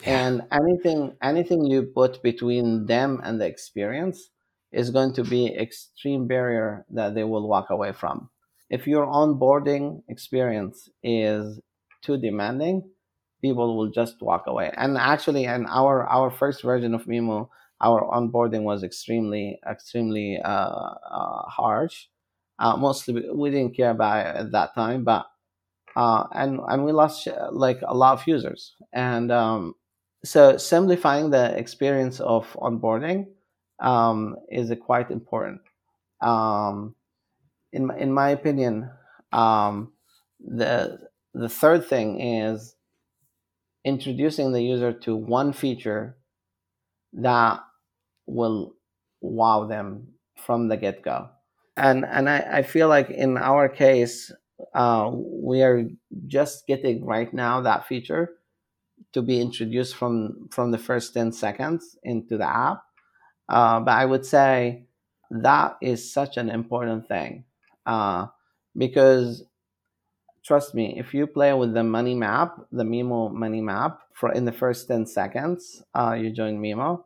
yeah. 0.05 0.23
and 0.25 0.43
anything 0.53 1.17
anything 1.23 1.65
you 1.67 1.83
put 1.83 2.23
between 2.23 2.87
them 2.87 3.21
and 3.25 3.41
the 3.41 3.47
experience 3.47 4.31
is 4.73 4.91
going 4.91 5.13
to 5.15 5.25
be 5.25 5.47
extreme 5.55 6.27
barrier 6.27 6.85
that 6.91 7.15
they 7.15 7.25
will 7.25 7.49
walk 7.49 7.71
away 7.71 7.93
from. 7.93 8.29
If 8.69 8.87
your 8.87 9.07
onboarding 9.07 10.03
experience 10.09 10.89
is 11.03 11.61
too 12.03 12.19
demanding, 12.19 12.91
people 13.41 13.77
will 13.77 13.89
just 13.91 14.21
walk 14.21 14.45
away. 14.47 14.73
And 14.77 14.97
actually, 14.99 15.45
in 15.45 15.67
our 15.67 16.07
our 16.07 16.31
first 16.31 16.63
version 16.63 16.95
of 16.95 17.05
Mimo, 17.07 17.49
our 17.81 18.03
onboarding 18.03 18.63
was 18.65 18.83
extremely 18.83 19.59
extremely 19.69 20.39
uh, 20.45 20.49
uh, 20.49 21.43
harsh. 21.49 22.07
Uh, 22.59 22.77
mostly, 22.77 23.29
we 23.35 23.51
didn't 23.51 23.77
care 23.77 23.91
about 23.91 24.27
it 24.27 24.37
at 24.37 24.53
that 24.53 24.75
time, 24.75 25.05
but 25.05 25.27
uh, 25.97 26.27
and 26.33 26.61
and 26.69 26.85
we 26.85 26.93
lost 26.93 27.27
like 27.53 27.79
a 27.83 27.95
lot 27.95 28.19
of 28.21 28.27
users. 28.27 28.75
And 28.93 29.31
um, 29.33 29.75
so, 30.27 30.57
simplifying 30.57 31.31
the 31.31 31.57
experience 31.57 32.21
of 32.21 32.53
onboarding 32.55 33.29
um, 33.81 34.37
is 34.51 34.73
quite 34.85 35.11
important. 35.11 35.61
Um, 36.21 36.95
in 37.73 37.91
in 37.99 38.13
my 38.13 38.31
opinion, 38.31 38.91
um, 39.33 39.93
the 40.41 40.99
the 41.35 41.49
third 41.49 41.87
thing 41.87 42.21
is 42.21 42.75
introducing 43.85 44.53
the 44.53 44.63
user 44.63 44.93
to 44.93 45.15
one 45.15 45.53
feature 45.53 46.17
that 47.13 47.61
will 48.27 48.75
wow 49.21 49.67
them 49.67 50.09
from 50.37 50.69
the 50.69 50.77
get 50.77 51.03
go. 51.03 51.29
And 51.77 52.05
and 52.05 52.29
I, 52.29 52.39
I 52.59 52.63
feel 52.63 52.89
like 52.89 53.11
in 53.11 53.37
our 53.37 53.69
case, 53.69 54.33
uh, 54.75 55.11
we 55.13 55.63
are 55.63 55.85
just 56.27 56.67
getting 56.67 57.05
right 57.05 57.33
now 57.33 57.61
that 57.61 57.87
feature 57.87 58.37
to 59.17 59.23
be 59.23 59.41
introduced 59.41 59.97
from 59.97 60.47
from 60.51 60.73
the 60.73 60.79
first 60.79 61.15
10 61.15 61.33
seconds 61.33 61.97
into 62.03 62.37
the 62.37 62.47
app. 62.47 62.83
Uh, 63.49 63.81
but 63.81 63.93
I 63.93 64.05
would 64.05 64.27
say 64.27 64.85
that 65.31 65.79
is 65.81 66.13
such 66.13 66.37
an 66.37 66.51
important 66.51 67.09
thing 67.09 67.45
uh, 67.87 68.27
because 68.77 69.43
trust 70.45 70.75
me, 70.75 70.99
if 70.99 71.15
you 71.15 71.27
play 71.27 71.55
with 71.55 71.73
the 71.73 71.83
money 71.83 72.15
map, 72.15 72.59
the 72.71 72.85
Mimo 72.85 73.33
money 73.33 73.63
map, 73.63 74.01
for 74.13 74.33
in 74.33 74.45
the 74.45 74.53
first 74.53 74.87
10 74.87 75.07
seconds 75.07 75.83
uh, 75.95 76.13
you 76.13 76.31
join 76.31 76.61
Mimo, 76.61 77.05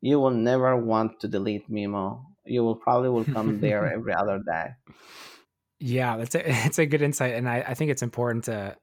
you 0.00 0.18
will 0.18 0.30
never 0.30 0.74
want 0.74 1.20
to 1.20 1.28
delete 1.28 1.70
Mimo. 1.70 2.24
You 2.46 2.64
will 2.64 2.76
probably 2.76 3.10
will 3.10 3.26
come 3.26 3.60
there 3.60 3.92
every 3.96 4.14
other 4.14 4.40
day. 4.40 4.70
Yeah, 5.80 6.16
that's 6.16 6.34
a, 6.34 6.42
it's 6.66 6.78
a 6.78 6.86
good 6.86 7.02
insight. 7.02 7.34
And 7.34 7.46
I, 7.46 7.62
I 7.68 7.74
think 7.74 7.90
it's 7.90 8.02
important 8.02 8.44
to 8.44 8.74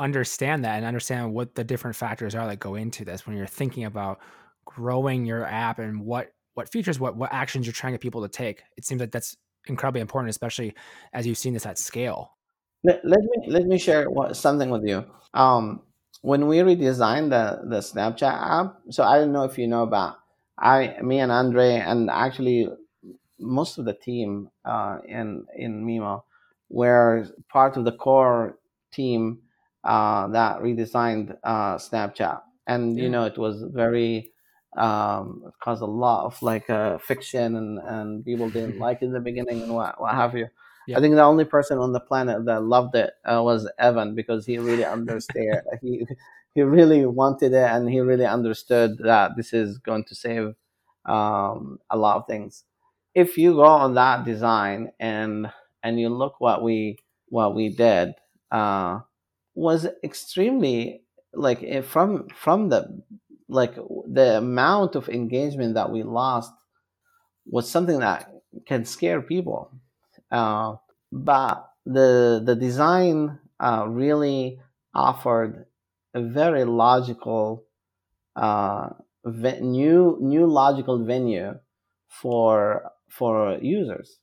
understand 0.00 0.64
that 0.64 0.76
and 0.76 0.84
understand 0.84 1.32
what 1.32 1.54
the 1.54 1.62
different 1.62 1.94
factors 1.94 2.34
are 2.34 2.46
that 2.46 2.58
go 2.58 2.74
into 2.74 3.04
this 3.04 3.26
when 3.26 3.36
you're 3.36 3.46
thinking 3.46 3.84
about 3.84 4.18
growing 4.64 5.24
your 5.24 5.46
app 5.46 5.78
and 5.78 6.00
what 6.04 6.32
what 6.54 6.68
features 6.68 6.98
what 6.98 7.16
what 7.16 7.32
actions 7.32 7.66
you're 7.66 7.72
trying 7.72 7.92
to 7.92 7.98
people 7.98 8.22
to 8.22 8.28
take 8.28 8.62
it 8.76 8.84
seems 8.84 9.00
like 9.00 9.12
that's 9.12 9.36
incredibly 9.66 10.00
important 10.00 10.30
especially 10.30 10.74
as 11.12 11.26
you've 11.26 11.38
seen 11.38 11.54
this 11.54 11.66
at 11.66 11.78
scale 11.78 12.32
let, 12.82 13.04
let 13.04 13.20
me 13.20 13.46
let 13.48 13.66
me 13.66 13.78
share 13.78 14.08
what, 14.08 14.36
something 14.36 14.70
with 14.70 14.84
you. 14.84 15.04
Um, 15.34 15.82
when 16.22 16.46
we 16.46 16.58
redesigned 16.58 17.30
the 17.30 17.68
the 17.68 17.80
Snapchat 17.80 18.22
app, 18.22 18.76
so 18.90 19.04
I 19.04 19.18
don't 19.18 19.32
know 19.32 19.44
if 19.44 19.58
you 19.58 19.66
know 19.66 19.82
about 19.82 20.16
I, 20.58 20.96
me 21.02 21.20
and 21.20 21.32
Andre, 21.32 21.74
and 21.74 22.10
actually 22.10 22.68
most 23.38 23.78
of 23.78 23.84
the 23.84 23.94
team 23.94 24.50
uh, 24.64 24.98
in 25.06 25.46
in 25.56 25.84
Mimo 25.84 26.22
were 26.68 27.26
part 27.50 27.76
of 27.76 27.84
the 27.84 27.92
core 27.92 28.58
team 28.92 29.40
uh, 29.84 30.28
that 30.28 30.60
redesigned 30.60 31.36
uh, 31.44 31.76
Snapchat, 31.76 32.42
and 32.66 32.98
you 32.98 33.08
know 33.08 33.24
it 33.24 33.38
was 33.38 33.62
very 33.62 34.32
um, 34.76 35.42
it 35.46 35.54
caused 35.62 35.82
a 35.82 35.86
lot 35.86 36.26
of 36.26 36.40
like 36.42 36.68
uh, 36.70 36.98
fiction 36.98 37.56
and 37.56 37.78
and 37.78 38.24
people 38.24 38.50
didn't 38.50 38.78
like 38.86 39.02
it 39.02 39.06
in 39.06 39.12
the 39.12 39.20
beginning 39.20 39.62
and 39.62 39.74
what 39.74 40.00
what 40.00 40.14
have 40.14 40.36
you. 40.36 40.48
Yeah. 40.86 40.98
I 40.98 41.00
think 41.00 41.14
the 41.14 41.22
only 41.22 41.44
person 41.44 41.78
on 41.78 41.92
the 41.92 42.00
planet 42.00 42.46
that 42.46 42.64
loved 42.64 42.94
it 42.96 43.12
uh, 43.24 43.42
was 43.42 43.70
Evan 43.78 44.14
because 44.14 44.46
he 44.46 44.58
really 44.58 44.84
understood. 44.84 45.60
he 45.82 46.06
he 46.54 46.62
really 46.62 47.06
wanted 47.06 47.52
it, 47.52 47.70
and 47.70 47.88
he 47.88 48.00
really 48.00 48.26
understood 48.26 48.98
that 48.98 49.32
this 49.36 49.52
is 49.52 49.78
going 49.78 50.04
to 50.04 50.14
save 50.14 50.54
um, 51.06 51.78
a 51.90 51.96
lot 51.96 52.16
of 52.16 52.26
things. 52.26 52.64
If 53.14 53.36
you 53.38 53.54
go 53.54 53.64
on 53.64 53.94
that 53.94 54.24
design 54.24 54.92
and 55.00 55.50
and 55.82 55.98
you 56.00 56.08
look 56.08 56.40
what 56.40 56.62
we 56.62 56.98
what 57.28 57.54
we 57.54 57.68
did 57.70 58.14
uh, 58.50 59.00
was 59.54 59.86
extremely 60.04 61.02
like 61.34 61.62
eh, 61.62 61.82
from 61.82 62.28
from 62.34 62.68
the 62.68 63.02
like 63.48 63.74
the 64.08 64.38
amount 64.38 64.94
of 64.96 65.08
engagement 65.08 65.74
that 65.74 65.90
we 65.90 66.02
lost 66.02 66.52
was 67.46 67.70
something 67.70 68.00
that 68.00 68.32
can 68.66 68.84
scare 68.84 69.20
people 69.22 69.72
uh, 70.30 70.74
but 71.12 71.70
the 71.86 72.42
the 72.44 72.54
design 72.54 73.38
uh, 73.60 73.86
really 73.88 74.60
offered 74.94 75.66
a 76.14 76.22
very 76.22 76.64
logical 76.64 77.64
uh, 78.36 78.90
ve- 79.24 79.60
new 79.60 80.18
new 80.20 80.46
logical 80.46 81.04
venue 81.04 81.58
for 82.08 82.90
for 83.08 83.58
users. 83.60 84.18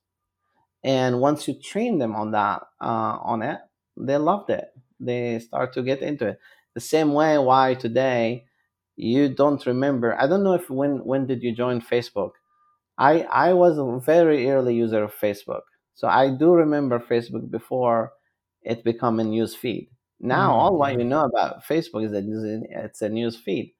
And 0.84 1.20
once 1.20 1.48
you 1.48 1.56
train 1.56 2.00
them 2.00 2.16
on 2.16 2.32
that 2.32 2.64
uh, 2.82 3.18
on 3.22 3.42
it, 3.42 3.60
they 3.98 4.18
loved 4.18 4.50
it. 4.50 4.70
They 5.00 5.40
start 5.40 5.74
to 5.74 5.84
get 5.84 6.02
into 6.02 6.28
it. 6.28 6.40
The 6.74 6.82
same 6.82 7.14
way 7.14 7.38
why 7.38 7.76
today 7.76 8.46
you 8.96 9.30
don't 9.30 9.66
remember. 9.66 10.20
I 10.20 10.28
don't 10.28 10.44
know 10.44 10.54
if 10.54 10.70
when 10.70 11.06
when 11.06 11.28
did 11.28 11.44
you 11.44 11.56
join 11.56 11.82
Facebook. 11.82 12.32
I 12.98 13.22
I 13.24 13.54
was 13.54 13.78
a 13.78 14.00
very 14.04 14.50
early 14.50 14.76
user 14.76 15.04
of 15.04 15.14
Facebook 15.16 15.62
so 15.98 16.08
I 16.08 16.30
do 16.30 16.54
remember 16.54 17.00
Facebook 17.00 17.50
before 17.50 18.12
it 18.62 18.84
become 18.84 19.20
a 19.20 19.24
news 19.24 19.56
feed. 19.56 19.90
Now 20.20 20.52
mm-hmm. 20.52 20.60
all 20.60 20.78
what 20.78 20.94
you 20.94 21.04
know 21.04 21.26
about 21.26 21.64
Facebook 21.64 22.06
is 22.06 22.12
that 22.12 22.24
it's 22.70 23.02
a 23.02 23.10
news 23.10 23.36
feed, 23.36 23.74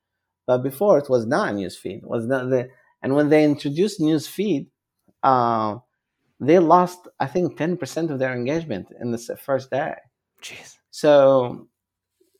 but 0.48 0.64
before 0.64 0.98
it 0.98 1.12
was 1.12 1.28
not 1.28 1.50
a 1.50 1.54
news 1.54 1.78
feed. 1.78 2.00
It 2.02 2.10
was 2.10 2.26
not 2.26 2.50
the 2.50 2.70
and 3.04 3.14
when 3.14 3.30
they 3.30 3.44
introduced 3.44 4.02
news 4.02 4.28
feed, 4.28 4.66
uh, 5.22 5.78
they 6.40 6.58
lost 6.58 7.08
I 7.20 7.28
think 7.28 7.56
ten 7.56 7.78
percent 7.78 8.10
of 8.10 8.18
their 8.18 8.34
engagement 8.34 8.88
in 9.00 9.12
the 9.12 9.20
first 9.40 9.70
day. 9.70 9.94
Jeez. 10.42 10.77
So 10.98 11.68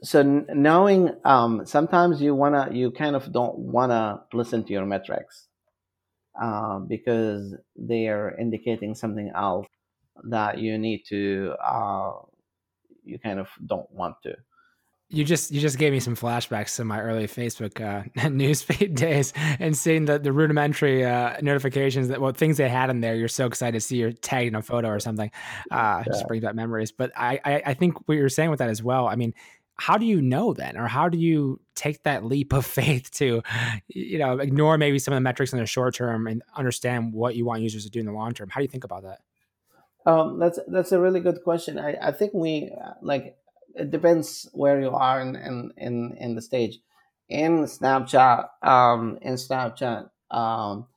so 0.04 0.24
knowing 0.24 1.12
um, 1.26 1.66
sometimes 1.68 2.22
you 2.22 2.34
wanna 2.34 2.70
you 2.74 2.92
kind 2.92 3.16
of 3.16 3.32
don't 3.32 3.58
wanna 3.60 4.24
listen 4.34 4.64
to 4.66 4.74
your 4.74 4.86
metrics 4.88 5.48
uh, 6.42 6.80
because 6.80 7.56
they 7.78 8.08
are 8.08 8.36
indicating 8.40 8.96
something 8.96 9.32
else 9.36 9.68
that 10.30 10.58
you 10.60 10.80
need 10.80 11.04
to 11.10 11.54
uh, 11.64 12.14
you 13.04 13.20
kind 13.20 13.40
of 13.40 13.48
don't 13.68 13.92
want 13.92 14.16
to 14.24 14.36
you 15.10 15.24
just 15.24 15.52
you 15.52 15.62
just 15.62 15.78
gave 15.78 15.94
me 15.94 16.00
some 16.00 16.16
flashbacks 16.16 16.76
to 16.76 16.84
my 16.84 17.00
early 17.00 17.28
Facebook 17.28 17.80
uh, 17.82 18.04
newsfeed 18.28 18.96
days 18.96 19.32
and 19.60 19.78
seeing 19.78 20.06
the 20.06 20.20
the 20.20 20.34
rudimentary 20.34 21.06
uh, 21.06 21.38
notifications 21.42 22.10
that 22.10 22.20
well 22.20 22.34
things 22.34 22.58
they 22.58 22.68
had 22.68 22.90
in 22.90 23.00
there. 23.00 23.16
You're 23.16 23.30
so 23.30 23.46
excited 23.46 23.74
to 23.74 23.82
see 23.82 23.98
you're 23.98 24.12
tagged 24.12 24.48
in 24.48 24.56
a 24.56 24.62
photo 24.62 24.90
or 24.90 25.00
something. 25.00 25.32
Uh, 25.72 25.76
yeah. 25.76 26.04
Just 26.06 26.28
bring 26.28 26.42
back 26.42 26.56
memories. 26.56 26.92
But 26.92 27.12
I, 27.16 27.40
I 27.46 27.62
I 27.68 27.74
think 27.74 28.08
what 28.08 28.16
you're 28.16 28.28
saying 28.28 28.50
with 28.50 28.60
that 28.60 28.70
as 28.70 28.84
well. 28.84 29.08
I 29.08 29.16
mean, 29.16 29.34
how 29.78 29.98
do 29.98 30.06
you 30.06 30.22
know 30.22 30.54
then 30.54 30.76
or 30.76 30.88
how 30.88 31.08
do 31.08 31.18
you 31.18 31.60
take 31.76 32.04
that 32.04 32.26
leap 32.26 32.52
of 32.52 32.66
faith 32.80 33.10
to 33.12 33.42
you 33.88 34.18
know 34.18 34.40
ignore 34.40 34.78
maybe 34.78 35.00
some 35.00 35.14
of 35.14 35.18
the 35.18 35.22
metrics 35.22 35.54
in 35.54 35.60
the 35.60 35.66
short 35.66 35.96
term 35.96 36.28
and 36.28 36.44
understand 36.56 37.14
what 37.14 37.36
you 37.36 37.46
want 37.46 37.62
users 37.62 37.86
to 37.86 37.90
do 37.90 38.00
in 38.00 38.06
the 38.06 38.12
long 38.12 38.34
term 38.34 38.50
how 38.50 38.60
do 38.60 38.64
you 38.64 38.70
think 38.70 38.84
about 38.84 39.04
that 39.04 39.20
um, 40.06 40.40
that's 40.40 40.60
that's 40.68 40.92
a 40.92 41.00
really 41.00 41.20
good 41.20 41.44
question 41.44 41.78
i, 41.78 41.96
I 42.02 42.12
think 42.12 42.34
we 42.34 42.72
like 43.02 43.38
it 43.78 43.92
depends 43.92 44.50
where 44.54 44.80
you 44.82 44.92
are 44.92 45.22
in 45.22 45.36
in 45.36 45.72
in, 45.78 46.18
in 46.20 46.36
the 46.36 46.42
stage. 46.42 46.80
In 47.30 47.66
snapchat 47.66 48.48
um, 48.64 49.20
in 49.22 49.36
snapchat 49.36 50.10
um, 50.32 50.88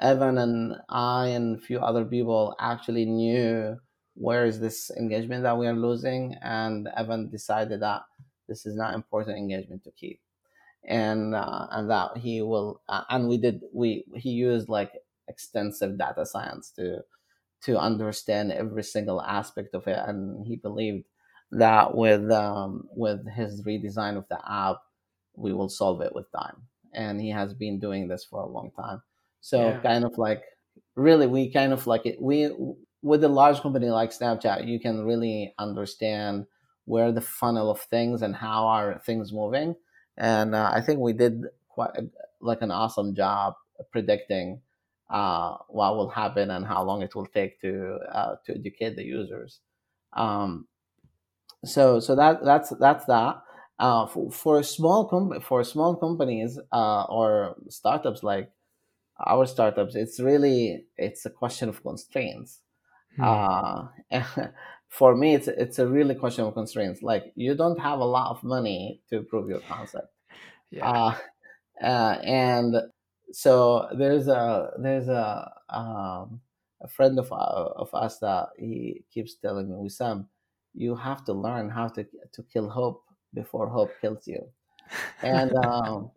evan 0.00 0.38
and 0.38 0.76
i 0.88 1.28
and 1.28 1.58
a 1.58 1.60
few 1.60 1.78
other 1.80 2.04
people 2.04 2.54
actually 2.60 3.04
knew 3.06 3.76
where 4.14 4.44
is 4.44 4.60
this 4.60 4.90
engagement 4.96 5.42
that 5.44 5.58
we 5.58 5.66
are 5.66 5.74
losing 5.74 6.34
and 6.42 6.88
evan 6.96 7.30
decided 7.30 7.80
that 7.80 8.02
this 8.48 8.66
is 8.66 8.76
not 8.76 8.94
important 8.94 9.38
engagement 9.38 9.84
to 9.84 9.90
keep. 9.92 10.20
And 10.86 11.34
uh, 11.34 11.66
and 11.70 11.90
that 11.90 12.18
he 12.18 12.42
will 12.42 12.82
uh, 12.88 13.04
and 13.08 13.26
we 13.26 13.38
did 13.38 13.62
we 13.72 14.04
he 14.14 14.30
used 14.30 14.68
like 14.68 14.92
extensive 15.28 15.96
data 15.98 16.26
science 16.26 16.70
to 16.72 17.00
to 17.62 17.78
understand 17.78 18.52
every 18.52 18.82
single 18.82 19.22
aspect 19.22 19.74
of 19.74 19.86
it, 19.86 19.98
and 20.06 20.46
he 20.46 20.56
believed 20.56 21.06
that 21.58 21.94
with 21.94 22.30
um, 22.30 22.88
with 22.94 23.26
his 23.32 23.62
redesign 23.62 24.16
of 24.16 24.28
the 24.28 24.38
app, 24.50 24.78
we 25.36 25.52
will 25.52 25.68
solve 25.68 26.00
it 26.02 26.14
with 26.14 26.30
time. 26.32 26.62
And 26.92 27.20
he 27.20 27.30
has 27.30 27.54
been 27.54 27.80
doing 27.80 28.08
this 28.08 28.24
for 28.24 28.40
a 28.40 28.46
long 28.48 28.70
time. 28.76 29.02
So 29.40 29.74
Yeah. 29.74 29.80
kind 29.82 30.04
of 30.04 30.16
like 30.18 30.44
really, 30.96 31.26
we 31.26 31.50
kind 31.52 31.72
of 31.72 31.86
like 31.86 32.06
it. 32.06 32.20
We 32.20 32.50
with 33.02 33.24
a 33.24 33.28
large 33.28 33.60
company 33.60 33.88
like 33.90 34.10
Snapchat, 34.10 34.66
you 34.66 34.80
can 34.80 35.04
really 35.04 35.54
understand 35.58 36.46
where 36.86 37.12
the 37.12 37.20
funnel 37.20 37.70
of 37.70 37.80
things 37.80 38.22
and 38.22 38.34
how 38.34 38.66
are 38.66 38.98
things 39.04 39.32
moving. 39.32 39.74
And 40.16 40.54
uh, 40.54 40.70
I 40.72 40.80
think 40.80 41.00
we 41.00 41.12
did 41.12 41.44
quite 41.68 41.90
a, 41.96 42.08
like 42.40 42.62
an 42.62 42.70
awesome 42.70 43.14
job 43.14 43.54
predicting 43.90 44.60
uh, 45.10 45.56
what 45.68 45.96
will 45.96 46.08
happen 46.08 46.50
and 46.50 46.66
how 46.66 46.82
long 46.84 47.02
it 47.02 47.14
will 47.14 47.26
take 47.26 47.60
to 47.60 47.98
uh, 48.12 48.36
to 48.46 48.54
educate 48.54 48.96
the 48.96 49.04
users. 49.04 49.60
Um, 50.14 50.66
so 51.64 52.00
so 52.00 52.14
that 52.16 52.44
that's 52.44 52.70
that's 52.80 53.04
that. 53.06 53.40
Uh, 53.78 54.06
for, 54.06 54.30
for 54.30 54.62
small 54.62 55.04
com- 55.06 55.40
for 55.40 55.64
small 55.64 55.96
companies 55.96 56.60
uh, 56.72 57.04
or 57.04 57.56
startups 57.68 58.22
like 58.22 58.50
our 59.26 59.46
startups, 59.46 59.94
it's 59.96 60.20
really 60.20 60.84
it's 60.96 61.26
a 61.26 61.30
question 61.30 61.68
of 61.68 61.82
constraints. 61.82 62.60
Hmm. 63.16 63.22
Uh, 63.22 63.86
for 64.88 65.16
me, 65.16 65.34
it's 65.34 65.48
it's 65.48 65.78
a 65.78 65.88
really 65.88 66.14
question 66.14 66.44
of 66.44 66.54
constraints. 66.54 67.02
Like 67.02 67.32
you 67.34 67.54
don't 67.54 67.78
have 67.80 67.98
a 67.98 68.04
lot 68.04 68.30
of 68.30 68.44
money 68.44 69.00
to 69.10 69.22
prove 69.22 69.48
your 69.48 69.60
concept. 69.60 70.08
yeah. 70.70 70.88
Uh, 70.88 71.16
uh, 71.84 72.18
and 72.22 72.76
so 73.32 73.88
there's 73.98 74.28
a 74.28 74.70
there's 74.78 75.08
a 75.08 75.52
um, 75.68 76.40
a 76.80 76.88
friend 76.88 77.18
of 77.18 77.32
uh, 77.32 77.70
of 77.76 77.92
us 77.94 78.18
that 78.18 78.50
he 78.58 79.04
keeps 79.12 79.34
telling 79.34 79.68
me, 79.68 79.74
Wissam, 79.74 80.26
you 80.74 80.96
have 80.96 81.24
to 81.26 81.32
learn 81.32 81.70
how 81.70 81.88
to 81.88 82.04
to 82.32 82.42
kill 82.44 82.68
hope 82.70 83.04
before 83.34 83.68
hope 83.68 84.00
kills 84.00 84.26
you. 84.28 84.52
And 85.22 85.54
um, 85.56 86.12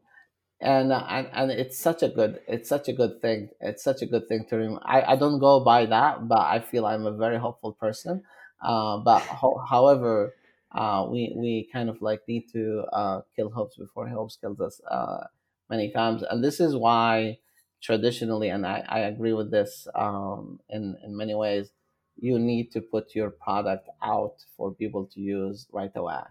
and 0.62 0.92
uh, 0.92 1.06
and 1.10 1.28
and 1.34 1.52
it's 1.52 1.78
such 1.80 2.04
a 2.04 2.10
good 2.10 2.42
it's 2.48 2.70
such 2.70 2.88
a 2.90 2.94
good 2.94 3.22
thing. 3.22 3.50
It's 3.62 3.84
such 3.84 4.02
a 4.02 4.06
good 4.08 4.28
thing 4.28 4.46
to 4.50 4.58
remember. 4.58 4.82
I 4.86 5.14
I 5.14 5.16
don't 5.16 5.40
go 5.40 5.60
by 5.64 5.86
that, 5.88 6.28
but 6.28 6.40
I 6.42 6.60
feel 6.62 6.86
I'm 6.86 7.06
a 7.06 7.12
very 7.16 7.38
hopeful 7.40 7.74
person. 7.74 8.24
Uh, 8.62 8.98
but 9.00 9.28
ho- 9.28 9.64
however, 9.70 10.36
uh, 10.72 11.08
we 11.10 11.34
we 11.36 11.70
kind 11.72 11.90
of 11.90 12.02
like 12.02 12.28
need 12.28 12.50
to 12.54 12.86
uh, 12.94 13.22
kill 13.36 13.50
hopes 13.52 13.78
before 13.78 14.08
hopes 14.08 14.38
kills 14.38 14.60
us 14.60 14.82
uh, 14.90 15.28
many 15.70 15.92
times, 15.92 16.24
and 16.24 16.44
this 16.44 16.60
is 16.60 16.76
why 16.76 17.40
traditionally, 17.82 18.50
and 18.50 18.66
I, 18.66 18.80
I 18.88 19.00
agree 19.02 19.34
with 19.34 19.52
this 19.52 19.88
um, 19.94 20.60
in 20.70 20.98
in 21.04 21.16
many 21.16 21.36
ways, 21.36 21.72
you 22.20 22.40
need 22.40 22.72
to 22.72 22.82
put 22.82 23.16
your 23.16 23.30
product 23.30 23.90
out 24.02 24.36
for 24.56 24.74
people 24.74 25.06
to 25.14 25.20
use 25.20 25.68
right 25.72 25.92
away 25.96 26.22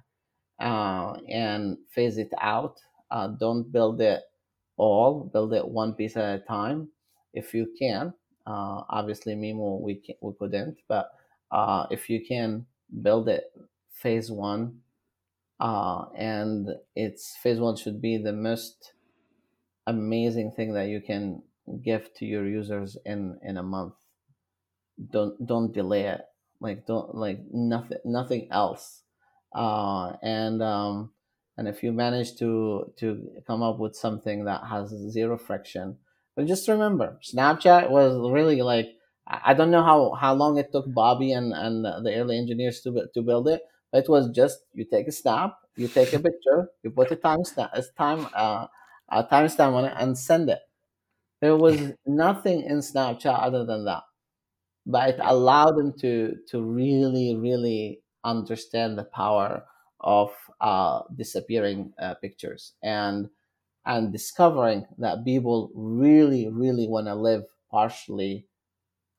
uh, 0.61 1.15
and 1.29 1.79
phase 1.91 2.19
it 2.19 2.33
out. 2.41 2.81
Uh, 3.11 3.29
don't 3.29 3.71
build 3.71 4.01
it 4.01 4.23
all. 4.77 5.31
Build 5.33 5.53
it 5.53 5.67
one 5.67 5.95
piece 5.95 6.17
at 6.17 6.35
a 6.35 6.39
time, 6.45 6.89
if 7.35 7.55
you 7.55 7.73
can. 7.79 8.13
Uh, 8.47 8.83
obviously, 8.89 9.35
Mimo 9.35 9.81
we 9.81 9.97
can, 9.97 10.15
we 10.21 10.33
couldn't, 10.39 10.79
but 10.89 11.11
uh, 11.51 11.87
if 11.91 12.09
you 12.09 12.25
can 12.25 12.65
build 13.03 13.29
it 13.29 13.53
phase 13.93 14.31
one, 14.31 14.79
uh, 15.59 16.05
and 16.17 16.69
it's 16.95 17.37
phase 17.43 17.59
one 17.59 17.77
should 17.77 18.01
be 18.01 18.19
the 18.19 18.33
most 18.33 18.93
amazing 19.87 20.53
thing 20.53 20.75
that 20.75 20.89
you 20.89 21.01
can 21.01 21.43
give 21.83 22.13
to 22.15 22.25
your 22.25 22.47
users 22.47 22.97
in 23.05 23.39
in 23.43 23.57
a 23.57 23.63
month. 23.63 23.95
Don't 24.97 25.37
don't 25.47 25.73
delay 25.73 26.05
it. 26.07 26.23
Like 26.61 26.87
don't 26.87 27.15
like 27.15 27.41
nothing 27.53 27.99
nothing 28.05 28.49
else. 28.51 29.03
Uh, 29.55 30.17
and 30.23 30.63
um, 30.63 31.13
and 31.57 31.69
if 31.69 31.83
you 31.83 31.93
manage 31.93 32.37
to 32.39 32.93
to 32.97 33.29
come 33.47 33.63
up 33.63 33.79
with 33.79 33.95
something 33.95 34.45
that 34.45 34.65
has 34.65 34.89
zero 35.11 35.37
friction, 35.37 35.99
but 36.35 36.47
just 36.47 36.69
remember, 36.69 37.19
Snapchat 37.23 37.91
was 37.91 38.17
really 38.33 38.63
like 38.63 38.89
I 39.27 39.53
don't 39.55 39.71
know 39.71 39.83
how 39.83 40.13
how 40.15 40.33
long 40.35 40.57
it 40.57 40.73
took 40.73 40.87
Bobby 40.93 41.33
and 41.33 41.53
and 41.53 41.85
the 41.85 42.15
early 42.17 42.39
engineers 42.39 42.81
to 42.83 43.07
to 43.13 43.23
build 43.23 43.49
it. 43.49 43.63
But 43.93 44.05
it 44.05 44.09
was 44.11 44.31
just 44.31 44.61
you 44.73 44.85
take 44.87 45.09
a 45.09 45.13
snap, 45.13 45.59
you 45.77 45.89
take 45.89 46.13
a 46.15 46.19
picture, 46.19 46.71
you 46.83 46.91
put 46.91 47.11
a 47.13 47.17
time 47.17 47.45
stamp 47.45 47.71
a 47.75 47.83
time 47.99 48.27
uh, 48.35 48.67
a 49.11 49.25
timestamp 49.25 49.75
on 49.75 49.85
it, 49.85 49.95
and 49.99 50.17
send 50.17 50.49
it. 50.49 50.61
There 51.41 51.57
was 51.57 51.95
nothing 52.07 52.63
in 52.63 52.79
Snapchat 52.81 53.43
other 53.43 53.65
than 53.65 53.85
that 53.87 54.03
but 54.87 55.11
it 55.11 55.21
allowed 55.23 55.77
them 55.77 55.93
to 55.99 56.37
to 56.49 56.63
really 56.63 57.37
really 57.37 58.03
understand 58.25 58.99
the 58.99 59.05
power 59.05 59.65
of 60.01 60.31
uh, 60.61 61.03
disappearing 61.17 61.93
uh, 62.01 62.15
pictures 62.15 62.75
and 62.83 63.29
and 63.87 64.13
discovering 64.13 64.87
that 64.99 65.25
people 65.25 65.71
really 65.75 66.49
really 66.49 66.89
want 66.89 67.07
to 67.07 67.15
live 67.15 67.45
partially 67.71 68.47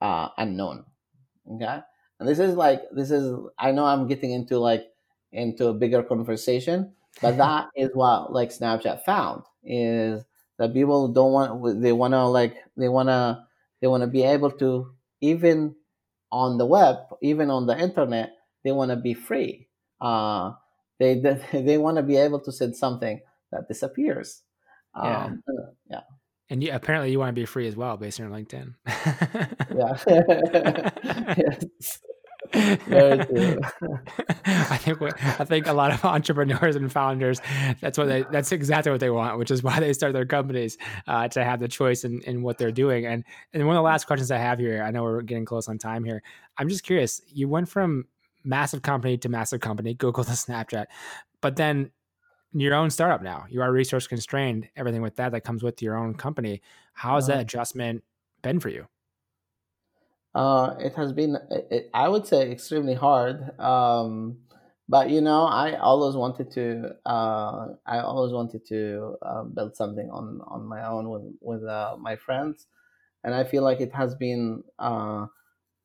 uh, 0.01 0.29
unknown 0.37 0.85
okay? 1.55 1.79
And 2.19 2.27
this 2.27 2.39
is 2.39 2.55
like 2.55 2.81
this 2.91 3.11
is 3.11 3.35
i 3.59 3.71
know 3.71 3.85
i'm 3.85 4.07
getting 4.07 4.31
into 4.31 4.57
like 4.57 4.87
into 5.31 5.67
a 5.67 5.73
bigger 5.73 6.01
conversation 6.01 6.93
but 7.21 7.37
that 7.37 7.67
is 7.75 7.91
what 7.93 8.33
like 8.33 8.49
snapchat 8.49 9.03
found 9.05 9.43
is 9.63 10.23
that 10.57 10.73
people 10.73 11.09
don't 11.09 11.31
want 11.31 11.81
they 11.81 11.91
want 11.93 12.13
to 12.13 12.25
like 12.25 12.55
they 12.75 12.89
want 12.89 13.09
to 13.09 13.45
they 13.81 13.87
want 13.87 14.01
to 14.01 14.07
be 14.07 14.23
able 14.23 14.49
to 14.51 14.91
even 15.21 15.75
on 16.31 16.57
the 16.57 16.65
web 16.65 16.97
even 17.21 17.49
on 17.49 17.65
the 17.67 17.77
internet 17.77 18.31
they 18.63 18.71
want 18.71 18.91
to 18.91 18.97
be 18.97 19.13
free. 19.13 19.67
Uh 20.01 20.53
they 20.99 21.19
they, 21.19 21.39
they 21.53 21.77
want 21.77 21.97
to 21.97 22.03
be 22.03 22.17
able 22.17 22.39
to 22.41 22.51
send 22.51 22.75
something 22.75 23.21
that 23.51 23.67
disappears. 23.67 24.43
Yeah. 24.95 25.25
um 25.25 25.43
yeah. 25.89 26.01
And 26.49 26.63
you, 26.63 26.71
apparently, 26.71 27.11
you 27.11 27.19
want 27.19 27.27
to 27.35 27.41
be 27.41 27.45
free 27.45 27.67
as 27.67 27.75
well, 27.75 27.97
based 27.97 28.21
on 28.21 28.29
your 28.29 28.39
LinkedIn. 28.39 28.73
yeah. 29.75 31.35
Yes 31.37 31.99
very 32.53 33.25
true 33.25 33.57
I 34.45 34.77
think 34.77 35.01
what, 35.01 35.21
I 35.23 35.43
think 35.45 35.67
a 35.67 35.73
lot 35.73 35.91
of 35.93 36.03
entrepreneurs 36.05 36.75
and 36.75 36.91
founders 36.91 37.39
that's 37.81 37.97
what 37.97 38.07
they 38.07 38.23
that's 38.31 38.51
exactly 38.51 38.91
what 38.91 38.99
they 39.01 39.09
want, 39.09 39.37
which 39.37 39.51
is 39.51 39.63
why 39.63 39.79
they 39.79 39.93
start 39.93 40.13
their 40.13 40.25
companies 40.25 40.77
uh, 41.07 41.27
to 41.29 41.43
have 41.43 41.59
the 41.59 41.67
choice 41.67 42.03
in, 42.03 42.21
in 42.21 42.41
what 42.41 42.57
they're 42.57 42.71
doing. 42.71 43.05
And 43.05 43.23
and 43.53 43.65
one 43.67 43.75
of 43.75 43.79
the 43.79 43.83
last 43.85 44.07
questions 44.07 44.31
I 44.31 44.37
have 44.37 44.59
here, 44.59 44.83
I 44.83 44.91
know 44.91 45.03
we're 45.03 45.21
getting 45.21 45.45
close 45.45 45.67
on 45.67 45.77
time 45.77 46.03
here. 46.03 46.21
I'm 46.57 46.69
just 46.69 46.83
curious. 46.83 47.21
You 47.27 47.47
went 47.49 47.69
from 47.69 48.05
massive 48.43 48.81
company 48.81 49.17
to 49.17 49.29
massive 49.29 49.59
company, 49.59 49.93
Google 49.93 50.23
to 50.23 50.31
Snapchat, 50.31 50.85
but 51.41 51.55
then 51.55 51.91
your 52.53 52.73
own 52.73 52.89
startup 52.89 53.21
now. 53.21 53.45
You 53.49 53.61
are 53.61 53.71
resource 53.71 54.07
constrained. 54.07 54.69
Everything 54.75 55.01
with 55.01 55.15
that 55.17 55.31
that 55.33 55.41
comes 55.41 55.63
with 55.63 55.81
your 55.81 55.95
own 55.97 56.13
company. 56.15 56.61
How 56.93 57.15
has 57.15 57.27
Uh-huh. 57.29 57.37
that 57.37 57.41
adjustment 57.41 58.03
been 58.41 58.59
for 58.59 58.69
you? 58.69 58.87
Uh, 60.37 60.75
it 60.79 60.93
has 60.93 61.11
been, 61.13 61.37
it, 61.49 61.89
I 61.93 62.07
would 62.07 62.27
say, 62.27 62.51
extremely 62.51 62.93
hard. 62.93 63.37
Um, 63.59 64.37
but 64.87 65.09
you 65.09 65.21
know, 65.21 65.43
I 65.45 65.75
always 65.77 66.15
wanted 66.15 66.51
to. 66.51 66.95
Uh, 67.05 67.75
I 67.85 67.99
always 67.99 68.31
wanted 68.33 68.65
to 68.67 69.17
uh, 69.21 69.43
build 69.43 69.75
something 69.75 70.09
on 70.11 70.41
on 70.47 70.65
my 70.65 70.81
own 70.87 71.09
with 71.09 71.25
with 71.41 71.63
uh, 71.63 71.97
my 71.99 72.15
friends, 72.15 72.67
and 73.23 73.33
I 73.33 73.43
feel 73.45 73.63
like 73.63 73.81
it 73.81 73.93
has 73.93 74.15
been 74.15 74.63
uh, 74.79 75.27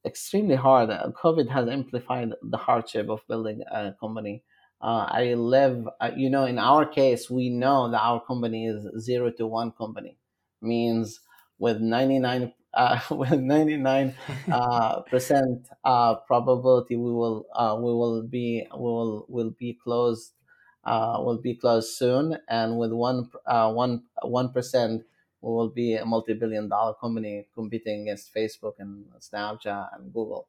extremely 0.06 0.56
hard. 0.56 0.90
Uh, 0.90 1.10
COVID 1.22 1.48
has 1.50 1.68
amplified 1.68 2.30
the 2.42 2.56
hardship 2.56 3.08
of 3.08 3.26
building 3.28 3.62
a 3.70 3.94
company. 4.00 4.44
Uh, 4.80 5.06
I 5.10 5.34
live, 5.34 5.88
uh, 6.00 6.10
you 6.16 6.28
know, 6.28 6.44
in 6.46 6.58
our 6.58 6.84
case, 6.86 7.30
we 7.30 7.50
know 7.50 7.90
that 7.90 8.00
our 8.02 8.20
company 8.24 8.66
is 8.66 8.86
zero 9.02 9.30
to 9.32 9.46
one 9.46 9.72
company, 9.72 10.18
means 10.60 11.20
with 11.58 11.80
99 11.80 12.52
uh, 12.74 13.00
with 13.10 13.40
99 13.40 14.14
uh, 14.50 15.00
percent 15.10 15.68
uh, 15.84 16.16
probability 16.16 16.96
we 16.96 17.12
will 17.12 17.46
uh, 17.54 17.74
we 17.76 17.92
will 17.92 18.22
be 18.22 18.66
we 18.74 18.80
will 18.82 19.26
will 19.28 19.50
be 19.50 19.74
closed 19.74 20.32
uh, 20.84 21.16
will 21.20 21.38
be 21.38 21.54
closed 21.54 21.90
soon. 21.96 22.38
And 22.48 22.78
with 22.78 22.92
one 22.92 23.30
uh, 23.46 23.72
one 23.72 24.04
one 24.22 24.52
percent 24.52 25.04
we 25.40 25.50
will 25.50 25.68
be 25.70 25.94
a 25.94 26.04
multi-billion 26.04 26.68
dollar 26.68 26.94
company 26.94 27.46
competing 27.54 28.02
against 28.02 28.32
Facebook 28.34 28.74
and 28.78 29.06
Snapchat 29.18 29.96
and 29.96 30.12
Google. 30.12 30.48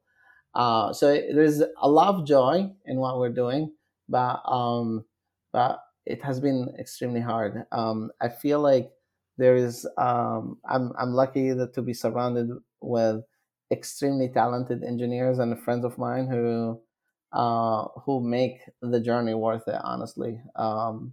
Uh, 0.54 0.92
so 0.92 1.08
there's 1.12 1.60
a 1.60 1.88
lot 1.88 2.14
of 2.14 2.26
joy 2.26 2.70
in 2.84 2.98
what 2.98 3.18
we're 3.18 3.28
doing 3.28 3.72
but 4.08 4.40
um, 4.50 5.04
but 5.52 5.84
it 6.06 6.22
has 6.22 6.38
been 6.40 6.74
extremely 6.78 7.20
hard. 7.20 7.66
Um, 7.72 8.12
I 8.20 8.28
feel 8.28 8.60
like 8.60 8.92
there 9.38 9.56
is 9.56 9.86
um, 9.98 10.58
I'm 10.68 10.92
I'm 10.98 11.12
lucky 11.12 11.52
that 11.52 11.74
to 11.74 11.82
be 11.82 11.94
surrounded 11.94 12.50
with 12.80 13.22
extremely 13.70 14.28
talented 14.28 14.82
engineers 14.84 15.38
and 15.38 15.58
friends 15.60 15.84
of 15.84 15.98
mine 15.98 16.28
who 16.28 16.80
uh, 17.32 17.86
who 18.04 18.20
make 18.20 18.60
the 18.80 19.00
journey 19.00 19.34
worth 19.34 19.66
it. 19.66 19.80
Honestly, 19.82 20.40
um, 20.56 21.12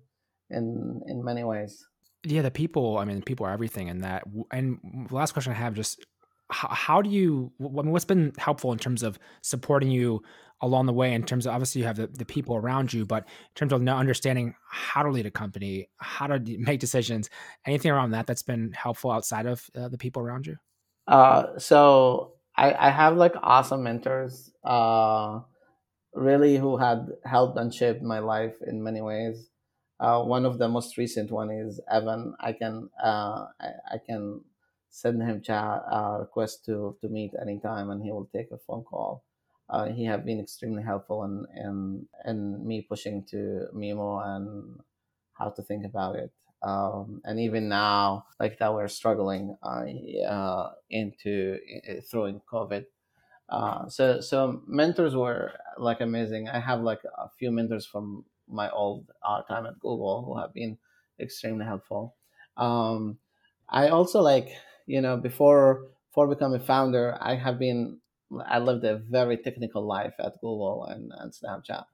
in 0.50 1.02
in 1.08 1.24
many 1.24 1.44
ways. 1.44 1.86
Yeah, 2.24 2.44
the 2.44 2.52
people. 2.52 2.98
I 3.00 3.06
mean, 3.06 3.22
people 3.24 3.46
are 3.46 3.52
everything, 3.52 3.90
and 3.90 4.04
that. 4.04 4.24
And 4.52 5.08
last 5.10 5.32
question 5.32 5.54
I 5.54 5.56
have, 5.56 5.74
just 5.74 6.06
how, 6.52 6.68
how 6.70 7.02
do 7.02 7.10
you? 7.10 7.52
I 7.60 7.82
mean, 7.82 7.92
what's 7.92 8.06
been 8.06 8.34
helpful 8.38 8.72
in 8.72 8.78
terms 8.78 9.02
of 9.02 9.18
supporting 9.42 9.90
you 9.90 10.22
along 10.62 10.86
the 10.86 10.94
way? 10.94 11.14
In 11.14 11.24
terms 11.24 11.46
of 11.46 11.54
obviously 11.54 11.82
you 11.82 11.88
have 11.88 11.98
the, 11.98 12.08
the 12.08 12.26
people 12.26 12.56
around 12.56 12.94
you, 12.94 13.06
but 13.06 13.24
in 13.24 13.56
terms 13.56 13.74
of 13.74 13.88
understanding 13.88 14.56
how 14.70 15.04
to 15.04 15.10
lead 15.10 15.26
a 15.26 15.32
company, 15.32 15.90
how 15.98 16.28
to 16.28 16.40
make 16.60 16.80
decisions, 16.80 17.30
anything 17.66 17.92
around 17.92 18.12
that 18.12 18.28
that's 18.28 18.44
been 18.44 18.72
helpful 18.74 19.12
outside 19.12 19.46
of 19.46 19.70
uh, 19.76 19.88
the 19.88 19.98
people 19.98 20.22
around 20.22 20.48
you. 20.48 20.58
Uh, 21.08 21.58
so 21.58 22.34
I, 22.56 22.74
I 22.74 22.90
have 22.90 23.18
like 23.18 23.34
awesome 23.42 23.84
mentors, 23.84 24.52
uh, 24.64 25.40
really 26.14 26.58
who 26.58 26.78
had 26.78 27.08
helped 27.26 27.58
and 27.58 27.74
shaped 27.74 28.02
my 28.02 28.20
life 28.20 28.56
in 28.66 28.84
many 28.84 29.02
ways. 29.02 29.50
Uh, 30.00 30.22
one 30.24 30.46
of 30.46 30.58
the 30.58 30.68
most 30.68 30.98
recent 30.98 31.32
one 31.32 31.52
is 31.52 31.80
Evan. 31.90 32.34
I 32.40 32.54
can 32.54 32.90
uh, 33.04 33.46
I, 33.60 33.68
I 33.94 33.98
can 34.06 34.42
send 34.90 35.22
him 35.22 35.42
chat 35.42 35.84
uh, 35.92 36.18
request 36.20 36.66
to 36.66 36.98
to 37.02 37.08
meet 37.08 37.32
anytime, 37.40 37.92
and 37.92 38.04
he 38.04 38.12
will 38.12 38.30
take 38.36 38.52
a 38.52 38.58
phone 38.58 38.84
call. 38.84 39.24
Uh, 39.72 39.88
he 39.88 40.06
have 40.06 40.26
been 40.26 40.40
extremely 40.42 40.84
helpful 40.84 41.24
in 41.26 41.46
in 41.56 42.08
in 42.26 42.68
me 42.68 42.82
pushing 42.84 43.24
to 43.26 43.68
Mimo 43.74 44.22
and 44.26 44.82
how 45.34 45.50
to 45.52 45.64
think 45.64 45.86
about 45.86 46.16
it. 46.18 46.32
Um, 46.64 47.22
and 47.26 47.40
even 47.40 47.70
now, 47.70 48.28
like 48.40 48.60
that, 48.60 48.74
we're 48.74 48.88
struggling 48.90 49.58
uh, 49.64 49.86
uh, 50.28 50.74
into 50.90 51.60
throwing 52.10 52.42
COVID. 52.42 52.86
Uh, 53.50 53.88
so 53.90 54.22
so 54.22 54.64
mentors 54.68 55.16
were 55.16 55.54
like 55.78 56.00
amazing. 56.02 56.48
I 56.50 56.60
have 56.60 56.82
like 56.82 57.02
a 57.18 57.30
few 57.30 57.52
mentors 57.52 57.86
from 57.86 58.26
my 58.48 58.70
old 58.70 59.12
uh, 59.24 59.42
time 59.44 59.66
at 59.66 59.80
Google 59.80 60.24
who 60.26 60.38
have 60.40 60.54
been 60.54 60.78
extremely 61.20 61.66
helpful. 61.66 62.16
Um, 62.58 63.20
I 63.70 63.90
also 63.90 64.22
like 64.22 64.50
you 64.86 65.02
know 65.02 65.18
before 65.18 65.92
before 66.10 66.28
becoming 66.28 66.62
founder, 66.62 67.18
I 67.20 67.36
have 67.36 67.60
been 67.60 68.01
I 68.46 68.60
lived 68.60 68.84
a 68.86 68.98
very 68.98 69.38
technical 69.38 69.86
life 69.86 70.14
at 70.20 70.40
Google 70.42 70.86
and, 70.86 71.12
and 71.18 71.32
Snapchat, 71.32 71.86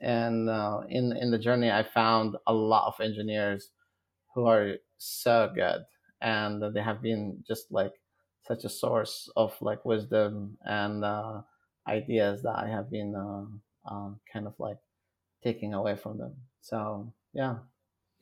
and 0.00 0.48
uh, 0.50 0.82
in 0.88 1.16
in 1.16 1.30
the 1.30 1.38
journey, 1.38 1.70
I 1.70 1.82
found 1.82 2.36
a 2.46 2.52
lot 2.54 2.88
of 2.88 3.00
engineers 3.00 3.70
who 4.34 4.46
are 4.46 4.74
so 4.98 5.50
good, 5.54 5.84
and 6.20 6.62
they 6.74 6.82
have 6.82 7.02
been 7.02 7.44
just 7.46 7.70
like 7.70 7.92
such 8.42 8.64
a 8.64 8.68
source 8.68 9.30
of 9.36 9.56
like 9.60 9.84
wisdom 9.84 10.58
and 10.64 11.04
uh, 11.04 11.42
ideas 11.86 12.42
that 12.42 12.58
I 12.58 12.68
have 12.68 12.90
been 12.90 13.14
uh, 13.14 13.46
uh, 13.90 14.10
kind 14.32 14.46
of 14.46 14.54
like 14.58 14.78
taking 15.42 15.74
away 15.74 15.96
from 15.96 16.18
them. 16.18 16.34
So 16.60 17.12
yeah. 17.32 17.58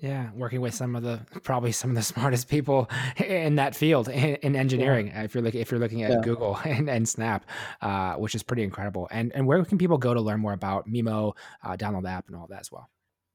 Yeah, 0.02 0.30
working 0.34 0.60
with 0.60 0.74
some 0.74 0.96
of 0.96 1.04
the 1.04 1.20
probably 1.44 1.70
some 1.70 1.90
of 1.90 1.96
the 1.96 2.02
smartest 2.14 2.48
people 2.48 2.90
in 3.16 3.54
that 3.54 3.76
field 3.76 4.08
in, 4.08 4.34
in 4.36 4.56
engineering. 4.56 5.06
Yeah. 5.06 5.22
If 5.22 5.32
you're 5.32 5.44
looking 5.44 5.60
if 5.60 5.70
you're 5.70 5.78
looking 5.78 6.02
at 6.02 6.10
yeah. 6.10 6.20
Google 6.24 6.56
and, 6.64 6.90
and 6.90 7.08
Snap, 7.08 7.46
uh, 7.80 8.14
which 8.14 8.34
is 8.34 8.42
pretty 8.42 8.64
incredible. 8.64 9.06
And 9.12 9.32
and 9.32 9.46
where 9.46 9.64
can 9.64 9.78
people 9.78 9.98
go 9.98 10.12
to 10.12 10.20
learn 10.20 10.40
more 10.40 10.54
about 10.54 10.88
Mimo, 10.88 11.36
uh, 11.62 11.76
download 11.76 12.02
the 12.02 12.08
app, 12.10 12.26
and 12.26 12.36
all 12.36 12.48
that 12.48 12.60
as 12.60 12.72
well? 12.72 12.90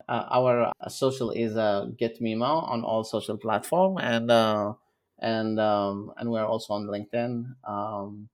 Uh, 0.09 0.25
our 0.29 0.71
uh, 0.81 0.89
social 0.89 1.31
is 1.31 1.55
uh, 1.55 1.87
Get 1.97 2.21
Mimo 2.21 2.69
on 2.69 2.83
all 2.83 3.05
social 3.05 3.37
platform, 3.37 3.97
and 3.97 4.29
uh, 4.29 4.73
and 5.19 5.57
um, 5.61 6.11
and 6.17 6.29
we're 6.29 6.45
also 6.45 6.73
on 6.73 6.87
LinkedIn. 6.87 7.45
Um, 7.65 8.27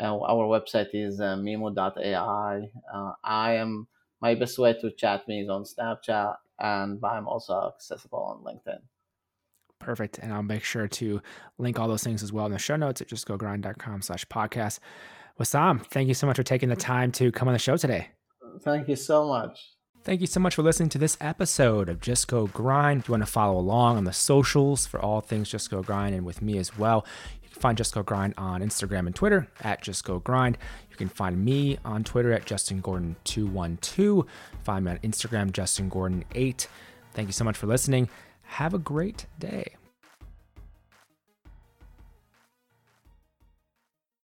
our 0.00 0.44
website 0.46 0.88
is 0.92 1.20
uh, 1.20 1.36
mimo.ai. 1.36 2.68
Uh, 2.92 3.12
I 3.22 3.54
am 3.54 3.86
my 4.20 4.34
best 4.34 4.58
way 4.58 4.74
to 4.74 4.90
chat 4.90 5.26
me 5.28 5.42
is 5.42 5.48
on 5.48 5.64
Snapchat, 5.64 6.36
and 6.58 6.98
I'm 7.04 7.26
also 7.28 7.72
accessible 7.74 8.18
on 8.18 8.44
LinkedIn. 8.44 8.78
Perfect. 9.78 10.18
And 10.18 10.32
I'll 10.32 10.42
make 10.42 10.64
sure 10.64 10.88
to 10.88 11.20
link 11.58 11.78
all 11.78 11.88
those 11.88 12.02
things 12.02 12.22
as 12.22 12.32
well 12.32 12.46
in 12.46 12.52
the 12.52 12.58
show 12.58 12.76
notes 12.76 13.00
at 13.00 13.08
justgogrind.com 13.08 14.02
slash 14.02 14.24
podcast. 14.26 14.78
Wissam, 15.38 15.84
thank 15.84 16.08
you 16.08 16.14
so 16.14 16.26
much 16.26 16.36
for 16.36 16.42
taking 16.42 16.70
the 16.70 16.76
time 16.76 17.12
to 17.12 17.30
come 17.30 17.46
on 17.48 17.52
the 17.52 17.58
show 17.58 17.76
today. 17.76 18.08
Thank 18.62 18.88
you 18.88 18.96
so 18.96 19.28
much. 19.28 19.72
Thank 20.02 20.20
you 20.20 20.26
so 20.26 20.40
much 20.40 20.54
for 20.54 20.62
listening 20.62 20.88
to 20.90 20.98
this 20.98 21.16
episode 21.20 21.88
of 21.88 22.00
Just 22.00 22.28
Go 22.28 22.46
Grind. 22.46 23.00
If 23.00 23.08
you 23.08 23.12
want 23.12 23.26
to 23.26 23.30
follow 23.30 23.58
along 23.58 23.96
on 23.96 24.04
the 24.04 24.12
socials 24.12 24.86
for 24.86 25.00
all 25.00 25.20
things 25.20 25.50
Just 25.50 25.68
Go 25.68 25.82
Grind 25.82 26.14
and 26.14 26.24
with 26.24 26.40
me 26.40 26.58
as 26.58 26.78
well, 26.78 27.04
find 27.56 27.76
Just 27.76 27.94
Go 27.94 28.02
Grind 28.02 28.34
on 28.36 28.60
Instagram 28.60 29.06
and 29.06 29.14
Twitter 29.14 29.48
at 29.60 29.82
Just 29.82 30.04
Go 30.04 30.18
Grind. 30.18 30.58
You 30.90 30.96
can 30.96 31.08
find 31.08 31.44
me 31.44 31.78
on 31.84 32.04
Twitter 32.04 32.32
at 32.32 32.44
Justin 32.44 32.82
Gordon212. 32.82 34.26
Find 34.64 34.84
me 34.84 34.90
on 34.92 34.98
Instagram, 34.98 35.52
Justin 35.52 35.90
Gordon8. 35.90 36.66
Thank 37.14 37.28
you 37.28 37.32
so 37.32 37.44
much 37.44 37.56
for 37.56 37.66
listening. 37.66 38.08
Have 38.42 38.74
a 38.74 38.78
great 38.78 39.26
day. 39.38 39.75